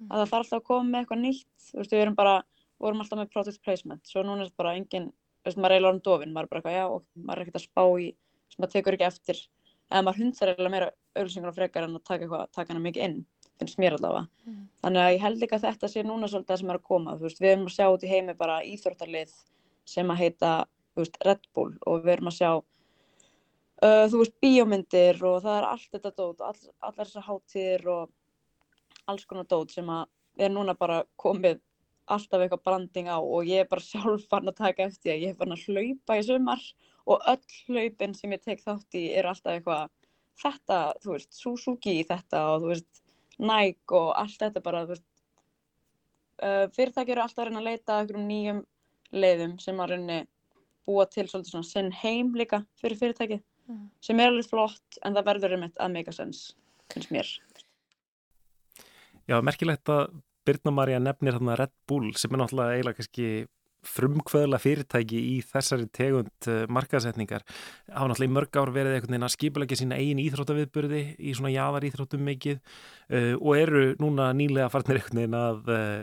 mm. 0.00 0.08
að 0.10 0.16
það 0.22 0.30
þarf 0.32 0.38
alltaf 0.42 0.58
að 0.60 0.68
koma 0.68 0.88
með 0.88 1.00
eitthvað 1.02 1.22
nýtt, 1.24 1.50
þú 1.70 1.80
veist, 1.80 1.92
við 1.94 2.04
erum 2.04 2.18
bara, 2.18 2.36
vorum 2.82 3.02
alltaf 3.02 3.18
með 3.20 3.32
product 3.34 3.60
placement, 3.64 4.04
svo 4.08 4.20
núna 4.26 4.40
er 4.42 4.50
þetta 4.50 4.62
bara 4.62 4.76
engin 4.78 5.08
veist, 5.46 5.58
maður 5.58 5.72
er 5.72 5.76
eiginlega 5.76 5.92
orðin 5.92 6.06
dofin, 6.06 6.32
maður 6.34 6.46
er 6.46 6.50
bara 6.52 6.60
eitthvað, 6.60 6.78
já, 6.78 6.86
og 6.86 7.00
maður 7.18 7.38
er 7.38 7.42
ekkert 7.44 7.58
að 7.58 7.66
spá 7.66 7.84
í, 7.98 8.08
sem 8.52 8.58
maður 8.62 8.74
tekur 8.76 8.96
ekki 8.96 9.08
eftir, 9.08 9.38
eða 9.90 10.02
maður 10.06 10.20
hundar 10.22 10.48
eiginlega 10.52 10.74
meira 10.74 10.88
auðlýsingar 11.18 11.56
frekar 11.56 11.86
en 11.86 11.96
að 11.98 12.06
taka 12.08 12.22
eitthvað, 12.26 12.44
taka 12.54 12.72
hana 12.72 12.84
mikið 12.86 13.02
inn, 13.06 13.18
finnst 13.60 13.78
mér 13.82 13.94
allavega. 13.98 14.24
Mm. 14.46 14.62
Þannig 14.84 15.02
að 15.02 15.12
ég 15.12 15.24
held 15.26 15.38
líka 15.42 15.56
að 15.58 15.66
þetta 15.66 15.86
sé 15.90 16.00
núna 16.06 16.30
svolítið 16.30 16.52
það 16.52 16.60
sem 16.62 16.70
er 16.72 16.78
að 22.48 22.62
uh, 23.82 24.06
þú 24.10 24.22
veist, 24.22 24.38
bíómyndir 24.42 25.20
og 25.26 25.42
það 25.44 25.58
er 25.58 25.68
allt 25.68 25.96
þetta 25.96 26.14
dót, 26.18 26.42
all, 26.46 26.70
allar 26.80 27.08
þessar 27.08 27.28
hátíðir 27.28 27.86
og 27.92 29.10
alls 29.10 29.26
konar 29.28 29.48
dót 29.50 29.74
sem 29.74 29.90
að 29.90 30.08
er 30.40 30.52
núna 30.52 30.74
bara 30.78 31.02
komið 31.20 31.60
alltaf 32.12 32.42
eitthvað 32.42 32.64
branding 32.66 33.10
á 33.10 33.18
og 33.18 33.46
ég 33.48 33.64
er 33.64 33.70
bara 33.70 33.84
sjálf 33.90 34.26
fann 34.30 34.50
að 34.50 34.60
taka 34.62 34.88
eftir 34.88 35.14
að 35.14 35.26
ég 35.26 35.34
er 35.34 35.38
fann 35.38 35.54
að 35.54 35.66
hlaupa 35.68 36.18
í 36.18 36.26
sumar 36.26 36.66
og 37.10 37.24
öll 37.32 37.58
hlaupin 37.68 38.14
sem 38.14 38.34
ég 38.34 38.42
tek 38.44 38.62
þátt 38.62 38.98
í 38.98 39.08
eru 39.18 39.32
alltaf 39.32 39.56
eitthvað 39.56 39.88
þetta, 40.42 40.78
þú 41.02 41.16
veist, 41.16 41.32
Suzuki 41.36 41.96
í 42.00 42.04
þetta 42.08 42.42
og 42.52 42.62
þú 42.62 42.70
veist, 42.72 43.02
Nike 43.42 43.96
og 43.98 44.12
allt 44.18 44.38
þetta 44.40 44.62
bara, 44.64 44.84
þú 44.86 44.94
veist 44.94 45.08
uh, 46.42 46.66
fyrirtæki 46.76 47.14
eru 47.14 47.24
alltaf 47.24 47.44
að 47.44 47.50
reyna 47.50 47.62
að 47.62 47.68
leita 47.70 47.98
einhverjum 47.98 48.28
nýjum 48.30 48.62
leiðum 49.12 49.56
sem 49.60 49.82
að 49.82 49.94
reyna 49.94 50.20
búa 50.88 51.06
til 51.10 51.26
svolítið 51.28 51.52
svona 51.52 51.68
sinn 51.68 51.90
heim 51.94 52.32
líka 52.38 52.62
fyrir 52.80 52.98
fyrirtæki 52.98 53.38
Mm. 53.72 53.88
sem 54.04 54.20
er 54.20 54.32
alveg 54.32 54.50
flott 54.50 55.00
en 55.02 55.16
það 55.16 55.28
verður 55.30 55.56
einmitt 55.56 55.80
að 55.80 55.96
make 55.96 56.12
a 56.12 56.16
sense, 56.16 56.52
finnst 56.92 57.12
mér 57.14 57.30
Já, 59.30 59.38
merkilegt 59.44 59.88
að 59.92 60.16
Birna 60.42 60.72
Marja 60.74 60.98
nefnir 60.98 61.36
þarna 61.38 61.56
Red 61.60 61.74
Bull 61.88 62.10
sem 62.18 62.32
er 62.34 62.42
náttúrulega 62.42 62.76
eiginlega 62.76 62.98
kannski 62.98 63.26
frumkvöðla 63.86 64.60
fyrirtæki 64.62 65.18
í 65.32 65.36
þessari 65.46 65.88
tegund 65.94 66.48
uh, 66.50 66.64
markaðsetningar 66.70 67.42
hafa 67.88 68.10
náttúrulega 68.10 68.30
í 68.30 68.34
mörg 68.36 68.58
ár 68.58 68.72
verið 68.74 68.96
einhvern 68.96 69.16
veginn 69.16 69.26
að 69.26 69.34
skipulegja 69.34 69.80
sína 69.80 69.98
eigin 69.98 70.22
íþróttaviðburði 70.22 71.02
í 71.18 71.34
svona 71.34 71.54
jáðar 71.54 71.86
íþróttum 71.88 72.22
mikið 72.28 72.60
uh, 72.60 73.34
og 73.38 73.52
eru 73.58 73.84
núna 74.02 74.30
nýlega 74.38 74.70
farnir 74.74 75.00
einhvern 75.00 75.22
veginn 75.22 75.38
að 75.38 75.72
uh, 75.74 76.02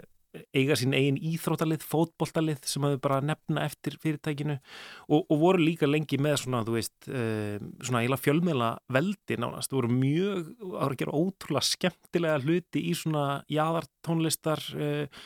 eiga 0.53 0.75
sín 0.77 0.93
eigin 0.93 1.17
íþróttalið, 1.31 1.83
fótboltalið 1.89 2.61
sem 2.69 2.85
hafa 2.85 2.99
bara 3.01 3.19
nefna 3.25 3.63
eftir 3.65 3.97
fyrirtækinu 4.01 4.59
og, 4.59 5.23
og 5.25 5.35
voru 5.41 5.63
líka 5.63 5.89
lengi 5.89 6.19
með 6.21 6.43
svona, 6.43 6.61
þú 6.67 6.75
veist, 6.75 6.95
uh, 7.09 7.57
svona 7.81 8.03
eiginlega 8.03 8.25
fjölmiðla 8.27 8.69
veldi 8.93 9.39
nánast, 9.41 9.71
þú 9.71 9.81
voru 9.81 9.91
mjög 9.97 10.49
það 10.59 10.73
voru 10.75 10.89
að 10.89 10.97
gera 11.01 11.19
ótrúlega 11.23 11.69
skemmtilega 11.71 12.41
hluti 12.45 12.85
í 12.91 12.95
svona 12.97 13.25
jáðartónlistar 13.49 14.65
uh, 14.77 15.23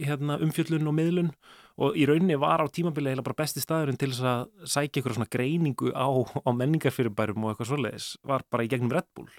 hérna, 0.00 0.38
umfjöllun 0.42 0.90
og 0.90 0.96
miðlun 0.96 1.32
og 1.78 1.94
í 1.94 2.08
rauninni 2.08 2.38
var 2.40 2.64
á 2.64 2.66
tímabili 2.66 3.12
eiginlega 3.12 3.28
bara 3.28 3.42
besti 3.44 3.62
staðurinn 3.62 4.00
til 4.00 4.10
þess 4.10 4.24
að 4.26 4.48
sækja 4.64 4.98
eitthvað 4.98 5.18
svona 5.18 5.32
greiningu 5.36 5.92
á, 5.94 6.08
á 6.08 6.50
menningarfyrirbærum 6.56 7.44
og 7.44 7.52
eitthvað 7.52 7.70
svoleiðis, 7.74 8.08
var 8.26 8.42
bara 8.50 8.64
í 8.66 8.72
gegnum 8.72 8.90
Red 8.96 9.12
Bull 9.14 9.30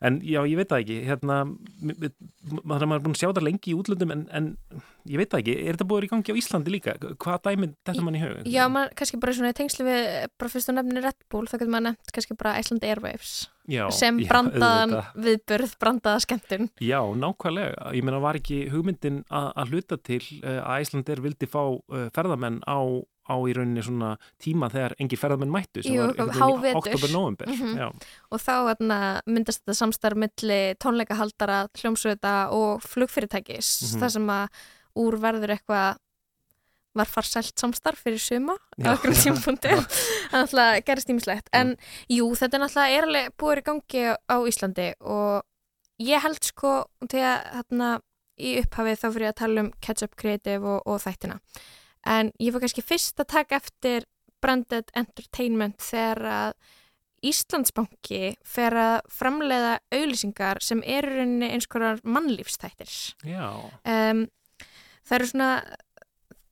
En 0.00 0.16
já, 0.24 0.40
ég 0.48 0.56
veit 0.56 0.70
það 0.70 0.82
ekki, 0.82 0.94
hérna, 1.04 1.36
maður 2.64 2.86
er 2.86 3.02
búin 3.04 3.12
að 3.12 3.20
sjá 3.20 3.28
það 3.28 3.44
lengi 3.44 3.72
í 3.72 3.76
útlöndum 3.76 4.14
en, 4.14 4.22
en 4.32 4.46
ég 5.04 5.20
veit 5.20 5.28
það 5.28 5.42
ekki, 5.42 5.56
er 5.60 5.76
þetta 5.76 5.86
búin 5.90 6.06
í 6.06 6.08
gangi 6.08 6.32
á 6.32 6.40
Íslandi 6.40 6.72
líka? 6.72 6.94
Hvað 7.20 7.42
dæmið 7.50 7.74
þetta 7.84 8.04
mann 8.06 8.16
í 8.16 8.22
höfu? 8.22 8.44
Já, 8.48 8.62
maður 8.72 8.94
kannski 8.96 9.20
bara 9.20 9.36
svona 9.36 9.52
í 9.52 9.58
tengslu 9.60 9.84
við, 9.84 10.08
bara 10.40 10.52
fyrst 10.54 10.72
og 10.72 10.78
nefnir 10.78 11.04
Red 11.04 11.20
Bull, 11.28 11.44
þá 11.50 11.56
getur 11.58 11.74
maður 11.74 11.86
nefnt 11.90 12.14
kannski 12.16 12.38
bara 12.40 12.56
Iceland 12.62 12.86
Airwaves 12.88 13.34
Já, 13.70 13.84
sem 13.94 14.18
brandaðan 14.26 14.96
viðburð, 15.20 15.76
brandaða 15.80 16.22
skemmtun. 16.24 16.70
Já, 16.82 16.98
nákvæmlega. 17.14 17.92
Ég 17.94 18.06
meina, 18.06 18.18
var 18.22 18.38
ekki 18.40 18.64
hugmyndin 18.72 19.20
að, 19.28 19.70
hluta 19.70 19.98
til 20.00 20.22
uh, 20.40 20.62
að 20.64 20.86
Æslandir 20.86 21.22
vildi 21.22 21.48
fá 21.50 21.62
uh, 21.68 22.08
ferðamenn 22.16 22.60
á, 22.66 22.80
á 23.30 23.36
í 23.46 23.54
rauninni 23.54 23.84
svona 23.86 24.16
tíma 24.42 24.68
þegar 24.74 24.96
engir 24.98 25.20
ferðamenn 25.22 25.54
mættu 25.54 25.84
sem 25.86 25.94
Jú, 25.94 26.08
var 26.10 26.74
oktober-november. 26.82 27.46
Mhm. 27.46 27.78
Já. 27.78 27.88
Og 28.34 28.42
þá 28.42 28.52
atna, 28.74 28.98
myndast 29.30 29.62
þetta 29.62 29.78
samstarf 29.78 30.18
milli 30.18 30.60
tónleikahaldara, 30.82 31.62
hljómsveita 31.78 32.34
og 32.52 32.82
flugfyrirtækis, 32.82 33.70
Mhm. 33.94 34.00
þar 34.02 34.10
sem 34.10 34.26
að 34.26 34.48
úr 34.96 35.18
verður 35.22 35.54
eitthvað 35.56 35.96
var 36.92 37.06
farsælt 37.06 37.54
samstarf 37.54 38.00
fyrir 38.02 38.18
suma 38.18 38.56
á 38.82 38.90
okkur 38.96 39.14
tímpunkti 39.22 39.70
það 40.50 40.80
gerist 40.84 41.08
ímislegt 41.12 41.46
en 41.54 41.76
jú, 42.10 42.26
þetta 42.34 42.58
er 42.58 42.64
náttúrulega 42.64 42.96
er 42.98 43.06
alveg 43.06 43.28
búið 43.38 43.60
í 43.60 43.62
gangi 43.68 44.02
á, 44.26 44.36
Íslandi 44.50 44.88
og 45.00 45.44
ég 46.02 46.20
held 46.24 46.42
sko 46.42 46.72
að 47.06 47.14
hérna 47.54 48.00
í 48.40 48.56
upphafið 48.64 48.98
þá 48.98 49.06
fyrir 49.14 49.28
að 49.30 49.38
tala 49.38 49.60
um 49.60 49.70
Ketchup 49.80 50.16
Creative 50.18 50.66
og, 50.66 50.82
og 50.90 50.98
þættina 51.04 51.38
en 52.06 52.32
ég 52.40 52.52
var 52.54 52.60
kannski 52.64 52.82
fyrst 52.86 53.20
að 53.20 53.30
taka 53.36 53.56
eftir 53.60 54.06
Branded 54.40 54.88
Entertainment 54.96 55.82
þegar 55.84 56.22
að 56.24 56.54
Íslandsbanki 57.30 58.20
fer 58.48 58.72
að 58.80 58.94
framleiða 59.12 59.74
auðlýsingar 59.92 60.62
sem 60.64 60.80
eru 60.88 61.18
eins 61.44 61.66
konar 61.68 61.98
mannlífstættir 62.08 62.88
Já. 63.28 63.44
um, 63.84 64.22
það 65.04 65.16
eru 65.18 65.28
svona 65.28 65.50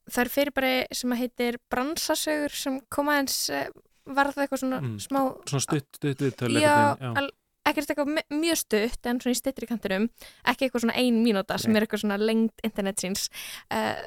það 0.09 0.21
eru 0.23 0.33
fyrirbæri 0.35 0.75
sem 0.99 1.15
að 1.15 1.21
heitir 1.23 1.57
bransasögur 1.73 2.53
sem 2.53 2.77
koma 2.93 3.17
eins 3.23 3.39
var 4.09 4.29
það 4.33 4.45
eitthvað 4.45 4.61
svona 4.63 4.79
Mm, 4.85 4.95
smá 5.01 5.19
Svona 5.49 5.65
stutt, 5.65 5.89
stutt 5.99 6.21
viðtöl 6.21 6.53
já, 6.61 6.69
einhvern 6.69 7.01
veginn, 7.01 7.17
al- 7.23 7.35
ekkert 7.69 7.91
eitthvað 7.91 8.23
mjög 8.39 8.57
stutt 8.61 9.05
en 9.09 9.19
svona 9.21 9.35
í 9.35 9.37
styttri 9.37 9.67
kantinum. 9.69 10.07
Ekki 10.49 10.65
eitthvað 10.65 10.81
svona 10.85 10.95
ein 10.97 11.19
mínúta 11.21 11.57
sem 11.61 11.75
er 11.77 11.85
eitthvað 11.85 12.01
svona 12.01 12.17
lengt 12.17 12.63
internetsins 12.65 13.27
uh, 13.69 13.99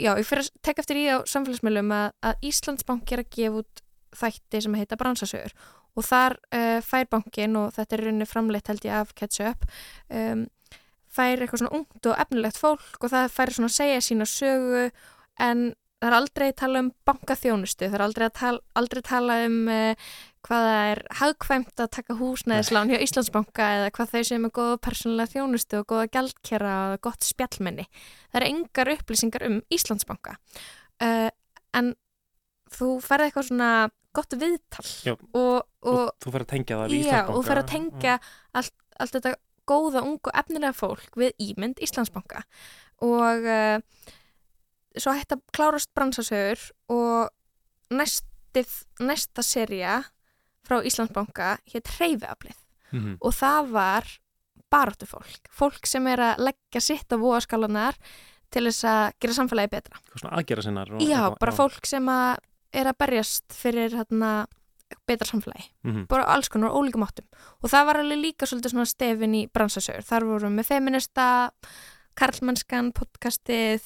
já, 0.00 0.12
ég 0.18 0.26
fyrir 0.28 0.44
að 0.44 0.50
tekka 0.66 0.84
eftir 0.84 1.00
í 1.00 1.04
á 1.08 1.16
samfélagsmiðlum 1.28 1.94
að, 1.96 2.08
að 2.28 2.48
Íslandsbanki 2.50 3.16
er 3.16 3.24
að 3.24 3.30
gefa 3.36 3.62
út 3.62 3.84
þætti 4.22 4.62
sem 4.64 4.76
heita 4.76 4.98
bransasögur. 5.00 5.54
Og 5.92 6.06
þar 6.08 6.38
uh, 6.56 6.80
fær 6.84 7.08
bankin 7.12 7.58
og 7.60 7.72
þetta 7.76 7.96
er 7.96 8.04
rauninni 8.06 8.28
framleitt 8.28 8.70
held 8.72 8.86
ég 8.88 8.96
af 8.96 9.12
Ketchup 9.16 9.66
um, 10.08 10.46
fær 11.12 11.42
eitthvað 11.42 11.62
svona 11.62 11.76
ungt 11.76 12.08
og 12.08 12.20
efnilegt 12.22 12.60
fólk 12.60 13.04
og 13.04 13.12
það 13.12 13.32
fær 13.34 13.52
svona 13.52 13.68
að 13.68 13.76
segja 13.76 14.04
sína 14.04 14.28
sögu 14.28 14.86
en 15.42 15.66
það 16.00 16.08
er 16.08 16.16
aldrei 16.16 16.46
að 16.48 16.58
tala 16.62 16.82
um 16.82 16.88
bankaþjónustu, 17.06 17.86
það 17.86 17.98
er 17.98 18.04
aldrei 18.06 18.24
að 18.26 18.38
tala, 18.40 18.62
aldrei 18.80 19.02
tala 19.06 19.36
um 19.46 19.58
uh, 19.70 20.14
hvað 20.42 20.66
það 20.66 20.90
er 20.90 21.00
hagkvæmt 21.20 21.82
að 21.84 21.90
taka 21.96 22.16
húsnæðislán 22.18 22.90
hjá 22.90 22.98
Íslandsbanka 23.04 23.66
eða 23.76 23.90
hvað 23.94 24.12
þau 24.12 24.22
sem 24.28 24.46
er 24.48 24.54
góða 24.58 24.78
persónulega 24.82 25.32
þjónustu 25.36 25.80
og 25.80 25.88
góða 25.92 26.08
gjaldkera 26.16 26.72
og 26.92 27.02
gott 27.06 27.26
spjallmenni. 27.26 27.86
Það 28.32 28.40
er 28.40 28.48
engar 28.48 28.92
upplýsingar 28.96 29.46
um 29.48 29.58
Íslandsbanka 29.72 30.36
uh, 30.36 31.30
en 31.78 31.92
þú 32.72 32.88
ferði 33.04 33.28
eitthvað 33.30 33.48
svona 33.50 33.70
gott 34.12 34.36
viðtal 34.36 34.86
Já, 35.06 35.14
og, 35.14 35.62
og 35.88 36.02
Þú 36.22 36.34
fer 36.34 36.44
að 36.44 36.50
tengja 36.52 36.78
það 36.80 36.90
við 36.90 36.96
Já, 36.96 37.02
Íslandsbanka. 37.06 37.36
og 37.38 37.46
fer 37.48 37.60
að 37.60 37.68
tengja 37.72 38.16
allt, 38.60 38.74
allt 38.98 39.16
þetta 39.16 39.34
góða, 39.72 40.02
ungu, 40.02 40.32
efnilega 40.42 40.74
fólk 40.76 41.20
við 41.22 41.46
ímynd 41.46 41.82
Íslandsbanka 41.84 42.42
og 43.02 43.46
uh, 43.46 43.78
svo 44.98 45.14
hætti 45.16 45.38
að 45.38 45.44
klárast 45.56 45.92
bransasögur 45.96 46.66
og 46.92 47.94
næstið, 47.94 48.74
næsta 49.02 49.44
serja 49.46 50.02
frá 50.66 50.80
Íslandsbanka 50.86 51.58
hétt 51.72 51.88
Hreyfiaflið 51.98 52.58
Mhm. 52.92 53.16
og 53.20 53.32
það 53.32 53.70
var 53.72 54.04
baráttu 54.72 55.06
fólk, 55.08 55.48
fólk 55.52 55.86
sem 55.86 56.06
er 56.06 56.18
að 56.18 56.38
leggja 56.48 56.80
sitt 56.80 57.08
á 57.12 57.16
vóaskálanar 57.16 57.94
til 58.50 58.64
þess 58.68 58.84
að 58.84 59.12
gera 59.20 59.32
samfélagi 59.32 59.70
betra. 59.70 59.96
Eitthvað 59.96 60.20
Svona 60.20 60.36
aðgera 60.36 60.62
sinnar. 60.62 60.88
Já, 61.00 61.38
bara 61.40 61.52
fólk 61.52 61.86
sem 61.86 62.04
að 62.06 62.36
er 62.72 62.84
að 62.86 62.98
berjast 62.98 63.48
fyrir 63.48 63.90
hérna, 63.96 64.46
betra 65.08 65.24
samfélagi, 65.26 65.70
Mhm. 65.84 66.06
bara 66.08 66.24
alls 66.24 66.48
konar 66.48 66.70
ólíkum 66.70 67.02
áttum 67.04 67.24
og 67.62 67.70
það 67.70 67.86
var 67.86 67.96
alveg 67.96 68.20
líka 68.20 68.44
svolítið 68.46 68.72
svona 68.72 68.86
stefin 68.86 69.34
í 69.34 69.50
bransasögur, 69.50 70.04
þar 70.04 70.22
vorum 70.24 70.56
við 70.58 70.66
feminista 70.66 71.50
karlmennskan, 72.18 72.92
podcastið 72.96 73.82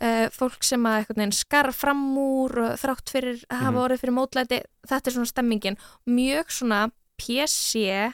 uh, 0.00 0.26
fólk 0.34 0.62
sem 0.66 0.82
að 0.88 1.00
einhvern 1.00 1.22
veginn 1.22 1.36
skar 1.36 1.70
fram 1.76 2.04
úr 2.18 2.58
og 2.64 2.78
þrátt 2.80 3.12
fyrir 3.12 3.42
að 3.50 3.58
hafa 3.64 3.72
Mhm. 3.76 3.82
orðið 3.84 4.00
fyrir 4.04 4.16
mótlæti 4.18 4.62
þetta 4.88 5.06
er 5.10 5.16
svona 5.16 5.32
stemmingin, 5.32 5.76
mjög 6.06 6.50
svona 6.50 6.80
PC, 7.16 8.12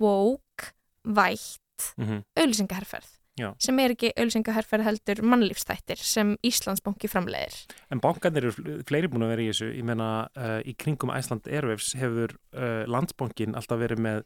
woke 0.00 0.72
vætt, 1.04 1.92
Mhm. 1.98 2.22
auðlýsingaherferð 2.38 3.10
Já. 3.36 3.52
sem 3.58 3.78
er 3.80 3.90
ekki 3.90 4.12
auðlýsingaherferð 4.16 4.84
heldur 4.84 5.22
mannlífstættir 5.26 5.98
sem 5.98 6.36
Íslandsbanki 6.44 7.08
framleiðir 7.10 7.66
En 7.90 8.00
bankanir 8.00 8.44
eru 8.44 8.52
fl- 8.52 8.82
fleiri 8.86 9.08
búin 9.10 9.24
að 9.26 9.32
vera 9.34 9.42
í 9.42 9.48
þessu, 9.50 9.74
ég 9.76 9.82
meina 9.84 10.28
uh, 10.36 10.60
í 10.62 10.74
kringum 10.76 11.10
Æsland 11.10 11.48
Airwaves 11.50 11.94
hefur 11.98 12.36
uh, 12.54 12.84
landsbankin 12.86 13.54
alltaf 13.56 13.78
verið 13.80 13.98
með 13.98 14.22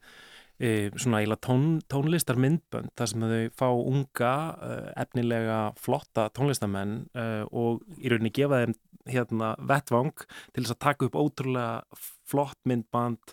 uh, 0.61 0.89
svona 0.99 1.21
eiginlega 1.23 1.45
tón, 1.47 1.67
tónlistar 1.91 2.37
myndbönd 2.41 2.91
þar 2.99 3.13
sem 3.13 3.21
þau 3.29 3.45
fá 3.61 3.69
unga, 3.75 4.35
uh, 4.59 4.91
efnilega 5.05 5.61
flotta 5.79 6.29
tónlistamenn 6.35 7.07
uh, 7.15 7.45
og 7.53 7.83
í 7.99 8.11
rauninni 8.13 8.35
gefa 8.35 8.65
þeim 8.65 8.77
hérna 9.09 9.55
vettvang 9.65 10.13
til 10.53 10.65
þess 10.67 10.75
að 10.77 10.83
taka 10.85 11.07
upp 11.09 11.17
ótrúlega 11.17 12.03
flott 12.29 12.59
myndband 12.69 13.33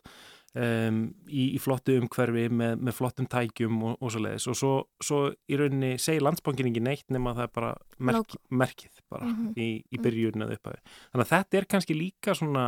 um, 0.55 1.01
í, 1.27 1.49
í 1.51 1.59
flottu 1.59 1.97
umhverfi 1.99 2.45
með, 2.47 2.77
með 2.79 2.95
flottum 2.95 3.27
tækjum 3.27 3.81
og, 3.89 3.97
og 3.99 4.13
svo 4.13 4.21
leiðis 4.23 4.45
og 4.53 4.55
svo, 4.55 4.71
svo 5.03 5.19
í 5.51 5.57
rauninni 5.59 5.97
segir 5.99 6.23
landsbankin 6.23 6.69
ekki 6.71 6.83
neitt 6.85 7.11
nema 7.11 7.33
það 7.35 7.49
er 7.49 7.53
bara 7.59 7.73
merk, 7.99 8.37
merkið 8.55 9.01
bara 9.11 9.27
Mhm. 9.27 9.51
í, 9.59 9.67
í 9.91 9.99
byrjun 10.01 10.45
eða 10.47 10.55
upphæfi. 10.55 10.79
Þannig 11.11 11.25
að 11.25 11.33
þetta 11.33 11.59
er 11.59 11.67
kannski 11.75 11.95
líka 11.99 12.33
svona 12.39 12.63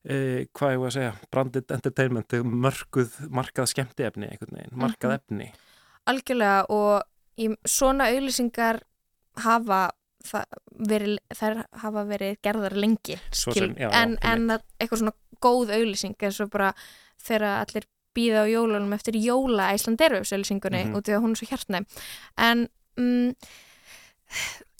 Uh, 0.00 0.46
hvað 0.56 0.70
ég 0.72 0.78
voru 0.80 0.88
að 0.88 0.94
segja, 0.96 1.12
branded 1.30 1.72
entertainment 1.76 2.32
mörguð, 2.48 3.18
markað 3.28 3.66
skemmtiefni 3.68 4.30
einhvern 4.30 4.56
veginn, 4.56 4.78
markað 4.80 5.10
Mhm. 5.10 5.18
efni 5.20 5.48
Algjörlega 6.08 6.64
og 6.70 7.02
í 7.36 7.50
svona 7.68 8.06
auðlýsingar 8.08 8.80
hafa 9.36 9.90
verið, 10.88 11.18
þær 11.36 11.64
hafa 11.82 12.04
verið 12.08 12.38
gerðar 12.42 12.72
lengi 12.80 13.18
sem, 13.30 13.74
já, 13.76 13.90
en, 13.92 14.16
já, 14.16 14.32
en 14.32 14.48
að 14.56 14.62
eitthvað 14.80 14.98
svona 15.02 15.12
góð 15.40 15.70
auðlýsing 15.76 16.16
eins 16.18 16.40
og 16.40 16.50
bara 16.50 16.72
þegar 17.22 17.60
allir 17.66 17.84
býða 18.16 18.42
á 18.44 18.52
jólunum 18.52 18.92
eftir 18.96 19.14
jóla 19.20 19.68
Æslanderufs 19.74 20.32
auðlýsingunni 20.32 20.86
Mhm. 20.86 20.94
út 20.96 21.08
í 21.08 21.12
að 21.12 21.20
hún 21.24 21.30
er 21.30 21.36
svo 21.36 21.46
hjartnæm 21.52 21.86
en 22.38 22.68
mm, 22.96 23.34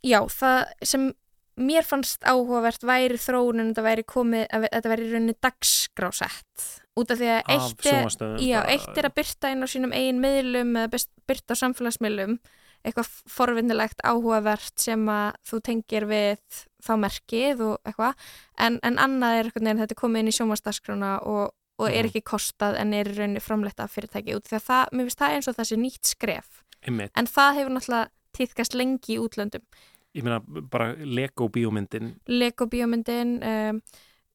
já, 0.03 0.21
það 0.29 0.65
sem 0.83 1.13
mér 1.61 1.85
fannst 1.87 2.23
áhugavert 2.25 2.83
væri 2.87 3.19
þróunin 3.21 3.71
þetta 3.73 3.85
væri 3.87 4.05
komið, 4.09 4.47
að 4.51 4.65
þetta 4.69 4.93
væri 4.93 5.11
rauninni 5.13 5.35
dagskrásett. 5.45 6.65
Út 6.99 7.13
af 7.15 7.21
því 7.21 7.29
að 7.33 7.53
eitt 7.55 7.87
er, 7.87 8.09
já, 8.45 8.59
eitt 8.69 8.99
er 8.99 9.09
að 9.09 9.15
byrta 9.21 9.51
inn 9.55 9.65
á 9.65 9.69
sínum 9.71 9.93
eigin 9.95 10.21
miðlum 10.23 10.75
eða 10.81 11.01
byrta 11.31 11.57
á 11.57 11.61
samfélagsmiðlum. 11.63 12.39
Eitthvað 12.81 13.11
forvinnilegt 13.29 14.01
áhugavert 14.09 14.81
sem 14.81 15.03
að 15.13 15.35
þú 15.51 15.59
tengir 15.69 16.07
við 16.09 16.61
þá 16.81 16.93
merkið 17.03 17.61
og 17.67 17.75
eitthvað. 17.85 18.15
En, 18.57 18.79
en 18.83 18.97
annað 19.03 19.37
er 19.37 19.49
eitthvað 19.51 19.67
nefn 19.69 19.83
þetta 19.85 19.97
er 19.97 20.01
komið 20.01 20.23
inn 20.25 20.31
í 20.33 20.37
sjónvarsdagskrána 20.39 21.11
og, 21.29 21.53
og 21.81 21.89
er 21.91 22.07
Mhm. 22.07 22.09
ekki 22.11 22.23
kostað 22.33 22.79
en 22.81 22.95
er 22.97 23.11
rauninni 23.13 23.41
framleitt 23.45 23.81
af 23.81 23.93
fyrirtæki. 23.93 24.35
Út 24.37 24.49
af 24.49 24.53
því 24.53 24.59
að 24.61 24.67
það, 24.71 24.85
mér 24.97 25.05
finnst 25.11 25.21
það 25.21 25.37
eins 25.37 25.49
og 25.49 25.57
það 25.61 25.69
sé 25.71 25.77
nýtt 25.77 26.13
skref. 26.15 26.49
Einmitt, 26.89 27.13
en 27.15 27.27
það 27.29 27.55
hefur 27.61 27.75
náttúrulega 27.77 28.09
týðkast 28.33 28.75
lengi 28.79 29.17
í 29.17 29.21
útlöndum 29.21 29.65
ég 30.15 30.25
meina 30.27 30.41
bara 30.71 30.95
Lego 30.99 31.49
bíómyndin. 31.49 32.15
Lego 32.27 32.67
bíómyndin 32.67 33.37
um, 33.43 33.81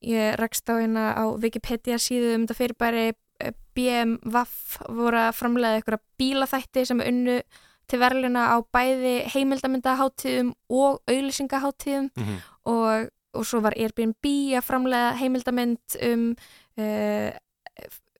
ég 0.06 0.36
rakst 0.40 0.70
á 0.70 0.78
hérna 0.80 1.06
á 1.18 1.24
Wikipedia 1.42 1.98
síðu 2.00 2.36
um 2.38 2.46
þetta 2.46 2.58
fyrirbæri 2.60 3.06
eh, 3.40 3.52
BMWF 3.76 4.78
voru 4.90 5.18
að 5.28 5.36
framlega 5.36 5.80
eitthvað 5.82 6.04
bílaþætti 6.22 6.86
sem 6.88 7.02
unnu 7.04 7.40
til 7.86 8.00
verðluna 8.02 8.48
á 8.50 8.58
bæði 8.74 9.16
heimildamyndaháttíðum 9.36 10.54
og 10.74 11.02
auðlýsingaháttíðum 11.12 12.08
Mhm. 12.18 12.38
og, 12.66 13.10
og 13.36 13.46
svo 13.46 13.60
var 13.62 13.76
Airbnb 13.78 14.26
að 14.58 14.64
framlega 14.66 15.12
heimildamynd 15.20 15.98
um 16.02 16.36
uh, 16.80 17.30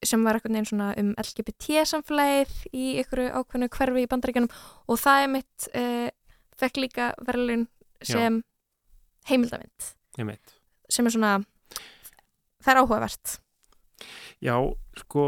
sem 0.06 0.22
var 0.22 0.36
eitthvað 0.36 0.52
neginn 0.54 0.68
svona 0.68 0.90
um 1.00 1.14
LGBT 1.18 1.80
samfélagið 1.88 2.52
í 2.76 2.84
ykkur 3.02 3.24
ákveðnu 3.40 3.68
hverfi 3.72 4.04
í 4.04 4.10
bandaríkjunum. 4.12 4.52
Og 4.92 4.98
það 5.02 5.22
er 5.24 5.30
mitt 5.32 5.68
uh, 5.74 6.08
fekk 6.60 6.82
líka 6.84 7.12
verðlun 7.26 7.66
sem 8.04 8.42
heimildamynd 9.28 9.92
einmitt. 10.20 10.56
Sem 10.92 11.06
er 11.08 11.14
svona 11.14 11.34
það 12.62 12.72
er 12.72 12.80
áhugavert. 12.82 13.36
Já, 14.44 14.56
sko, 15.00 15.22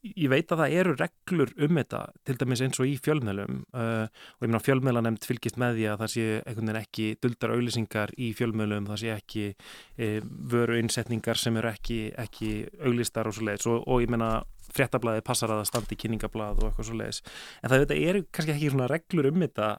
ég 0.00 0.30
veit 0.32 0.52
að 0.52 0.62
það 0.62 0.74
eru 0.80 0.92
reglur 0.96 1.50
um 1.60 1.80
þetta, 1.80 2.00
til 2.24 2.36
dæmis 2.40 2.62
eins 2.64 2.80
og 2.80 2.88
í 2.88 2.94
fjölmjölum 3.04 3.58
uh, 3.76 4.06
og 4.08 4.46
ég 4.46 4.48
meina 4.48 4.62
fjölmjölanemnd 4.64 5.26
fylgist 5.28 5.58
með 5.60 5.76
því 5.76 5.84
að 5.90 5.98
það 6.04 6.12
sé 6.14 6.24
einhvern 6.38 6.70
veginn 6.70 6.80
ekki 6.80 7.08
duldar 7.20 7.52
auðlýsingar 7.56 8.14
í 8.16 8.30
fjölmjölum, 8.38 8.88
það 8.88 9.02
sé 9.02 9.12
ekki 9.16 9.44
uh, 9.50 10.30
vöru 10.54 10.80
innsetningar 10.80 11.42
sem 11.42 11.60
eru 11.60 11.72
ekki, 11.72 12.00
ekki 12.24 12.54
auðlistar 12.80 13.28
og 13.28 13.36
svo 13.36 13.50
leiðis 13.50 13.68
og, 13.68 13.84
og 13.84 14.00
ég 14.06 14.14
meina 14.14 14.32
fréttablaði 14.70 15.26
passar 15.26 15.52
að 15.52 15.64
það 15.64 15.70
standi 15.74 16.00
kynningablað 16.00 16.62
og 16.62 16.70
eitthvað 16.70 16.88
svo 16.88 16.96
leiðis. 16.96 17.22
En 17.60 17.72
það 17.72 17.84
þetta 17.84 18.02
eru 18.08 18.26
kannski 18.30 18.54
ekki 18.54 18.72
svona 18.72 18.90
reglur 18.90 19.32
um 19.32 19.44
þetta 19.44 19.70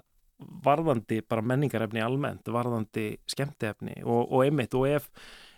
varðandi 0.65 1.21
bara 1.27 1.45
menningarefni 1.45 2.03
almennt, 2.03 2.47
varðandi 2.47 3.15
skemmtiefni 3.29 4.01
og, 4.03 4.27
og 4.27 4.45
einmitt 4.45 4.75
og 4.77 4.89
ef 4.89 5.09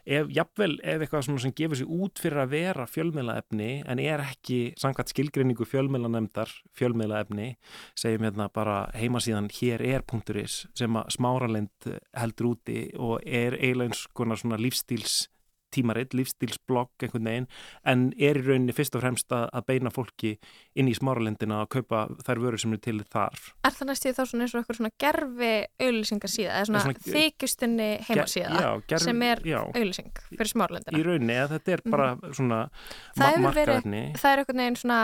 ef, 0.05 0.29
jafnvel 0.33 0.77
ef 0.83 1.03
eitthvað 1.03 1.27
sem 1.43 1.55
gefur 1.55 1.79
sér 1.79 1.91
út 1.95 2.21
fyrir 2.21 2.43
að 2.43 2.53
vera 2.53 2.85
fjölmiðlaefni 2.89 3.69
en 3.89 4.01
er 4.03 4.23
ekki 4.23 4.59
samkvæmt 4.79 5.13
skilgreiningu 5.13 5.67
fjölmiðlanemdar 5.69 6.51
fjölmiðlaefni, 6.77 7.53
segjum 7.99 8.27
hérna 8.27 8.49
bara 8.53 8.83
heimasíðan 8.97 9.51
hér 9.53 9.83
er 9.93 10.07
punkturis 10.07 10.63
sem 10.77 10.99
að 10.99 11.13
smáralind 11.17 11.91
heldur 12.19 12.53
úti 12.53 12.87
og 12.99 13.19
er 13.23 13.57
eiginlega 13.59 13.93
eins 13.93 14.07
konar 14.17 14.41
svona 14.41 14.59
lífstíls 14.61 15.27
tímaritt, 15.73 16.13
lífstílsblogg 16.13 17.03
einhvern 17.07 17.25
veginn, 17.29 17.47
en 17.89 18.05
er 18.17 18.37
í 18.39 18.43
rauninni 18.45 18.75
fyrst 18.77 18.95
og 18.95 19.01
fremst 19.03 19.33
að, 19.33 19.47
að 19.57 19.65
beina 19.71 19.89
fólki 19.93 20.35
inn 20.79 20.87
í 20.91 20.93
smáralindina 20.95 21.63
að 21.63 21.69
kaupa 21.77 22.03
þær 22.27 22.41
vörur 22.45 22.61
sem 22.61 22.73
eru 22.77 22.81
til 22.85 22.99
þar. 23.09 23.39
Er 23.65 23.75
það 23.75 23.89
næstu 23.91 24.13
þá 24.13 24.23
svona 24.29 24.45
eins 24.47 24.53
og 24.55 24.61
eitthvað 24.61 24.79
svona 24.79 24.93
gerfi 25.03 25.51
auðlýsingarsíða 25.87 26.53
eða 26.53 26.65
svona, 26.69 26.83
svona- 26.85 27.03
svona 27.03 27.17
þykjustunni 27.17 27.89
heimasíða 28.07 28.63
gervi- 28.87 29.03
sem 29.09 29.21
er 29.27 29.43
auðlýsing 29.73 30.23
fyrir 30.31 30.51
smárlendina 30.53 30.97
Í 30.99 31.03
rauninni 31.09 31.37
að 31.43 31.57
þetta 31.57 31.73
er 31.77 31.81
bara 31.89 32.09
svona 32.31 32.61
Mhm. 32.69 33.17
það 33.17 33.33
hefur 33.33 33.53
verið, 33.53 33.75
markaefni. 33.83 34.03
það 34.17 34.31
er 34.33 34.37
einhvern 34.43 34.61
veginn 34.63 34.79
svona 34.83 35.01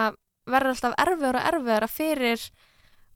verður 0.50 0.74
alltaf 0.74 0.94
erfiðar 0.98 1.36
og 1.36 1.48
erfiðara 1.54 1.88
fyrir 1.90 2.50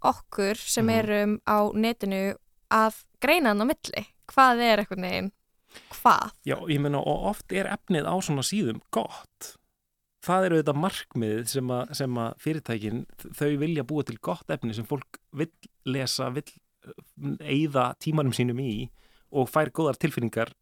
okkur 0.04 0.56
sem 0.58 0.86
Mhm. 0.86 0.98
erum 1.00 1.40
á 1.48 1.58
netinu 1.74 2.36
að 2.72 3.04
greina 3.22 3.50
hann 3.54 3.62
á 3.62 3.66
milli 3.66 4.04
hvað 4.28 4.60
er 4.62 4.78
einhvern 4.84 5.02
veginn 5.08 5.32
hvað 5.98 6.34
Já, 6.48 6.58
ég 6.70 6.82
meina 6.84 7.02
og 7.02 7.28
oft 7.34 7.54
er 7.56 7.70
efnið 7.72 8.08
á 8.10 8.16
svona 8.24 8.46
síðum 8.46 8.82
gott. 8.94 9.54
Það 10.24 10.48
eru 10.48 10.60
þetta 10.62 10.76
markmið 10.80 11.40
sem 11.52 11.72
að, 11.76 11.94
sem 12.00 12.20
að 12.24 12.36
fyrirtækin, 12.44 13.06
þau 13.36 13.50
vilja 13.60 13.88
búa 13.88 14.06
til 14.08 14.20
gott 14.24 14.54
efni 14.56 14.76
sem 14.76 14.88
fólk 14.88 15.20
vill 15.36 15.52
lesa, 15.90 16.30
vill 16.32 16.48
eigða 17.44 17.92
tímanum 18.04 18.36
sínum 18.36 18.60
í 18.64 18.88
og 19.34 19.50
fær 19.52 19.72
góðar 19.76 20.00
tilfinningar 20.00 20.54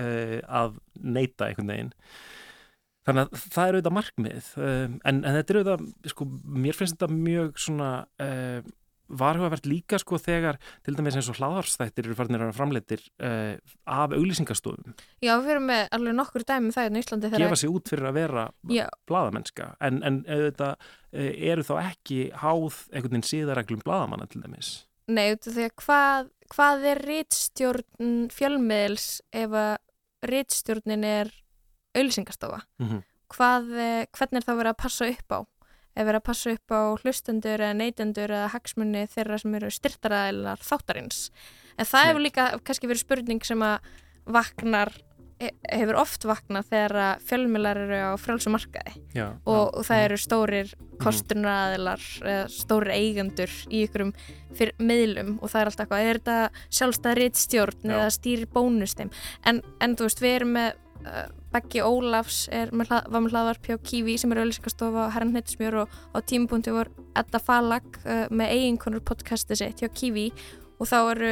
uh, 0.00 0.38
að 0.42 0.78
neyta 0.98 1.48
einhvern 1.48 1.72
veginn. 1.72 1.94
Þannig 3.08 3.24
að 3.24 3.44
það 3.54 3.68
eru 3.68 3.78
auðvitað 3.78 3.96
markmið, 3.96 4.50
um, 4.60 4.98
en, 5.08 5.22
en 5.22 5.38
þetta 5.38 5.54
eru 5.54 5.62
auðvitað, 5.62 6.12
sko, 6.12 6.28
mér 6.66 6.76
finnst 6.76 6.98
þetta 6.98 7.20
mjög 7.28 7.62
svona 7.64 7.92
uh, 8.24 8.72
varhugavert 9.08 9.68
líka 9.68 9.98
sko 10.00 10.18
þegar 10.20 10.58
til 10.86 10.96
dæmis 10.98 11.18
eins 11.18 11.30
og 11.32 11.38
hlaðarsþættir 11.40 12.08
eru 12.08 12.16
farinir 12.18 12.46
að 12.46 12.56
framleitir 12.58 13.04
uh, 13.24 13.56
af 13.84 14.14
auglýsingastofum 14.16 14.96
Já, 15.24 15.34
við 15.40 15.54
erum 15.54 15.68
með 15.70 15.84
alveg 15.98 16.18
nokkur 16.18 16.46
dæmi 16.48 16.68
um 16.68 16.74
það 16.76 16.90
í 16.90 17.02
Íslandi 17.02 17.32
þegar 17.32 17.46
gefa 17.46 17.60
sig 17.62 17.72
út 17.72 17.92
fyrir 17.92 18.10
að 18.10 18.18
vera 18.20 18.48
bladamennska 19.08 19.70
en, 19.88 20.02
en 20.06 20.20
auðvitað 20.28 20.74
uh, 20.76 21.32
eru 21.52 21.66
þá 21.66 21.74
ekki 21.86 22.20
háð 22.42 22.82
einhvern 22.92 23.16
veginn 23.16 23.30
síðareglum 23.32 23.84
bladamanna 23.86 24.28
til 24.30 24.44
dæmis 24.44 24.74
Nei, 25.08 25.32
að 25.32 25.58
hvað, 25.80 26.26
hvað 26.52 26.82
er 26.90 26.98
rítstjórn 27.08 28.26
fjölmiðils 28.28 29.06
ef 29.32 29.54
að 29.56 29.78
rítstjórnin 30.28 31.06
er 31.06 31.30
auðlýsingastofa? 31.96 32.60
Mhm. 32.82 33.04
Hvað, 33.28 33.72
eh, 33.76 34.06
hvernig 34.12 34.40
er 34.40 34.46
það 34.46 34.58
verið 34.60 34.72
að 34.72 34.82
passa 34.82 35.08
upp 35.08 35.32
á? 35.32 35.40
Er 35.96 36.04
verið 36.06 36.20
að 36.20 36.26
passa 36.28 36.52
upp 36.54 36.74
á 36.74 36.80
hlustendur 37.02 37.58
eða 37.64 37.74
neytendur 37.78 38.30
eða 38.30 38.50
hagsmunni 38.52 39.06
þeirra 39.10 39.38
sem 39.42 39.54
eru 39.58 39.70
styrtaraðilar 39.72 40.60
þáttarins? 40.62 41.30
En 41.78 41.86
það 41.86 42.08
hefur 42.10 42.24
líka 42.26 42.48
kannski 42.66 42.90
verið 42.90 43.04
spurning 43.06 43.44
sem 43.46 43.62
að 43.62 43.78
vaknar, 44.28 44.92
he- 45.40 45.54
hefur 45.72 45.98
oft 46.02 46.24
vaknað 46.28 46.68
þegar 46.70 46.94
að 47.06 47.24
fjölmiðlar 47.30 47.80
eru 47.86 47.98
á 47.98 48.12
frjálsum 48.18 48.52
markaði. 48.54 48.94
Já, 49.14 49.26
og, 49.46 49.64
og 49.78 49.86
það 49.86 50.04
eru 50.08 50.18
stórir 50.20 50.72
kostunaraðilar 51.02 52.02
eða 52.26 52.46
stórir 52.52 52.94
eigendur 52.94 53.52
í 53.70 53.84
ykkurum 53.86 54.12
fyrir 54.58 54.74
miðlum 54.82 55.36
og 55.42 55.50
það 55.52 55.60
er 55.60 55.70
alltaf 55.70 55.84
eitthvað, 55.86 56.06
er 56.10 56.18
þetta 56.20 56.38
sjálfstæð 56.78 57.18
rittstjórn 57.20 57.84
Já. 57.86 57.94
eða 57.98 58.08
stýrir 58.16 58.50
bónustim 58.54 59.10
en, 59.46 59.62
en 59.80 59.94
þú 59.98 60.08
veist, 60.08 60.22
við 60.24 60.34
erum 60.40 60.54
með 60.58 60.72
uh, 61.06 61.28
Beggi 61.52 61.80
Ólafs 61.80 62.42
með, 62.76 62.90
var 62.92 63.22
með 63.24 63.32
hlaðvarp 63.32 63.68
hjá 63.70 63.76
Kiwi 63.88 64.18
sem 64.20 64.32
er 64.34 64.42
auðlýsingastofa 64.42 65.06
og 65.06 65.12
herran 65.14 65.30
hnettismjör 65.32 65.78
og 65.84 65.94
á 66.12 66.18
tímapunkti 66.28 66.74
voru 66.74 67.06
Edda 67.16 67.40
Falag 67.40 67.86
uh, 68.04 68.26
með 68.30 68.52
eiginkonur 68.56 69.00
podcasti 69.08 69.56
sitt 69.56 69.80
hjá 69.80 69.88
Kiwi 69.88 70.26
og 70.78 70.86
þá 70.90 70.98
eru 71.14 71.30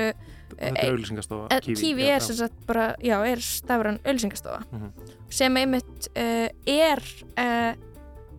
Þetta 0.56 0.80
er 0.86 0.92
auglýsingastofa, 0.94 1.48
Eh, 1.52 1.60
Kiwi, 1.66 1.74
Kiwi 1.80 2.04
er 2.06 2.20
já. 2.20 2.24
sem 2.28 2.36
sagt 2.38 2.66
bara, 2.66 2.86
já, 3.02 3.16
er 3.28 3.40
stafran 3.44 3.98
auðlýsingastofa 4.04 4.62
Mhm. 4.72 4.92
sem 5.28 5.56
einmitt 5.56 6.08
uh, 6.16 6.48
er 6.66 7.02
uh, 7.36 7.74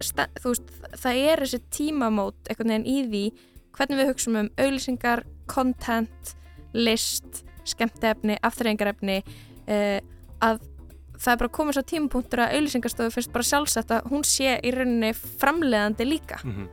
sta, 0.01 0.25
veist, 0.43 0.71
það 0.97 1.19
er 1.33 1.43
þessi 1.45 1.59
tímamót 1.77 2.49
einhvern 2.49 2.73
veginn 2.73 2.87
í 2.87 2.97
því 3.11 3.23
hvernig 3.77 3.99
við 4.01 4.09
hugsaum 4.11 4.39
um 4.41 4.49
auðlýsingar, 4.57 5.23
content 5.47 6.33
list, 6.73 7.43
skemmtefni 7.67 8.37
afturrengarefni 8.41 9.19
uh, 9.67 9.99
að 10.41 10.59
það 11.17 11.33
er 11.33 11.41
bara 11.43 11.55
komið 11.59 11.77
svo 11.77 11.85
tímapunktur 11.91 12.43
að 12.43 12.57
auðlýsingarstofu 12.57 13.15
finnst 13.15 13.33
bara 13.35 13.49
sjálfsagt 13.51 13.93
að 13.95 14.11
hún 14.11 14.27
sé 14.27 14.57
í 14.61 14.73
rauninni 14.75 15.13
framleiðandi 15.17 16.07
líka. 16.07 16.41
Mhm. 16.43 16.67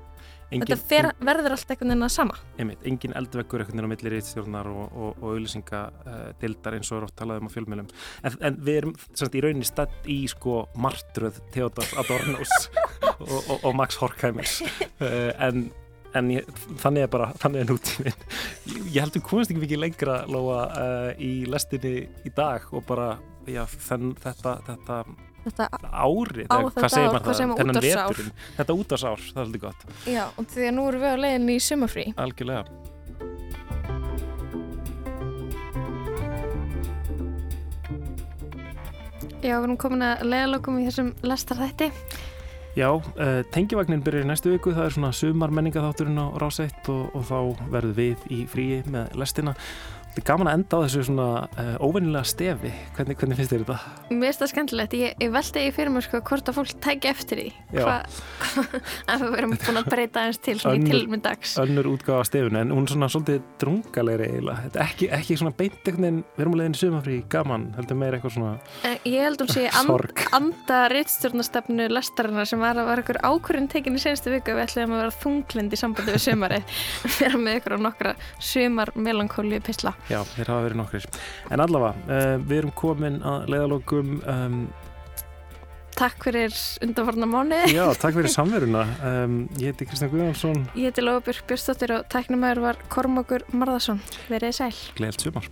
Engin, 0.54 0.68
þetta 0.68 0.86
fer, 0.86 1.08
verður 1.24 1.54
allt 1.56 1.70
einhvern 1.72 1.90
veginn 1.90 2.06
að 2.06 2.12
sama. 2.14 2.36
Einmitt, 2.60 2.82
engin 2.86 3.14
eldveggur 3.18 3.62
einhvern 3.64 3.80
veginn 3.80 3.88
á 3.88 3.92
milli 3.94 4.12
rítstjórnar 4.12 4.68
og, 4.70 4.82
og, 4.92 5.22
og 5.22 5.30
auðlýsinga 5.32 5.80
uh, 6.04 6.74
eins 6.74 6.90
og 6.92 6.98
er 6.98 7.06
oft 7.08 7.16
talað 7.18 7.40
um 7.42 7.48
á 7.48 7.54
fjölmjölum 7.54 7.88
en, 7.88 8.36
en 8.48 8.58
við 8.66 8.80
erum 8.82 8.92
semst, 9.06 9.34
í 9.34 9.42
rauninni 9.42 9.66
stætt 9.66 10.10
í 10.10 10.20
sko 10.30 10.64
martröð 10.78 11.40
Theodor 11.54 11.88
Adornós 12.02 12.54
og, 13.24 13.38
og, 13.40 13.56
og 13.64 13.74
Max 13.80 13.98
Horkheimer. 14.02 14.54
Uh, 15.00 15.32
en, 15.48 15.66
en 16.14 16.32
ég, 16.36 16.56
þannig 16.84 17.08
er 17.08 17.12
bara 17.16 17.32
þannig 17.42 17.64
er 17.64 17.70
nútíminn. 17.72 18.26
Ég, 18.68 18.82
ég 18.94 19.00
heldur 19.02 19.26
komast 19.26 19.50
ekki 19.50 19.64
mikið 19.64 19.86
lengra 19.88 20.20
Lóa 20.30 20.64
uh, 20.70 21.12
í 21.18 21.48
lestinni 21.50 22.04
í 22.04 22.34
dag 22.36 22.68
og 22.70 22.86
bara 22.86 23.14
já, 23.50 23.62
þenn, 23.88 24.14
þetta, 24.22 24.56
þetta 24.68 24.98
þetta 25.44 25.90
ári, 25.92 26.46
á 26.48 26.56
hvað 26.56 26.88
segir 26.88 27.10
maður 27.12 27.26
það, 27.26 27.42
maður, 27.50 27.60
þennan 27.60 27.84
veturinn. 27.84 28.32
Þetta 28.56 28.76
útvarsár, 28.80 29.20
það 29.20 29.42
er 29.42 29.48
svolítið 29.48 29.64
gott. 29.66 29.86
Já, 30.08 30.24
og 30.32 30.50
því 30.54 30.66
að 30.68 30.74
nú 30.78 30.88
erum 30.88 31.04
við 31.04 31.14
á 31.14 31.18
leiðin 31.24 31.52
í 31.52 31.58
sumafrí 31.60 32.06
algjörlega. 32.24 32.64
Já, 39.44 39.58
við 39.58 39.66
erum 39.66 39.76
komin 39.76 40.06
að 40.06 40.22
leiðalokum 40.24 40.78
í 40.80 40.86
þessum 40.88 41.10
lestarþætti 41.26 41.90
Já, 42.74 42.88
uh, 42.90 43.44
tengivagnin 43.54 44.00
byrjar 44.02 44.24
í 44.24 44.26
næstu 44.26 44.50
viku, 44.50 44.72
það 44.74 44.88
er 44.88 44.94
svona 44.96 45.12
sumar 45.14 45.52
menningaþátturinn 45.54 46.18
á 46.18 46.26
ráseitt 46.42 46.88
og, 46.90 47.12
og 47.14 47.22
þá 47.28 47.68
verður 47.70 47.92
við 47.94 48.24
í 48.34 48.38
fríi 48.50 48.80
með 48.90 49.14
lestina. 49.20 49.52
Þetta 50.14 50.22
er 50.22 50.26
gaman 50.28 50.46
að 50.46 50.54
enda 50.60 50.78
á 50.78 50.82
þessu 50.84 51.00
svona 51.08 51.24
uh, 51.58 51.70
óvennilega 51.82 52.28
stefi, 52.30 52.70
hvernig, 52.94 53.16
hvernig 53.18 53.38
finnst 53.40 53.50
þér 53.50 53.62
þetta? 53.64 53.94
Mér 54.14 54.28
finnst 54.28 54.42
það 54.44 54.50
skemmtilegt, 54.52 54.92
ég, 55.00 55.14
ég 55.24 55.32
veldi 55.34 55.62
í 55.66 55.72
fyrir 55.74 55.90
mér 55.90 56.04
sko 56.06 56.20
hvort 56.28 56.50
að 56.52 56.58
fólk 56.60 56.74
tæki 56.84 57.08
eftir 57.10 57.40
því. 57.40 57.46
Hva, 57.74 57.96
að 59.10 59.24
við 59.24 59.34
erum 59.40 59.54
búin 59.58 59.80
að 59.80 59.88
breyta 59.90 60.22
eins 60.28 60.38
til 60.44 60.54
svona 60.62 60.78
í 60.78 60.84
tilmyndags 60.86 61.56
Önnur 61.64 61.88
útgáfa 61.90 62.20
af 62.22 62.28
stefinu, 62.30 62.60
en 62.62 62.70
hún 62.76 62.86
er 62.86 62.92
svona 62.94 63.08
svolítið 63.10 63.40
drungalegri 63.64 64.28
eiginlega. 64.30 64.62
Þetta 64.68 64.80
er 64.80 64.86
ekki, 64.92 65.08
ekki 65.18 65.38
svona 65.40 65.54
beint 65.58 65.80
einhvern 65.82 66.04
veginn, 66.06 66.22
við 66.36 66.44
erum 66.46 66.54
að 66.54 66.62
leiðin 66.62 66.78
sumafrí, 66.78 67.18
gaman, 67.34 67.66
heldur 67.80 67.98
meira 68.04 68.20
eitthvað 68.20 68.36
svona 68.36 68.52
Eh, 68.86 68.96
Ég 69.10 69.26
held 69.26 69.42
hún 69.42 69.50
sé 69.50 69.66
and, 69.80 69.90
Sorg. 69.90 70.24
anda 70.38 70.78
reittstjórnastefnu 70.94 71.88
lestarinnar 71.90 72.46
sem 72.48 72.62
var 72.62 72.78
að 72.78 72.88
vera 72.92 73.04
ykkur 73.04 73.20
ákvörðin 73.26 73.68
tekin 73.74 73.98
í 73.98 74.02
senstu 74.06 74.30
viku 74.32 74.54
við 74.54 74.64
ætlum 74.68 74.94
að 74.94 75.02
vera 75.02 75.16
þunglind 75.26 75.74
í 75.74 75.82
sambandi 75.82 76.14
við 76.14 76.24
sumarið 76.28 76.78
vera 77.18 77.40
með 77.42 77.60
ykkur 77.60 77.76
á 77.76 77.78
nokkra 77.88 78.14
sumar 78.38 78.94
melankóli 78.94 79.58
pisla 79.64 79.94
Já, 80.10 80.18
þeir 80.34 80.50
hafa 80.52 80.64
verið 80.66 80.80
nokkrir. 80.82 81.06
En 81.54 81.62
allavega, 81.64 81.94
uh, 82.08 82.34
við 82.44 82.58
erum 82.62 82.74
komin 82.76 83.20
að 83.24 83.46
leiðalokum, 83.54 84.18
um, 84.28 84.58
Takk 85.94 86.24
fyrir 86.26 86.50
undanfarnar 86.82 87.28
mánuði 87.30 87.68
já, 87.76 87.84
takk 88.02 88.16
fyrir 88.16 88.32
samveruna. 88.38 88.82
Um, 89.06 89.36
ég 89.62 89.70
heiti 89.70 89.86
Kristján 89.86 90.10
Guðjónsson, 90.10 90.64
Ég 90.74 90.90
heiti 90.90 91.04
Lóabjörg 91.04 91.46
Björnsdóttir 91.46 91.94
og 92.00 92.08
tæknumæður 92.10 92.64
var 92.66 92.80
Kormákur 92.90 93.46
Marðarsson 93.54 94.02
Verið 94.26 94.58
sæl 94.58 94.74
gleðilt 94.98 95.22
sumar. 95.28 95.46